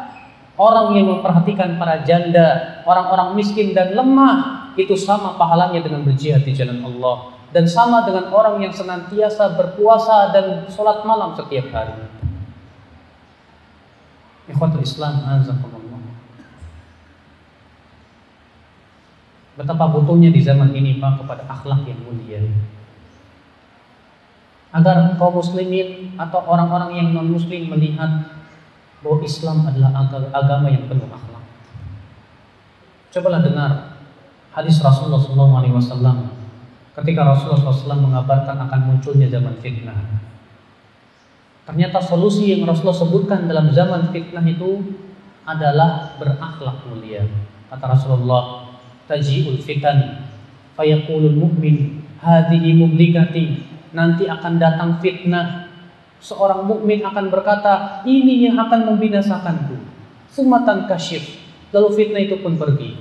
Orang 0.56 0.96
yang 0.96 1.12
memperhatikan 1.12 1.76
para 1.76 2.00
janda, 2.00 2.80
orang-orang 2.88 3.36
miskin 3.36 3.76
dan 3.76 3.92
lemah 3.92 4.72
itu 4.80 4.96
sama 4.96 5.36
pahalanya 5.36 5.84
dengan 5.84 6.00
berjihad 6.00 6.48
di 6.48 6.56
jalan 6.56 6.80
Allah 6.80 7.36
dan 7.56 7.64
sama 7.64 8.04
dengan 8.04 8.28
orang 8.36 8.60
yang 8.60 8.74
senantiasa 8.74 9.56
berpuasa 9.56 10.34
dan 10.36 10.68
sholat 10.68 11.06
malam 11.08 11.32
setiap 11.38 11.72
hari. 11.72 12.04
Ikhwatul 14.50 14.84
Islam 14.84 15.24
azakumullah. 15.24 16.02
Betapa 19.56 19.88
butuhnya 19.88 20.28
di 20.28 20.44
zaman 20.44 20.76
ini 20.76 21.00
Pak 21.00 21.24
kepada 21.24 21.48
akhlak 21.48 21.88
yang 21.88 21.96
mulia. 22.04 22.44
Agar 24.76 25.16
kaum 25.16 25.40
muslimin 25.40 26.12
atau 26.20 26.44
orang-orang 26.44 27.00
yang 27.00 27.08
non 27.16 27.32
muslim 27.32 27.72
melihat 27.72 28.28
bahwa 29.00 29.24
Islam 29.24 29.64
adalah 29.64 30.04
agama 30.36 30.68
yang 30.68 30.84
penuh 30.84 31.08
akhlak. 31.08 31.44
Cobalah 33.08 33.40
dengar 33.40 33.70
hadis 34.52 34.76
Rasulullah 34.84 35.20
SAW 35.20 36.28
ketika 36.96 37.20
Rasulullah 37.24 37.72
SAW 37.72 38.04
mengabarkan 38.04 38.56
akan 38.68 38.80
munculnya 38.88 39.28
zaman 39.28 39.56
fitnah. 39.60 39.96
Ternyata 41.66 41.98
solusi 41.98 42.54
yang 42.54 42.62
Rasulullah 42.64 42.96
sebutkan 42.96 43.50
dalam 43.50 43.74
zaman 43.74 44.14
fitnah 44.14 44.44
itu 44.46 44.96
adalah 45.46 46.14
berakhlak 46.18 46.86
mulia. 46.86 47.26
Kata 47.66 47.84
Rasulullah, 47.90 48.74
taji'ul 49.10 49.58
fitan 49.58 50.30
fayaqulul 50.78 51.34
mu'min 51.34 52.06
hadhihi 52.22 52.70
mublikati. 52.74 53.75
Nanti 53.96 54.28
akan 54.28 54.60
datang 54.60 55.00
fitnah. 55.00 55.72
Seorang 56.20 56.68
mukmin 56.68 57.00
akan 57.00 57.32
berkata, 57.32 58.04
ini 58.04 58.44
yang 58.44 58.60
akan 58.60 58.92
membinasakanku. 58.92 59.80
Sumatan 60.28 60.84
kasyif. 60.84 61.40
Lalu 61.72 61.88
fitnah 61.96 62.20
itu 62.20 62.36
pun 62.44 62.60
pergi. 62.60 63.00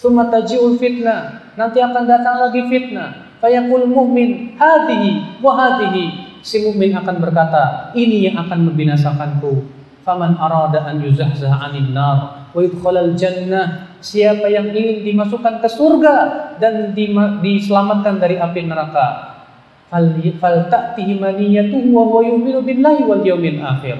Sumataji'ul 0.00 0.80
fitnah. 0.80 1.52
Nanti 1.60 1.84
akan 1.84 2.08
datang 2.08 2.40
lagi 2.40 2.64
fitnah. 2.72 3.36
Fayaqul 3.44 3.84
mu'min 3.84 4.56
hadhihi 4.56 5.38
wa 5.44 5.52
hadhihi 5.54 6.04
si 6.40 6.64
mukmin 6.64 6.96
akan 6.96 7.20
berkata, 7.20 7.92
ini 7.92 8.30
yang 8.30 8.40
akan 8.40 8.72
membinasakanku. 8.72 9.68
Faman 10.08 10.40
arada 10.40 10.88
an 10.88 11.04
yuzahzah 11.04 11.52
'anil 11.52 11.92
nar 11.92 12.48
wa 12.56 12.60
yudkhalal 12.64 13.12
jannah. 13.12 13.92
Siapa 14.00 14.46
yang 14.48 14.72
ingin 14.72 15.04
dimasukkan 15.04 15.60
ke 15.60 15.68
surga 15.68 16.16
dan 16.62 16.94
diselamatkan 17.42 18.22
dari 18.22 18.38
api 18.38 18.64
neraka. 18.64 19.27
Fal 19.88 20.04
wa 20.68 22.02
huwa 22.04 22.20
yu'minu 22.20 22.60
billahi 22.60 23.02
wal 23.08 23.24
yawmil 23.24 23.60
akhir. 23.64 23.96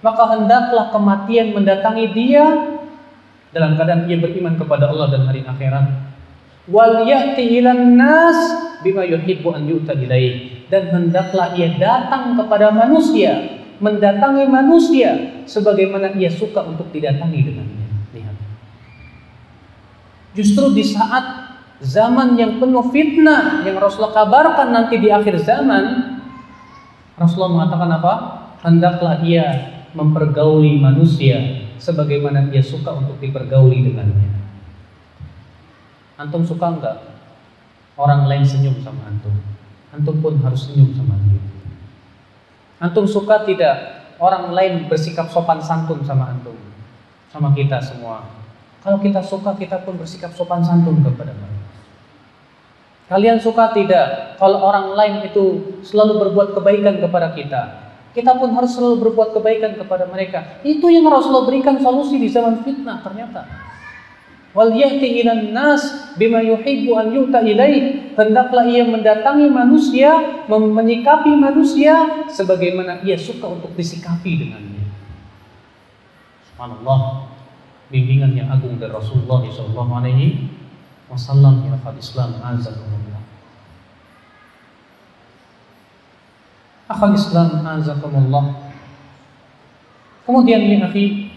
Maka 0.00 0.22
hendaklah 0.32 0.88
kematian 0.88 1.52
mendatangi 1.52 2.08
dia 2.16 2.44
dalam 3.52 3.76
keadaan 3.76 4.08
ia 4.08 4.16
beriman 4.16 4.56
kepada 4.56 4.88
Allah 4.88 5.12
dan 5.12 5.28
hari 5.28 5.44
akhirat. 5.44 5.86
Wal 6.72 7.04
ya'ti 7.04 7.60
nas 7.68 8.38
bima 8.80 9.04
yuhibbu 9.04 9.52
an 9.52 9.68
yu'ta 9.68 9.92
ilaih 9.92 10.64
dan 10.72 10.88
hendaklah 10.88 11.52
ia 11.52 11.76
datang 11.76 12.38
kepada 12.40 12.72
manusia, 12.72 13.60
mendatangi 13.82 14.48
manusia 14.48 15.42
sebagaimana 15.44 16.16
ia 16.16 16.32
suka 16.32 16.64
untuk 16.64 16.88
didatangi 16.94 17.40
dengannya. 17.44 17.86
Lihat. 18.16 18.36
Justru 20.32 20.72
di 20.72 20.84
saat 20.86 21.49
zaman 21.80 22.36
yang 22.36 22.60
penuh 22.60 22.84
fitnah 22.92 23.64
yang 23.64 23.80
Rasulullah 23.80 24.12
kabarkan 24.12 24.68
nanti 24.72 25.00
di 25.00 25.08
akhir 25.08 25.40
zaman, 25.40 26.16
Rasulullah 27.16 27.52
mengatakan 27.64 27.90
apa? 27.96 28.14
Hendaklah 28.60 29.24
ia 29.24 29.46
mempergauli 29.96 30.76
manusia 30.76 31.68
sebagaimana 31.80 32.52
ia 32.52 32.60
suka 32.60 32.92
untuk 32.92 33.16
dipergauli 33.18 33.88
dengannya. 33.88 34.28
Antum 36.20 36.44
suka 36.44 36.68
enggak 36.68 36.96
orang 37.96 38.28
lain 38.28 38.44
senyum 38.44 38.76
sama 38.84 39.08
antum? 39.08 39.32
antum 39.90 40.22
pun 40.22 40.38
harus 40.40 40.70
senyum 40.70 40.94
sama 40.94 41.18
dia. 41.26 41.42
Antum 42.80 43.04
suka 43.04 43.42
tidak 43.44 44.06
orang 44.22 44.54
lain 44.54 44.74
bersikap 44.86 45.28
sopan 45.28 45.58
santun 45.60 46.00
sama 46.06 46.30
antum? 46.30 46.56
Sama 47.28 47.52
kita 47.54 47.82
semua. 47.82 48.26
Kalau 48.80 48.96
kita 48.96 49.20
suka, 49.20 49.52
kita 49.60 49.84
pun 49.84 50.00
bersikap 50.00 50.32
sopan 50.32 50.64
santun 50.64 51.04
kepada 51.04 51.36
mereka. 51.36 51.59
Kalian 53.10 53.42
suka 53.42 53.74
tidak 53.74 54.38
kalau 54.38 54.62
orang 54.62 54.94
lain 54.94 55.26
itu 55.26 55.74
selalu 55.82 56.30
berbuat 56.30 56.54
kebaikan 56.54 57.02
kepada 57.02 57.34
kita? 57.34 57.62
Kita 58.14 58.38
pun 58.38 58.54
harus 58.54 58.70
selalu 58.70 59.10
berbuat 59.10 59.34
kebaikan 59.34 59.74
kepada 59.74 60.06
mereka. 60.06 60.62
Itu 60.62 60.86
yang 60.86 61.10
Rasulullah 61.10 61.50
berikan 61.50 61.74
solusi 61.82 62.22
di 62.22 62.30
zaman 62.30 62.62
fitnah 62.62 63.02
ternyata. 63.02 63.50
Wal 64.54 64.74
ya'ti 64.74 65.22
ilan 65.22 65.50
nas 65.50 66.14
bima 66.18 66.38
yuhibbu 66.38 66.94
an 66.94 67.10
yu'ta 67.10 67.42
ilaih. 67.42 68.14
Hendaklah 68.14 68.66
ia 68.66 68.86
mendatangi 68.86 69.46
manusia, 69.50 70.46
menyikapi 70.46 71.34
manusia 71.34 72.26
sebagaimana 72.30 73.02
ia 73.02 73.18
suka 73.18 73.46
untuk 73.46 73.74
disikapi 73.74 74.46
dengannya. 74.46 74.86
Subhanallah. 76.50 77.26
Bimbingan 77.90 78.38
yang 78.38 78.54
agung 78.54 78.78
dari 78.78 78.94
Rasulullah 78.94 79.42
sallallahu 79.42 79.92
alaihi 79.98 80.46
wasallam 81.10 81.66
ya 81.66 81.74
akhal 81.74 81.98
Islam 81.98 82.38
azakumullah. 82.38 83.22
Akhal 86.86 87.14
Islam 87.18 87.48
azakumullah. 87.66 88.44
Kemudian 90.24 90.62
ya 90.70 90.86
akhi 90.86 91.34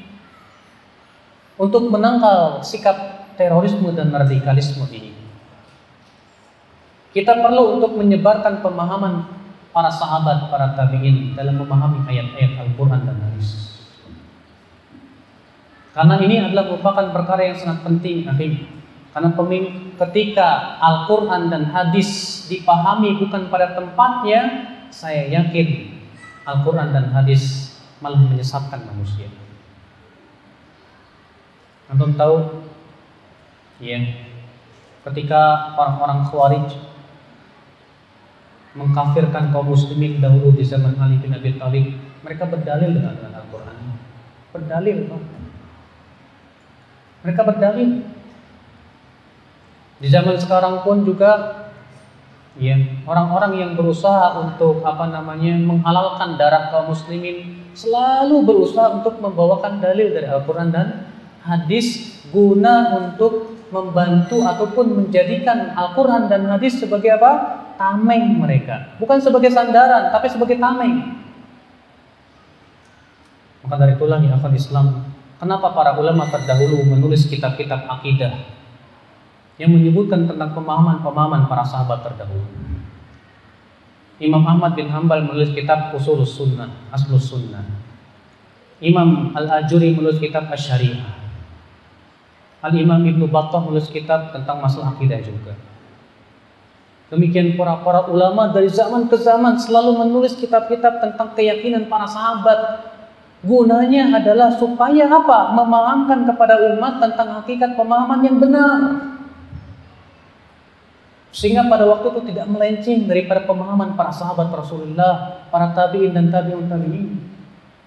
untuk 1.57 1.89
menangkal 1.89 2.61
sikap 2.61 3.25
terorisme 3.33 3.89
dan 3.97 4.13
radikalisme 4.13 4.85
ini. 4.93 5.13
Kita 7.13 7.41
perlu 7.41 7.77
untuk 7.77 7.93
menyebarkan 7.97 8.65
pemahaman 8.65 9.29
para 9.69 9.89
sahabat, 9.89 10.49
para 10.49 10.73
tabi'in 10.73 11.37
dalam 11.37 11.61
memahami 11.61 12.05
ayat-ayat 12.09 12.57
Al-Quran 12.57 13.05
dan 13.05 13.17
hadis. 13.21 13.73
Karena 15.93 16.17
ini 16.21 16.41
adalah 16.41 16.73
merupakan 16.73 17.05
perkara 17.13 17.53
yang 17.53 17.57
sangat 17.57 17.85
penting, 17.85 18.25
akhir. 18.25 18.65
Karena 19.13 19.29
pemimpin, 19.37 19.93
ketika 19.93 20.81
Al-Quran 20.81 21.53
dan 21.53 21.69
hadis 21.69 22.43
dipahami 22.49 23.21
bukan 23.21 23.45
pada 23.53 23.77
tempatnya, 23.77 24.41
saya 24.89 25.29
yakin 25.29 26.01
Al-Quran 26.49 26.89
dan 26.89 27.13
hadis 27.13 27.77
malah 28.01 28.17
menyesatkan 28.17 28.81
manusia. 28.89 29.29
Antum 31.93 32.17
tahu 32.17 32.65
ya 33.77 34.01
ketika 35.05 35.75
orang-orang 35.77 36.25
Khawarij 36.25 36.69
mengkafirkan 38.73 39.53
kaum 39.53 39.69
muslimin 39.69 40.17
dahulu 40.17 40.57
di 40.57 40.65
zaman 40.65 40.97
Ali 40.97 41.21
bin 41.21 41.37
Abi 41.37 41.53
Thalib, 41.61 41.93
mereka 42.25 42.49
berdalil 42.49 42.97
dengan 42.97 43.13
Al-Qur'an. 43.29 43.77
Berdalil. 44.49 45.05
Mereka 47.21 47.41
berdalil. 47.45 47.89
Di 50.03 50.11
zaman 50.11 50.35
sekarang 50.35 50.83
pun 50.83 51.07
juga 51.07 51.63
ya, 52.59 52.75
orang-orang 53.07 53.55
yang 53.55 53.71
berusaha 53.79 54.35
untuk 54.35 54.83
apa 54.83 55.07
namanya 55.07 55.55
menghalalkan 55.63 56.35
darah 56.35 56.67
kaum 56.75 56.91
muslimin 56.91 57.63
selalu 57.71 58.43
berusaha 58.43 58.99
untuk 58.99 59.23
membawakan 59.23 59.79
dalil 59.79 60.11
dari 60.11 60.27
Al-Qur'an 60.27 60.75
dan 60.75 61.07
hadis 61.39 62.19
guna 62.35 62.99
untuk 62.99 63.63
membantu 63.71 64.43
ataupun 64.43 64.91
menjadikan 64.91 65.71
Al-Quran 65.71 66.27
dan 66.27 66.51
hadis 66.51 66.83
sebagai 66.83 67.15
apa? 67.15 67.63
Tameng 67.79 68.43
mereka. 68.43 68.99
Bukan 68.99 69.23
sebagai 69.23 69.49
sandaran, 69.49 70.11
tapi 70.11 70.27
sebagai 70.27 70.59
tameng. 70.59 71.23
Maka 73.63 73.75
dari 73.79 73.95
itulah 73.95 74.19
ya 74.19 74.35
Islam. 74.51 75.07
Kenapa 75.39 75.71
para 75.71 75.95
ulama 75.95 76.27
terdahulu 76.27 76.83
menulis 76.91 77.25
kitab-kitab 77.25 77.87
akidah 77.87 78.62
yang 79.61 79.69
menyebutkan 79.69 80.25
tentang 80.25 80.53
pemahaman-pemahaman 80.57 81.45
para 81.45 81.61
sahabat 81.61 82.01
terdahulu. 82.01 82.45
Imam 84.21 84.41
Ahmad 84.45 84.73
bin 84.77 84.89
Hambal 84.89 85.25
menulis 85.25 85.51
kitab 85.51 85.93
Usul 85.93 86.23
Sunnah, 86.23 86.69
Aslus 86.93 87.33
Sunnah. 87.33 87.65
Imam 88.83 89.35
Al-Ajuri 89.35 89.93
menulis 89.93 90.17
kitab 90.17 90.49
Asy-Syariah. 90.49 91.23
Al-Imam 92.63 93.03
Ibnu 93.03 93.27
Battah 93.27 93.59
menulis 93.59 93.91
kitab 93.91 94.31
tentang 94.31 94.63
masalah 94.63 94.95
akidah 94.95 95.19
juga. 95.19 95.53
Demikian 97.11 97.53
para 97.59 97.77
para 97.85 98.09
ulama 98.09 98.49
dari 98.49 98.71
zaman 98.71 99.05
ke 99.05 99.19
zaman 99.19 99.59
selalu 99.59 100.01
menulis 100.01 100.33
kitab-kitab 100.33 100.97
tentang 100.97 101.35
keyakinan 101.37 101.85
para 101.85 102.09
sahabat. 102.09 102.89
Gunanya 103.43 104.17
adalah 104.17 104.55
supaya 104.55 105.11
apa? 105.11 105.51
Memahamkan 105.53 106.25
kepada 106.25 106.57
umat 106.73 107.03
tentang 107.03 107.43
hakikat 107.43 107.75
pemahaman 107.75 108.23
yang 108.23 108.39
benar. 108.39 108.79
Sehingga 111.33 111.65
pada 111.65 111.89
waktu 111.89 112.13
itu 112.13 112.21
tidak 112.29 112.45
melenceng 112.45 113.09
daripada 113.09 113.41
pemahaman 113.49 113.97
para 113.97 114.13
sahabat 114.13 114.53
Rasulullah, 114.53 115.41
para 115.49 115.73
tabi'in 115.73 116.13
dan 116.13 116.29
tabi'un 116.29 116.69
tabi'in. 116.69 117.09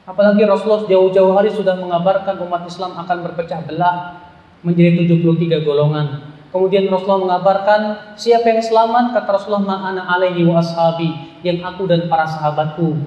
Apalagi 0.03 0.43
Rasulullah 0.43 0.83
jauh-jauh 0.91 1.31
hari 1.31 1.55
sudah 1.55 1.79
mengabarkan 1.79 2.43
umat 2.43 2.67
Islam 2.67 2.99
akan 2.99 3.17
berpecah 3.23 3.63
belah 3.63 4.19
menjadi 4.67 5.07
73 5.07 5.63
golongan. 5.63 6.35
Kemudian 6.51 6.91
Rasulullah 6.91 7.39
mengabarkan 7.39 7.81
siapa 8.19 8.51
yang 8.51 8.63
selamat 8.67 9.15
kata 9.15 9.31
Rasulullah 9.31 9.63
ma'ana 9.63 10.03
alaihi 10.11 10.43
wa 10.43 10.59
ashabi 10.59 11.39
yang 11.47 11.63
aku 11.63 11.87
dan 11.87 12.11
para 12.11 12.27
sahabatku 12.27 12.99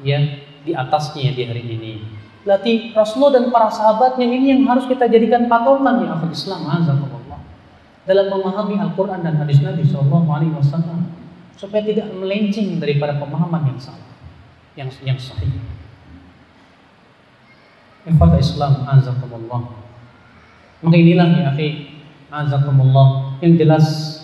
ya 0.00 0.20
di 0.64 0.72
atasnya 0.72 1.36
di 1.36 1.44
hari 1.44 1.64
ini. 1.64 1.92
Berarti 2.44 2.92
Rasulullah 2.96 3.40
dan 3.40 3.52
para 3.52 3.68
sahabatnya 3.68 4.24
ini 4.24 4.52
yang 4.52 4.64
harus 4.68 4.88
kita 4.88 5.08
jadikan 5.12 5.44
patokan 5.48 6.08
ya 6.08 6.16
Islam 6.28 6.60
azakumullah 6.72 7.23
dalam 8.04 8.28
memahami 8.28 8.76
Al-Qur'an 8.80 9.24
dan 9.24 9.40
hadis 9.40 9.64
Nabi 9.64 9.84
sallallahu 9.84 10.28
alaihi 10.28 10.52
wasallam 10.52 11.08
supaya 11.56 11.84
tidak 11.84 12.12
melenceng 12.12 12.76
daripada 12.76 13.16
pemahaman 13.16 13.72
yang 13.72 13.80
salah 13.80 14.04
yang 14.74 14.90
yang 15.06 15.18
sahih. 15.18 15.50
Ikhwata 18.04 18.36
Islam 18.36 18.84
azakumullah. 18.84 19.80
Maka 20.84 20.96
inilah 21.00 21.26
ya 21.40 21.48
akhi, 21.56 21.96
azakumullah, 22.28 23.40
yang 23.40 23.56
jelas 23.56 24.20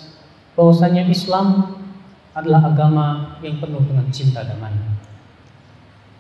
bahwasanya 0.53 1.09
Islam 1.09 1.81
adalah 2.37 2.69
agama 2.69 3.07
yang 3.41 3.57
penuh 3.57 3.81
dengan 3.89 4.05
cinta 4.13 4.45
damai. 4.45 4.77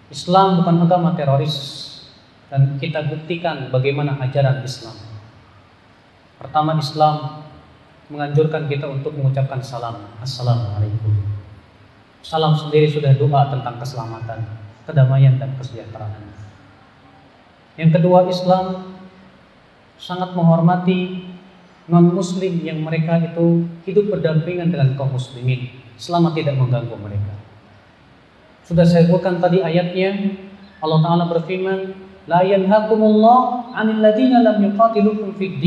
Islam 0.09 0.65
bukan 0.65 0.89
agama 0.89 1.13
teroris 1.15 1.55
dan 2.49 2.81
kita 2.81 3.07
buktikan 3.07 3.69
bagaimana 3.69 4.17
ajaran 4.19 4.65
Islam. 4.65 4.97
Pertama 6.41 6.81
Islam 6.81 7.47
menganjurkan 8.11 8.67
kita 8.67 8.91
untuk 8.91 9.15
mengucapkan 9.15 9.63
salam. 9.63 10.11
Assalamualaikum. 10.19 11.15
Salam 12.21 12.59
sendiri 12.59 12.91
sudah 12.91 13.15
doa 13.15 13.49
tentang 13.55 13.79
keselamatan, 13.79 14.45
kedamaian 14.85 15.39
dan 15.39 15.55
kesejahteraan. 15.57 16.27
Yang 17.79 17.91
kedua 17.97 18.27
Islam 18.27 18.99
sangat 19.97 20.35
menghormati 20.35 21.31
non 21.87 22.11
muslim 22.13 22.61
yang 22.61 22.83
mereka 22.83 23.17
itu 23.23 23.65
hidup 23.87 24.13
berdampingan 24.13 24.69
dengan 24.75 24.99
kaum 24.99 25.15
muslimin 25.15 25.71
selama 25.95 26.35
tidak 26.35 26.59
mengganggu 26.59 26.93
mereka. 26.99 27.35
Sudah 28.67 28.85
saya 28.85 29.07
sebutkan 29.07 29.39
tadi 29.39 29.63
ayatnya 29.63 30.35
Allah 30.83 30.99
taala 31.01 31.25
berfirman 31.31 31.95
la 32.27 32.43
yanhakumullah 32.43 33.71
'anil 33.73 34.03
ladzina 34.03 34.43
lam 34.45 34.61
yuqatilukum 34.61 35.39
fid. 35.39 35.63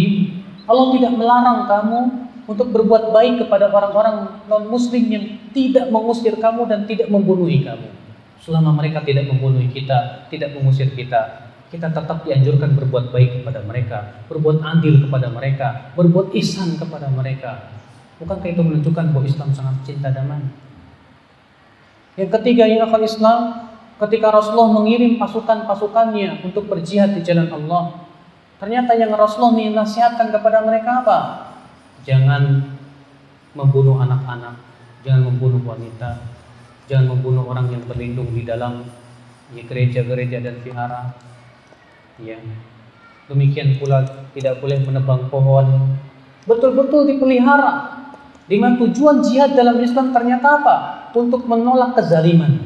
Allah 0.64 0.86
tidak 0.96 1.14
melarang 1.18 1.68
kamu 1.68 2.00
untuk 2.44 2.72
berbuat 2.76 3.16
baik 3.16 3.48
kepada 3.48 3.72
orang-orang 3.72 4.44
non 4.52 4.68
muslim 4.68 5.04
yang 5.08 5.26
tidak 5.56 5.88
mengusir 5.88 6.36
kamu 6.36 6.68
dan 6.68 6.84
tidak 6.84 7.08
membunuh 7.08 7.48
kamu. 7.48 7.90
Selama 8.44 8.76
mereka 8.76 9.00
tidak 9.08 9.32
membunuh 9.32 9.64
kita, 9.72 10.28
tidak 10.28 10.52
mengusir 10.52 10.92
kita, 10.92 11.54
kita 11.72 11.90
tetap 11.90 12.22
dianjurkan 12.22 12.76
berbuat 12.78 13.10
baik 13.10 13.42
kepada 13.42 13.66
mereka, 13.66 13.98
berbuat 14.30 14.62
adil 14.62 15.08
kepada 15.08 15.28
mereka, 15.34 15.68
berbuat 15.98 16.36
ihsan 16.38 16.76
kepada 16.78 17.10
mereka. 17.10 17.72
Bukankah 18.22 18.46
itu 18.46 18.62
menunjukkan 18.62 19.10
bahwa 19.10 19.26
Islam 19.26 19.50
sangat 19.56 19.82
cinta 19.88 20.14
damai? 20.14 20.44
Yang 22.14 22.30
ketiga 22.38 22.70
yang 22.70 22.86
akan 22.86 23.02
Islam, 23.02 23.40
ketika 24.06 24.30
Rasulullah 24.30 24.70
mengirim 24.70 25.18
pasukan-pasukannya 25.18 26.46
untuk 26.46 26.70
berjihad 26.70 27.18
di 27.18 27.26
jalan 27.26 27.50
Allah, 27.50 28.06
ternyata 28.62 28.94
yang 28.94 29.10
Rasulullah 29.18 29.82
nasihatkan 29.82 30.30
kepada 30.30 30.62
mereka 30.62 31.02
apa? 31.02 31.20
Jangan 32.04 32.68
membunuh 33.56 34.02
anak-anak, 34.04 34.60
jangan 35.08 35.32
membunuh 35.32 35.64
wanita, 35.64 36.20
jangan 36.92 37.16
membunuh 37.16 37.48
orang 37.48 37.72
yang 37.72 37.84
berlindung 37.88 38.28
di 38.36 38.44
dalam 38.44 38.84
gereja-gereja 39.54 40.44
dan 40.44 40.60
vihara, 40.60 41.16
ya. 42.20 42.42
Demikian 43.32 43.80
pula 43.80 44.04
tidak 44.36 44.60
boleh 44.60 44.84
menebang 44.84 45.32
pohon. 45.32 45.96
Betul-betul 46.44 47.08
dipelihara. 47.08 48.04
Dengan 48.44 48.76
tujuan 48.76 49.24
jihad 49.24 49.56
dalam 49.56 49.80
Islam 49.80 50.12
ternyata 50.12 50.60
apa? 50.60 50.76
Untuk 51.16 51.48
menolak 51.48 51.96
kezaliman. 51.96 52.60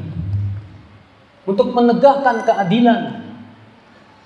Untuk 1.46 1.70
menegakkan 1.70 2.42
keadilan. 2.42 3.22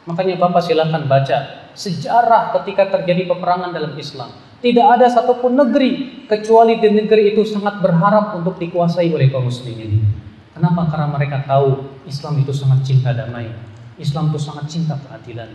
Makanya 0.08 0.40
Bapak 0.40 0.64
silakan 0.64 1.04
baca 1.04 1.68
sejarah 1.76 2.56
ketika 2.56 2.88
terjadi 2.96 3.28
peperangan 3.28 3.76
dalam 3.76 3.92
Islam. 4.00 4.32
Tidak 4.62 4.86
ada 4.86 5.10
satupun 5.10 5.58
negeri 5.58 6.22
kecuali 6.30 6.78
di 6.78 6.86
negeri 6.94 7.34
itu 7.34 7.42
sangat 7.42 7.82
berharap 7.82 8.38
untuk 8.38 8.62
dikuasai 8.62 9.10
oleh 9.10 9.26
kaum 9.26 9.50
muslimin. 9.50 10.06
Kenapa? 10.54 10.86
Karena 10.86 11.10
mereka 11.10 11.42
tahu 11.42 11.98
Islam 12.06 12.46
itu 12.46 12.54
sangat 12.54 12.86
cinta 12.86 13.10
damai. 13.10 13.50
Islam 13.98 14.30
itu 14.30 14.38
sangat 14.38 14.70
cinta 14.70 14.94
keadilan. 14.94 15.50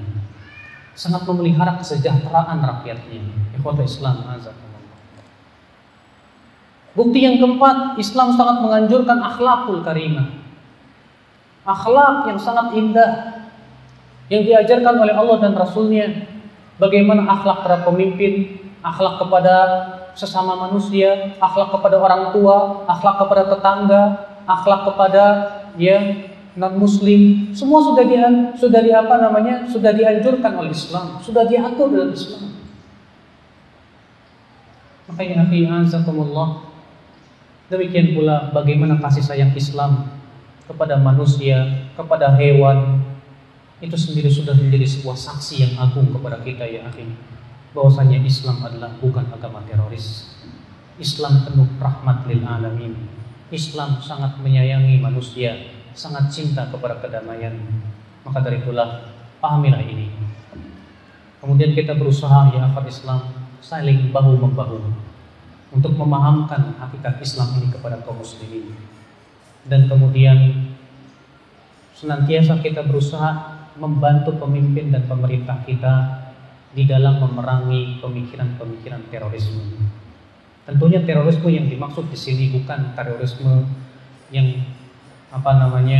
Sangat 0.91 1.23
memelihara 1.23 1.79
kesejahteraan 1.79 2.59
rakyatnya. 2.59 3.23
Ikhwata 3.55 3.87
Islam. 3.87 4.27
Bukti 6.97 7.23
yang 7.23 7.39
keempat, 7.39 7.95
Islam 8.01 8.35
sangat 8.35 8.57
menganjurkan 8.59 9.21
akhlakul 9.23 9.85
karimah. 9.87 10.33
Akhlak 11.63 12.27
yang 12.27 12.39
sangat 12.41 12.75
indah 12.75 13.11
yang 14.27 14.43
diajarkan 14.43 14.99
oleh 14.99 15.15
Allah 15.15 15.37
dan 15.39 15.53
Rasulnya. 15.55 16.27
Bagaimana 16.81 17.23
akhlak 17.25 17.63
para 17.63 17.77
pemimpin, 17.85 18.66
akhlak 18.81 19.21
kepada 19.21 19.55
sesama 20.13 20.57
manusia, 20.57 21.37
akhlak 21.37 21.73
kepada 21.73 21.97
orang 22.01 22.33
tua, 22.33 22.85
akhlak 22.89 23.15
kepada 23.21 23.43
tetangga, 23.53 24.03
akhlak 24.45 24.81
kepada 24.93 25.23
ya 25.77 25.99
non 26.57 26.73
muslim, 26.81 27.53
semua 27.53 27.85
sudah 27.85 28.01
di 28.01 28.17
sudah 28.57 28.81
di 28.81 28.89
apa 28.89 29.21
namanya? 29.21 29.69
sudah 29.69 29.93
dianjurkan 29.93 30.57
oleh 30.57 30.73
Islam, 30.73 31.21
sudah 31.21 31.45
diatur 31.45 31.93
dalam 31.93 32.11
Islam. 32.13 32.57
Makanya 35.07 35.47
akhi 35.47 35.63
azakumullah 35.63 36.67
Demikian 37.67 38.15
pula 38.15 38.47
bagaimana 38.55 38.95
kasih 38.95 39.19
sayang 39.19 39.51
Islam 39.51 40.07
kepada 40.71 40.95
manusia, 40.95 41.91
kepada 41.99 42.31
hewan, 42.39 43.03
itu 43.83 43.93
sendiri 43.93 44.31
sudah 44.31 44.55
menjadi 44.55 44.87
sebuah 44.87 45.19
saksi 45.19 45.55
yang 45.61 45.73
agung 45.75 46.09
kepada 46.09 46.41
kita 46.41 46.63
ya 46.65 46.87
akhir 46.87 47.05
bahwasanya 47.75 48.23
Islam 48.23 48.63
adalah 48.63 48.95
bukan 48.99 49.27
agama 49.31 49.63
teroris. 49.67 50.37
Islam 50.97 51.45
penuh 51.45 51.67
rahmat 51.77 52.25
lil 52.25 52.41
alamin. 52.41 52.93
Islam 53.47 54.01
sangat 54.03 54.41
menyayangi 54.43 54.99
manusia, 54.99 55.71
sangat 55.95 56.27
cinta 56.33 56.67
kepada 56.67 56.99
kedamaian. 56.99 57.55
Maka 58.27 58.43
dari 58.43 58.59
itulah 58.59 59.07
pahamilah 59.39 59.79
ini. 59.87 60.11
Kemudian 61.39 61.71
kita 61.77 61.95
berusaha 61.95 62.51
ya 62.51 62.67
akhir 62.67 62.89
Islam 62.89 63.23
saling 63.61 64.09
bahu 64.09 64.35
membahu 64.41 64.81
untuk 65.71 65.93
memahamkan 65.95 66.75
hakikat 66.81 67.21
Islam 67.21 67.61
ini 67.61 67.67
kepada 67.69 68.01
kaum 68.01 68.19
muslimin. 68.19 68.73
Dan 69.67 69.85
kemudian 69.91 70.73
senantiasa 71.93 72.63
kita 72.63 72.87
berusaha 72.87 73.57
membantu 73.77 74.33
pemimpin 74.41 74.89
dan 74.89 75.05
pemerintah 75.05 75.61
kita 75.61 76.16
di 76.75 76.83
dalam 76.83 77.23
memerangi 77.23 78.03
pemikiran-pemikiran 78.03 79.07
terorisme. 79.07 79.63
Tentunya 80.67 80.99
terorisme 81.03 81.47
yang 81.47 81.71
dimaksud 81.71 82.11
di 82.11 82.17
sini 82.19 82.51
bukan 82.51 82.91
terorisme 82.95 83.63
yang 84.31 84.67
apa 85.31 85.51
namanya 85.59 85.99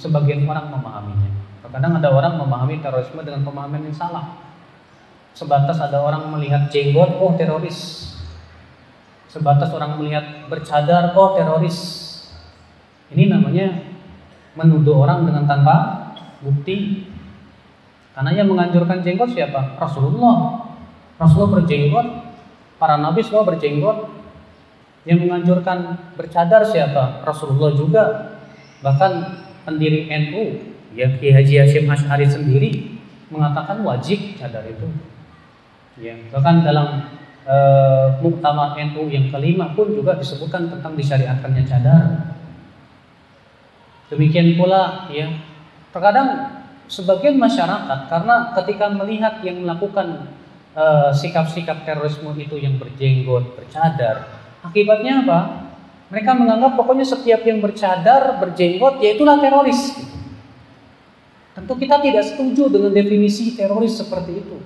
sebagian 0.00 0.48
orang 0.48 0.72
memahaminya. 0.72 1.30
Terkadang 1.60 2.00
ada 2.00 2.08
orang 2.12 2.40
memahami 2.40 2.80
terorisme 2.80 3.20
dengan 3.20 3.44
pemahaman 3.44 3.84
yang 3.84 3.96
salah. 3.96 4.40
Sebatas 5.36 5.76
ada 5.76 6.00
orang 6.00 6.32
melihat 6.32 6.72
jenggot, 6.72 7.20
oh 7.20 7.36
teroris 7.36 8.06
sebatas 9.36 9.68
orang 9.76 10.00
melihat 10.00 10.48
bercadar 10.48 11.12
oh 11.12 11.36
teroris 11.36 11.76
ini 13.12 13.28
namanya 13.28 13.84
menuduh 14.56 15.04
orang 15.04 15.28
dengan 15.28 15.44
tanpa 15.44 15.76
bukti 16.40 17.04
karena 18.16 18.32
yang 18.32 18.48
menganjurkan 18.48 19.04
jenggot 19.04 19.28
siapa? 19.36 19.76
Rasulullah. 19.76 20.64
Rasulullah 21.20 21.60
berjenggot. 21.60 22.06
Para 22.80 22.96
nabi 22.96 23.20
semua 23.20 23.44
berjenggot. 23.44 24.08
Yang 25.04 25.28
menganjurkan 25.28 26.00
bercadar 26.16 26.64
siapa? 26.64 27.20
Rasulullah 27.28 27.76
juga. 27.76 28.04
Bahkan 28.80 29.12
pendiri 29.68 30.08
NU 30.08 30.42
ya 30.96 31.12
Ki 31.20 31.28
Haji 31.28 31.54
Hashim 31.60 31.84
Ash'ari 31.92 32.24
sendiri 32.24 32.96
mengatakan 33.28 33.84
wajib 33.84 34.16
cadar 34.40 34.64
itu. 34.64 34.88
Ya 36.00 36.16
bahkan 36.32 36.64
dalam 36.64 37.12
uh, 37.44 38.16
Muktamar 38.24 38.80
NU 38.80 39.12
yang 39.12 39.28
kelima 39.28 39.76
pun 39.76 39.92
juga 39.92 40.16
disebutkan 40.16 40.72
tentang 40.72 40.96
disyariatkannya 40.96 41.64
cadar. 41.68 42.04
Demikian 44.08 44.56
pula 44.56 45.10
ya, 45.10 45.28
terkadang 45.90 46.55
sebagian 46.86 47.36
masyarakat 47.38 48.10
karena 48.10 48.54
ketika 48.58 48.86
melihat 48.90 49.42
yang 49.42 49.62
melakukan 49.62 50.30
eh, 50.74 51.10
sikap-sikap 51.14 51.82
uh, 51.82 51.84
terorisme 51.84 52.30
itu 52.38 52.56
yang 52.58 52.78
berjenggot, 52.78 53.58
bercadar, 53.58 54.30
akibatnya 54.62 55.22
apa? 55.26 55.40
Mereka 56.06 56.30
menganggap 56.38 56.78
pokoknya 56.78 57.02
setiap 57.02 57.42
yang 57.42 57.58
bercadar, 57.58 58.38
berjenggot, 58.38 59.02
ya 59.02 59.18
itulah 59.18 59.42
teroris. 59.42 59.98
Tentu 61.56 61.72
kita 61.74 61.98
tidak 61.98 62.22
setuju 62.22 62.70
dengan 62.70 62.94
definisi 62.94 63.58
teroris 63.58 63.98
seperti 63.98 64.32
itu. 64.38 64.56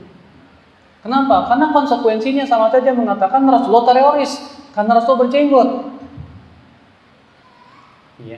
Kenapa? 1.01 1.49
Karena 1.49 1.73
konsekuensinya 1.73 2.45
sama 2.45 2.69
saja 2.69 2.93
mengatakan 2.93 3.41
Rasulullah 3.49 3.89
teroris 3.89 4.37
karena 4.77 5.01
Rasul 5.01 5.17
berjenggot. 5.17 5.69
Iya. 8.21 8.37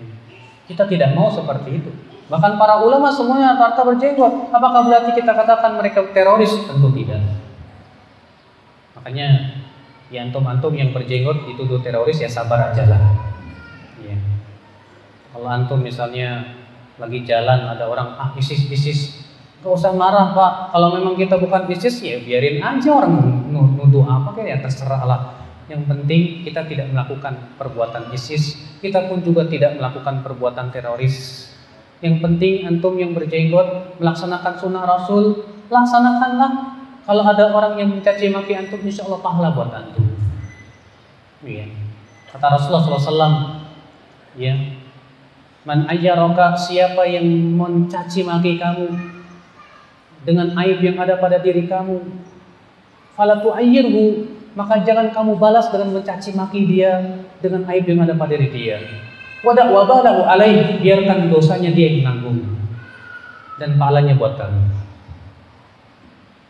Kita 0.70 0.87
tidak 0.87 1.11
mau 1.18 1.26
seperti 1.35 1.83
itu. 1.83 1.91
Bahkan 2.33 2.57
para 2.57 2.80
ulama 2.80 3.12
semuanya 3.12 3.61
rata 3.61 3.85
berjenggot. 3.85 4.49
Apakah 4.49 4.89
berarti 4.89 5.12
kita 5.12 5.37
katakan 5.37 5.76
mereka 5.76 6.01
teroris? 6.16 6.49
Tentu 6.64 6.89
tidak. 6.97 7.20
Makanya 8.97 9.61
ya 10.09 10.24
antum-antum 10.24 10.72
yang 10.72 10.97
berjenggot 10.97 11.45
dituduh 11.45 11.85
teroris 11.85 12.24
ya 12.24 12.33
sabar 12.33 12.72
aja 12.72 12.89
lah. 12.89 13.03
Iya. 14.01 14.16
Kalau 15.37 15.49
antum 15.53 15.85
misalnya 15.85 16.57
lagi 16.97 17.20
jalan 17.28 17.68
ada 17.68 17.85
orang 17.85 18.16
ah 18.16 18.33
ISIS 18.33 18.64
ISIS 18.72 19.22
Gak 19.62 19.78
usah 19.78 19.95
marah 19.95 20.35
pak, 20.35 20.74
kalau 20.74 20.91
memang 20.99 21.14
kita 21.14 21.39
bukan 21.39 21.70
bisnis 21.70 22.03
ya 22.03 22.18
biarin 22.18 22.59
aja 22.59 22.99
orang 22.99 23.47
nuduh 23.47 24.03
apa 24.03 24.35
kayak 24.35 24.49
ya 24.51 24.57
terserah 24.66 25.07
lah. 25.07 25.20
Yang 25.70 25.87
penting 25.87 26.43
kita 26.43 26.66
tidak 26.66 26.91
melakukan 26.91 27.55
perbuatan 27.62 28.11
ISIS, 28.11 28.59
kita 28.83 29.07
pun 29.07 29.22
juga 29.22 29.47
tidak 29.47 29.78
melakukan 29.78 30.26
perbuatan 30.26 30.74
teroris. 30.74 31.47
Yang 32.03 32.18
penting 32.18 32.66
antum 32.66 32.98
yang 32.98 33.14
berjenggot 33.14 33.96
melaksanakan 34.03 34.55
sunnah 34.59 34.82
Rasul, 34.82 35.46
laksanakanlah. 35.70 36.82
Kalau 37.03 37.22
ada 37.22 37.50
orang 37.50 37.78
yang 37.78 37.90
mencaci 37.94 38.30
maki 38.30 38.59
antum, 38.59 38.82
insya 38.82 39.07
Allah 39.07 39.22
pahala 39.22 39.55
buat 39.55 39.70
antum. 39.70 40.07
Iya. 41.46 41.66
Kata 42.30 42.59
Rasulullah 42.59 42.98
SAW, 42.98 43.34
ya, 44.38 44.55
man 45.66 45.86
ayyaraka 45.90 46.55
siapa 46.59 47.07
yang 47.07 47.26
mencaci 47.59 48.22
maki 48.22 48.59
kamu, 48.59 48.86
dengan 50.22 50.55
aib 50.62 50.78
yang 50.82 50.98
ada 50.98 51.18
pada 51.18 51.42
diri 51.42 51.66
kamu. 51.66 51.98
Falatu 53.18 53.50
ayyirhu, 53.50 54.30
maka 54.55 54.80
jangan 54.86 55.11
kamu 55.11 55.36
balas 55.36 55.68
dengan 55.70 55.98
mencaci 55.98 56.34
maki 56.34 56.66
dia 56.66 57.22
dengan 57.42 57.66
aib 57.68 57.84
yang 57.84 58.00
ada 58.07 58.14
pada 58.14 58.32
diri 58.34 58.48
dia. 58.50 58.78
Wadak 59.43 59.74
wabalahu 59.74 60.22
alaih, 60.22 60.78
biarkan 60.78 61.26
dosanya 61.26 61.74
dia 61.74 61.90
yang 61.90 62.07
menanggung 62.07 62.47
dan 63.59 63.74
pahalanya 63.74 64.14
buat 64.14 64.38
kamu. 64.38 64.62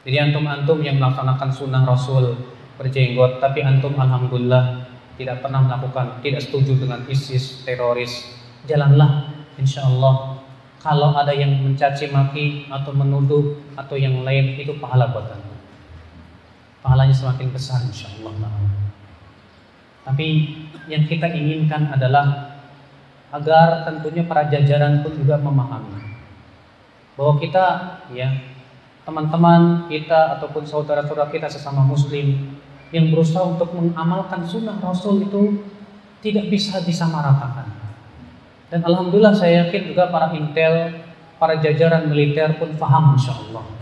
Jadi 0.04 0.16
antum-antum 0.18 0.84
yang 0.84 1.00
melaksanakan 1.00 1.48
sunnah 1.48 1.88
Rasul 1.88 2.36
berjenggot, 2.76 3.40
tapi 3.40 3.64
antum 3.64 3.96
alhamdulillah 3.96 4.92
tidak 5.16 5.40
pernah 5.40 5.64
melakukan, 5.64 6.20
tidak 6.20 6.44
setuju 6.44 6.76
dengan 6.84 7.00
ISIS, 7.08 7.64
teroris, 7.64 8.28
jalanlah 8.68 9.30
insya 9.56 9.88
Allah 9.88 10.44
kalau 10.82 11.14
ada 11.14 11.30
yang 11.30 11.62
mencaci 11.62 12.10
maki 12.10 12.66
atau 12.66 12.90
menuduh 12.90 13.54
atau 13.78 13.94
yang 13.94 14.26
lain 14.26 14.58
itu 14.58 14.74
pahala 14.82 15.14
buat 15.14 15.30
Anda. 15.30 15.54
Pahalanya 16.82 17.14
semakin 17.14 17.54
besar 17.54 17.86
insya 17.86 18.10
Allah. 18.18 18.50
Tapi 20.02 20.26
yang 20.90 21.06
kita 21.06 21.30
inginkan 21.30 21.94
adalah 21.94 22.51
agar 23.32 23.88
tentunya 23.88 24.28
para 24.28 24.46
jajaran 24.46 25.00
pun 25.00 25.16
juga 25.16 25.40
memahami 25.40 25.98
bahwa 27.16 27.40
kita 27.40 27.64
ya 28.12 28.28
teman-teman 29.02 29.88
kita 29.88 30.38
ataupun 30.38 30.62
saudara-saudara 30.68 31.32
kita 31.32 31.48
sesama 31.48 31.82
muslim 31.82 32.56
yang 32.92 33.08
berusaha 33.08 33.42
untuk 33.42 33.72
mengamalkan 33.72 34.44
sunnah 34.44 34.76
Rasul 34.78 35.26
itu 35.26 35.64
tidak 36.20 36.52
bisa 36.52 36.78
disamaratakan 36.84 37.82
dan 38.72 38.80
alhamdulillah 38.88 39.36
saya 39.36 39.68
yakin 39.68 39.92
juga 39.92 40.08
para 40.08 40.32
intel, 40.32 40.96
para 41.36 41.60
jajaran 41.60 42.08
militer 42.08 42.56
pun 42.56 42.72
paham 42.80 43.20
insya 43.20 43.36
Allah. 43.36 43.81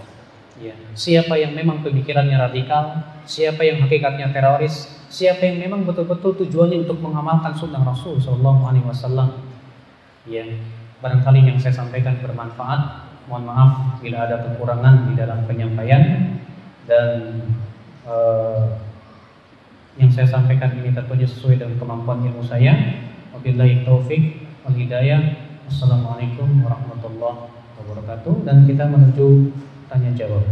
Ya. 0.61 0.77
Siapa 0.93 1.41
yang 1.41 1.57
memang 1.57 1.81
pemikirannya 1.81 2.37
radikal, 2.37 3.01
siapa 3.25 3.65
yang 3.65 3.81
hakikatnya 3.81 4.29
teroris, 4.29 4.93
siapa 5.09 5.49
yang 5.49 5.57
memang 5.57 5.89
betul-betul 5.89 6.37
tujuannya 6.45 6.85
untuk 6.85 7.01
mengamalkan 7.01 7.57
sunnah 7.57 7.81
Rasul 7.81 8.21
Shallallahu 8.21 8.69
Alaihi 8.69 8.85
Wasallam. 8.85 9.41
Ya. 10.29 10.45
barangkali 11.01 11.49
yang 11.49 11.57
saya 11.57 11.73
sampaikan 11.73 12.21
bermanfaat. 12.21 13.09
Mohon 13.25 13.45
maaf 13.49 13.71
bila 14.05 14.29
ada 14.29 14.37
kekurangan 14.45 15.09
di 15.09 15.17
dalam 15.17 15.49
penyampaian 15.49 16.37
dan 16.85 17.41
uh, 18.05 18.77
yang 19.97 20.13
saya 20.13 20.29
sampaikan 20.29 20.77
ini 20.77 20.93
tentunya 20.93 21.25
sesuai 21.25 21.57
dengan 21.57 21.81
kemampuan 21.81 22.21
ilmu 22.21 22.45
saya. 22.45 22.77
Wabillahi 23.33 23.89
taufik 23.89 24.45
wal 24.61 24.77
hidayah. 24.77 25.41
Assalamualaikum 25.65 26.61
warahmatullahi 26.61 27.49
wabarakatuh 27.81 28.45
dan 28.45 28.69
kita 28.69 28.85
menuju 28.91 29.55
tanya 29.91 30.11
jawab. 30.15 30.47